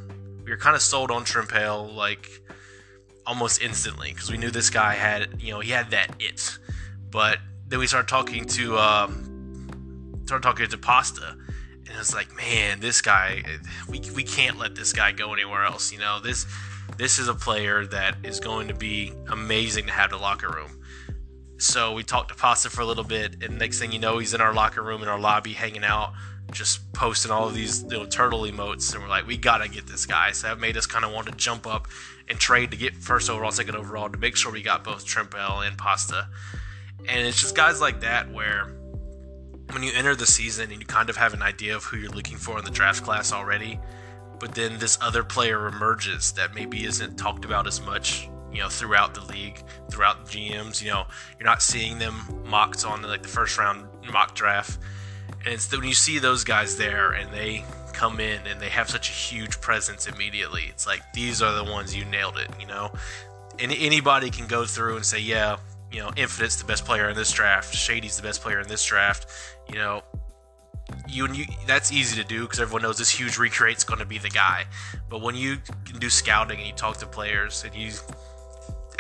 we 0.45 0.51
were 0.51 0.57
kind 0.57 0.76
of 0.76 0.83
sold 0.83 1.11
on 1.11 1.24
Trimpale 1.24 1.87
like 1.89 2.28
almost 3.26 3.62
instantly 3.62 4.12
because 4.12 4.31
we 4.31 4.37
knew 4.37 4.51
this 4.51 4.70
guy 4.70 4.95
had 4.95 5.41
you 5.41 5.53
know 5.53 5.61
he 5.61 5.70
had 5.70 5.91
that 5.91 6.14
it, 6.18 6.59
but 7.11 7.39
then 7.68 7.78
we 7.78 7.87
started 7.87 8.09
talking 8.09 8.45
to 8.45 8.78
um, 8.78 10.22
started 10.24 10.43
talking 10.43 10.66
to 10.66 10.78
Pasta, 10.78 11.37
and 11.91 11.99
it's 11.99 12.14
like 12.14 12.34
man, 12.36 12.80
this 12.80 13.03
guy 13.03 13.43
we 13.88 14.01
we 14.14 14.22
can't 14.22 14.59
let 14.59 14.74
this 14.74 14.93
guy 14.93 15.12
go 15.12 15.32
anywhere 15.32 15.64
else. 15.64 15.93
You 15.93 15.99
know 15.99 16.20
this 16.20 16.47
this 16.97 17.18
is 17.18 17.28
a 17.28 17.34
player 17.34 17.86
that 17.86 18.16
is 18.22 18.41
going 18.41 18.68
to 18.68 18.74
be 18.74 19.12
amazing 19.28 19.86
to 19.86 19.93
have 19.93 20.11
the 20.11 20.16
locker 20.16 20.49
room. 20.49 20.80
So 21.59 21.93
we 21.93 22.03
talked 22.03 22.30
to 22.30 22.34
Pasta 22.34 22.70
for 22.70 22.80
a 22.80 22.86
little 22.86 23.05
bit, 23.05 23.43
and 23.43 23.59
next 23.59 23.78
thing 23.78 23.93
you 23.93 23.99
know, 23.99 24.18
he's 24.18 24.32
in 24.32 24.41
our 24.41 24.55
locker 24.55 24.82
room 24.82 25.03
in 25.03 25.09
our 25.09 25.18
lobby 25.18 25.53
hanging 25.53 25.84
out, 25.84 26.14
just 26.53 26.91
posting 26.93 27.30
all 27.30 27.49
of 27.49 27.55
these 27.55 27.82
know, 27.84 28.07
turtle 28.07 28.43
emotes. 28.43 28.95
And 28.95 29.03
we're 29.03 29.11
like, 29.11 29.26
we 29.26 29.36
gotta 29.36 29.68
get 29.68 29.86
this 29.86 30.07
guy. 30.07 30.32
So 30.32 30.49
that 30.49 30.59
made 30.59 30.76
us 30.76 30.86
kind 30.86 31.05
of 31.05 31.12
want 31.12 31.26
to 31.28 31.34
jump 31.34 31.66
up 31.66 31.88
and 32.28 32.38
trade 32.38 32.70
to 32.70 32.76
get 32.76 32.95
first 32.95 33.28
overall, 33.28 33.51
second 33.51 33.76
overall 33.76 34.09
to 34.09 34.16
make 34.16 34.36
sure 34.36 34.51
we 34.51 34.62
got 34.62 34.84
both 34.84 35.05
Trimpel 35.05 35.66
and 35.66 35.76
Pasta. 35.76 36.28
And 37.09 37.26
it's 37.26 37.41
just 37.41 37.55
guys 37.55 37.80
like 37.80 38.01
that 38.01 38.30
where 38.30 38.72
when 39.73 39.83
you 39.83 39.93
enter 39.95 40.14
the 40.14 40.27
season 40.27 40.71
and 40.71 40.81
you 40.81 40.87
kind 40.87 41.11
of 41.11 41.16
have 41.16 41.35
an 41.35 41.43
idea 41.43 41.77
of 41.77 41.85
who 41.85 41.97
you're 41.97 42.11
looking 42.11 42.37
for 42.37 42.59
in 42.59 42.64
the 42.64 42.71
draft 42.71 43.03
class 43.03 43.33
already, 43.33 43.79
but 44.39 44.55
then 44.55 44.79
this 44.79 44.99
other 45.01 45.23
player 45.23 45.66
emerges 45.68 46.33
that 46.33 46.55
maybe 46.55 46.85
isn't 46.85 47.16
talked 47.16 47.45
about 47.45 47.66
as 47.66 47.81
much 47.81 48.29
you 48.53 48.61
know 48.61 48.68
throughout 48.68 49.14
the 49.14 49.21
league, 49.23 49.62
throughout 49.91 50.27
the 50.27 50.33
GMs. 50.33 50.83
You 50.83 50.91
know, 50.91 51.07
you're 51.39 51.47
not 51.47 51.62
seeing 51.62 51.99
them 51.99 52.43
mocked 52.45 52.85
on 52.85 53.03
the, 53.03 53.09
like 53.09 53.23
the 53.23 53.29
first 53.29 53.59
round 53.59 53.87
mock 54.12 54.35
draft, 54.35 54.79
and 55.45 55.55
it's 55.55 55.71
when 55.71 55.85
you 55.85 55.95
see 55.95 56.18
those 56.18 56.45
guys 56.45 56.77
there 56.77 57.12
and 57.12 57.33
they 57.33 57.64
come 57.93 58.21
in 58.21 58.47
and 58.47 58.61
they 58.61 58.68
have 58.68 58.89
such 58.89 59.09
a 59.09 59.12
huge 59.12 59.61
presence 59.61 60.07
immediately. 60.07 60.64
It's 60.68 60.87
like 60.87 61.03
these 61.12 61.43
are 61.43 61.53
the 61.53 61.71
ones 61.71 61.95
you 61.95 62.05
nailed 62.05 62.39
it. 62.39 62.51
You 62.59 62.66
know, 62.66 62.93
and 63.59 63.73
anybody 63.73 64.31
can 64.31 64.47
go 64.47 64.64
through 64.64 64.97
and 64.97 65.05
say, 65.05 65.21
yeah, 65.21 65.59
you 65.93 66.01
know, 66.01 66.11
Infinite's 66.16 66.57
the 66.57 66.64
best 66.64 66.84
player 66.84 67.09
in 67.09 67.16
this 67.16 67.30
draft, 67.32 67.74
Shady's 67.74 68.16
the 68.16 68.22
best 68.22 68.43
player 68.43 68.61
in 68.61 68.68
this 68.68 68.84
draft. 68.84 69.26
You 69.68 69.76
know, 69.76 70.03
you 71.09 71.32
you 71.32 71.45
that's 71.66 71.93
easy 71.93 72.20
to 72.20 72.26
do 72.26 72.43
because 72.43 72.61
everyone 72.61 72.82
knows 72.82 72.99
this 72.99 73.11
huge 73.11 73.38
recreate's 73.38 73.84
going 73.84 74.01
to 74.01 74.07
be 74.07 74.18
the 74.18 74.28
guy 74.28 74.66
but 75.09 75.20
when 75.20 75.36
you 75.36 75.59
do 75.99 76.11
scouting 76.11 76.59
and 76.59 76.66
you 76.66 76.72
talk 76.72 76.97
to 76.99 77.07
players 77.07 77.64
and 77.64 77.74
you 77.74 77.93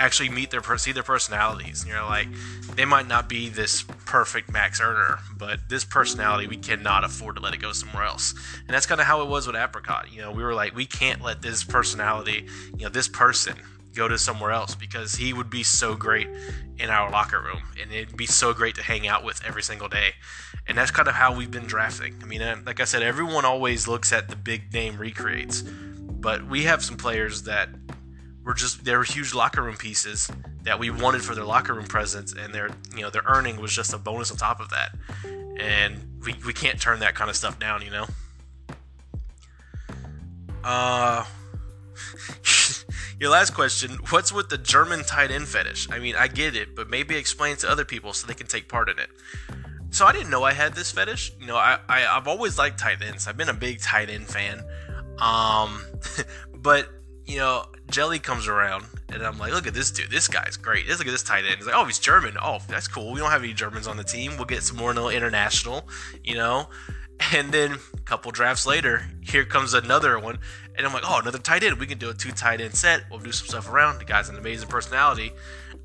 actually 0.00 0.30
meet 0.30 0.50
their 0.50 0.62
see 0.78 0.92
their 0.92 1.02
personalities. 1.02 1.82
And 1.82 1.90
you're 1.90 2.02
like, 2.02 2.26
they 2.74 2.84
might 2.84 3.06
not 3.06 3.28
be 3.28 3.48
this 3.48 3.84
perfect 4.06 4.50
Max 4.50 4.80
earner, 4.80 5.18
but 5.36 5.60
this 5.68 5.84
personality 5.84 6.46
we 6.48 6.56
cannot 6.56 7.04
afford 7.04 7.36
to 7.36 7.42
let 7.42 7.54
it 7.54 7.60
go 7.60 7.72
somewhere 7.72 8.04
else. 8.04 8.34
And 8.66 8.70
that's 8.70 8.86
kind 8.86 9.00
of 9.00 9.06
how 9.06 9.20
it 9.22 9.28
was 9.28 9.46
with 9.46 9.56
Apricot. 9.56 10.10
You 10.10 10.22
know, 10.22 10.32
we 10.32 10.42
were 10.42 10.54
like, 10.54 10.74
we 10.74 10.86
can't 10.86 11.20
let 11.20 11.42
this 11.42 11.62
personality, 11.62 12.46
you 12.76 12.84
know, 12.84 12.88
this 12.88 13.08
person 13.08 13.56
go 13.94 14.08
to 14.08 14.18
somewhere 14.18 14.52
else 14.52 14.74
because 14.74 15.14
he 15.14 15.32
would 15.32 15.50
be 15.50 15.62
so 15.62 15.94
great 15.94 16.28
in 16.78 16.90
our 16.90 17.10
locker 17.10 17.40
room 17.40 17.62
and 17.80 17.92
it'd 17.92 18.16
be 18.16 18.26
so 18.26 18.52
great 18.54 18.74
to 18.76 18.82
hang 18.82 19.06
out 19.06 19.24
with 19.24 19.42
every 19.44 19.62
single 19.62 19.88
day. 19.88 20.12
And 20.66 20.78
that's 20.78 20.90
kind 20.90 21.08
of 21.08 21.14
how 21.14 21.34
we've 21.34 21.50
been 21.50 21.66
drafting. 21.66 22.14
I 22.22 22.26
mean, 22.26 22.40
like 22.64 22.80
I 22.80 22.84
said, 22.84 23.02
everyone 23.02 23.44
always 23.44 23.88
looks 23.88 24.12
at 24.12 24.28
the 24.28 24.36
big 24.36 24.72
name 24.72 24.98
recreates, 24.98 25.62
but 25.62 26.46
we 26.46 26.64
have 26.64 26.84
some 26.84 26.96
players 26.96 27.42
that 27.42 27.70
were 28.44 28.54
just 28.54 28.84
they 28.84 28.96
were 28.96 29.04
huge 29.04 29.34
locker 29.34 29.62
room 29.62 29.76
pieces 29.76 30.30
that 30.62 30.78
we 30.78 30.90
wanted 30.90 31.22
for 31.22 31.34
their 31.34 31.44
locker 31.44 31.74
room 31.74 31.86
presence, 31.86 32.32
and 32.32 32.54
their 32.54 32.70
you 32.94 33.02
know 33.02 33.10
their 33.10 33.22
earning 33.26 33.60
was 33.60 33.72
just 33.72 33.92
a 33.92 33.98
bonus 33.98 34.30
on 34.30 34.36
top 34.36 34.60
of 34.60 34.70
that, 34.70 34.94
and 35.58 35.98
we 36.24 36.34
we 36.46 36.52
can't 36.52 36.80
turn 36.80 37.00
that 37.00 37.14
kind 37.14 37.30
of 37.30 37.36
stuff 37.36 37.58
down, 37.58 37.82
you 37.82 37.90
know. 37.90 38.06
Uh, 40.62 41.24
your 43.20 43.30
last 43.30 43.54
question: 43.54 43.98
What's 44.08 44.32
with 44.32 44.48
the 44.48 44.58
German 44.58 45.04
tight 45.04 45.30
end 45.30 45.46
fetish? 45.46 45.88
I 45.90 45.98
mean, 45.98 46.16
I 46.16 46.26
get 46.26 46.56
it, 46.56 46.74
but 46.74 46.88
maybe 46.90 47.16
explain 47.16 47.56
to 47.58 47.70
other 47.70 47.84
people 47.84 48.12
so 48.12 48.26
they 48.26 48.34
can 48.34 48.46
take 48.46 48.68
part 48.68 48.88
in 48.88 48.98
it. 48.98 49.10
So 49.90 50.06
I 50.06 50.12
didn't 50.12 50.30
know 50.30 50.42
I 50.42 50.52
had 50.52 50.74
this 50.74 50.90
fetish. 50.90 51.32
You 51.38 51.46
know, 51.46 51.56
I, 51.56 51.78
I 51.88 52.06
I've 52.06 52.26
always 52.26 52.58
liked 52.58 52.78
tight 52.78 53.02
ends. 53.02 53.28
I've 53.28 53.36
been 53.36 53.48
a 53.48 53.54
big 53.54 53.80
tight 53.80 54.08
end 54.08 54.26
fan. 54.26 54.64
Um, 55.18 55.84
but 56.54 56.88
you 57.26 57.36
know, 57.36 57.66
Jelly 57.90 58.18
comes 58.18 58.48
around, 58.48 58.86
and 59.08 59.22
I'm 59.22 59.38
like, 59.38 59.52
look 59.52 59.66
at 59.66 59.74
this 59.74 59.90
dude. 59.90 60.10
This 60.10 60.26
guy's 60.26 60.56
great. 60.56 60.88
Look 60.88 61.00
at 61.00 61.06
this 61.06 61.22
tight 61.22 61.44
end. 61.44 61.56
He's 61.58 61.66
like, 61.66 61.76
oh, 61.76 61.84
he's 61.84 61.98
German. 61.98 62.36
Oh, 62.42 62.58
that's 62.68 62.88
cool. 62.88 63.12
We 63.12 63.20
don't 63.20 63.30
have 63.30 63.44
any 63.44 63.52
Germans 63.52 63.86
on 63.86 63.96
the 63.96 64.04
team. 64.04 64.36
We'll 64.36 64.46
get 64.46 64.62
some 64.62 64.76
more 64.76 64.92
international, 65.12 65.88
you 66.24 66.36
know. 66.36 66.68
And 67.32 67.52
then 67.52 67.78
a 67.94 68.00
couple 68.00 68.32
drafts 68.32 68.66
later, 68.66 69.06
here 69.20 69.44
comes 69.44 69.74
another 69.74 70.18
one, 70.18 70.38
and 70.76 70.86
I'm 70.86 70.92
like, 70.92 71.04
oh, 71.06 71.18
another 71.20 71.38
tight 71.38 71.62
end. 71.62 71.78
We 71.78 71.86
can 71.86 71.98
do 71.98 72.10
a 72.10 72.14
two 72.14 72.32
tight 72.32 72.60
end 72.60 72.74
set. 72.74 73.02
We'll 73.10 73.20
do 73.20 73.32
some 73.32 73.46
stuff 73.46 73.70
around. 73.70 73.98
The 73.98 74.04
guy's 74.04 74.28
an 74.28 74.36
amazing 74.36 74.68
personality. 74.68 75.32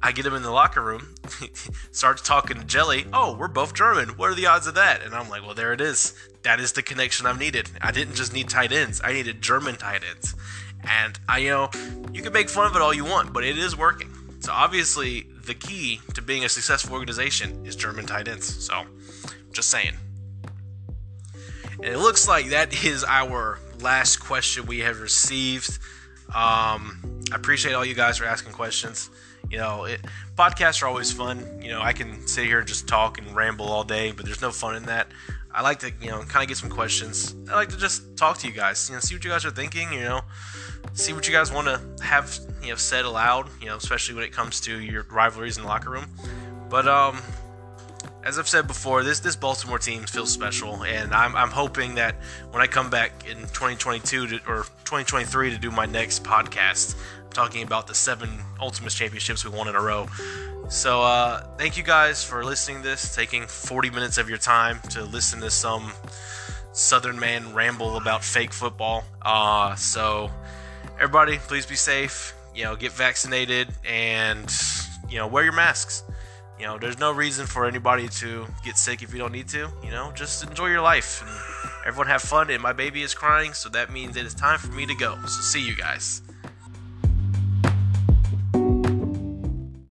I 0.01 0.11
get 0.11 0.25
him 0.25 0.33
in 0.33 0.43
the 0.43 0.51
locker 0.51 0.81
room, 0.81 1.15
starts 1.91 2.21
talking 2.21 2.57
to 2.57 2.63
Jelly. 2.63 3.05
Oh, 3.11 3.35
we're 3.35 3.47
both 3.47 3.73
German. 3.73 4.09
What 4.17 4.29
are 4.29 4.35
the 4.35 4.45
odds 4.45 4.67
of 4.67 4.75
that? 4.75 5.01
And 5.01 5.13
I'm 5.13 5.29
like, 5.29 5.41
well, 5.41 5.55
there 5.55 5.73
it 5.73 5.81
is. 5.81 6.13
That 6.43 6.59
is 6.59 6.73
the 6.73 6.83
connection 6.83 7.25
I've 7.25 7.39
needed. 7.39 7.69
I 7.81 7.91
didn't 7.91 8.15
just 8.15 8.33
need 8.33 8.49
tight 8.49 8.71
ends. 8.71 9.01
I 9.03 9.13
needed 9.13 9.41
German 9.41 9.75
tight 9.75 10.03
ends. 10.07 10.35
And 10.83 11.19
I, 11.27 11.39
you 11.39 11.49
know, 11.49 11.69
you 12.13 12.21
can 12.21 12.33
make 12.33 12.49
fun 12.49 12.67
of 12.67 12.75
it 12.75 12.81
all 12.81 12.93
you 12.93 13.05
want, 13.05 13.33
but 13.33 13.43
it 13.43 13.57
is 13.57 13.75
working. 13.75 14.11
So 14.39 14.51
obviously, 14.51 15.27
the 15.45 15.55
key 15.55 16.01
to 16.13 16.21
being 16.21 16.45
a 16.45 16.49
successful 16.49 16.93
organization 16.93 17.65
is 17.65 17.75
German 17.75 18.05
tight 18.05 18.27
ends. 18.27 18.63
So, 18.63 18.83
just 19.51 19.69
saying. 19.69 19.93
And 21.85 21.93
it 21.93 21.99
looks 21.99 22.27
like 22.27 22.47
that 22.47 22.83
is 22.83 23.03
our 23.07 23.59
last 23.79 24.17
question 24.17 24.65
we 24.65 24.79
have 24.79 25.01
received. 25.01 25.69
Um, 26.29 27.21
I 27.31 27.35
appreciate 27.35 27.73
all 27.73 27.85
you 27.85 27.93
guys 27.93 28.17
for 28.17 28.25
asking 28.25 28.53
questions. 28.53 29.11
You 29.51 29.59
know, 29.59 29.83
it, 29.83 30.01
podcasts 30.35 30.81
are 30.81 30.87
always 30.87 31.11
fun. 31.11 31.61
You 31.61 31.69
know, 31.69 31.83
I 31.83 31.93
can 31.93 32.25
sit 32.25 32.47
here 32.47 32.57
and 32.57 32.67
just 32.67 32.87
talk 32.87 33.19
and 33.19 33.35
ramble 33.35 33.67
all 33.67 33.83
day, 33.83 34.09
but 34.09 34.25
there's 34.25 34.41
no 34.41 34.49
fun 34.49 34.75
in 34.75 34.85
that. 34.87 35.09
I 35.51 35.61
like 35.61 35.77
to, 35.81 35.91
you 36.01 36.09
know, 36.09 36.23
kind 36.23 36.41
of 36.41 36.47
get 36.47 36.57
some 36.57 36.71
questions. 36.71 37.35
I 37.51 37.53
like 37.53 37.69
to 37.69 37.77
just 37.77 38.17
talk 38.17 38.39
to 38.39 38.47
you 38.47 38.53
guys, 38.53 38.89
you 38.89 38.95
know, 38.95 38.99
see 38.99 39.13
what 39.13 39.23
you 39.23 39.29
guys 39.29 39.45
are 39.45 39.51
thinking, 39.51 39.93
you 39.93 40.01
know, 40.01 40.21
see 40.93 41.13
what 41.13 41.27
you 41.27 41.33
guys 41.35 41.51
want 41.51 41.67
to 41.67 42.03
have, 42.03 42.35
you 42.63 42.69
know, 42.69 42.77
said 42.77 43.05
aloud, 43.05 43.47
you 43.61 43.67
know, 43.67 43.75
especially 43.75 44.15
when 44.15 44.23
it 44.23 44.31
comes 44.31 44.59
to 44.61 44.79
your 44.81 45.03
rivalries 45.03 45.57
in 45.57 45.61
the 45.61 45.69
locker 45.69 45.91
room. 45.91 46.07
But 46.67 46.87
um, 46.87 47.21
as 48.25 48.39
I've 48.39 48.47
said 48.47 48.65
before, 48.65 49.03
this 49.03 49.19
this 49.19 49.35
Baltimore 49.35 49.77
team 49.77 50.03
feels 50.03 50.31
special, 50.31 50.83
and 50.83 51.13
I'm, 51.13 51.35
I'm 51.35 51.51
hoping 51.51 51.95
that 51.95 52.15
when 52.49 52.61
I 52.61 52.67
come 52.67 52.89
back 52.89 53.11
in 53.29 53.37
2022 53.37 54.27
to, 54.27 54.35
or 54.47 54.63
2023 54.83 55.51
to 55.51 55.57
do 55.59 55.69
my 55.69 55.85
next 55.85 56.23
podcast, 56.23 56.95
I'm 57.23 57.29
talking 57.29 57.61
about 57.61 57.85
the 57.85 57.93
seven 57.93 58.29
Ultimus 58.59 58.95
Championships 58.95 59.45
we 59.45 59.51
won 59.51 59.67
in 59.67 59.75
a 59.75 59.81
row. 59.81 60.07
So 60.69 61.03
uh, 61.03 61.45
thank 61.57 61.77
you 61.77 61.83
guys 61.83 62.23
for 62.23 62.43
listening 62.43 62.77
to 62.81 62.89
this, 62.89 63.13
taking 63.13 63.45
40 63.45 63.91
minutes 63.91 64.17
of 64.17 64.27
your 64.27 64.39
time 64.39 64.79
to 64.89 65.03
listen 65.03 65.39
to 65.41 65.51
some 65.51 65.93
Southern 66.71 67.19
man 67.19 67.53
ramble 67.53 67.95
about 67.95 68.23
fake 68.23 68.51
football. 68.51 69.03
Uh, 69.21 69.75
so 69.75 70.31
everybody, 70.95 71.37
please 71.37 71.67
be 71.67 71.75
safe. 71.75 72.33
You 72.55 72.63
know, 72.63 72.75
get 72.75 72.91
vaccinated 72.91 73.67
and 73.87 74.51
you 75.07 75.19
know 75.19 75.27
wear 75.27 75.43
your 75.43 75.53
masks. 75.53 76.03
You 76.59 76.65
know, 76.65 76.77
there's 76.77 76.99
no 76.99 77.11
reason 77.11 77.45
for 77.45 77.65
anybody 77.65 78.07
to 78.07 78.45
get 78.63 78.77
sick 78.77 79.03
if 79.03 79.11
you 79.11 79.19
don't 79.19 79.33
need 79.33 79.49
to. 79.49 79.69
You 79.83 79.91
know, 79.91 80.11
just 80.15 80.43
enjoy 80.43 80.67
your 80.67 80.81
life 80.81 81.21
and 81.21 81.85
everyone 81.85 82.07
have 82.07 82.21
fun. 82.21 82.49
And 82.49 82.61
my 82.61 82.73
baby 82.73 83.03
is 83.03 83.13
crying, 83.13 83.53
so 83.53 83.69
that 83.69 83.91
means 83.91 84.15
it 84.15 84.25
is 84.25 84.33
time 84.33 84.59
for 84.59 84.71
me 84.71 84.85
to 84.85 84.95
go. 84.95 85.17
So 85.25 85.41
see 85.41 85.65
you 85.65 85.75
guys. 85.75 86.21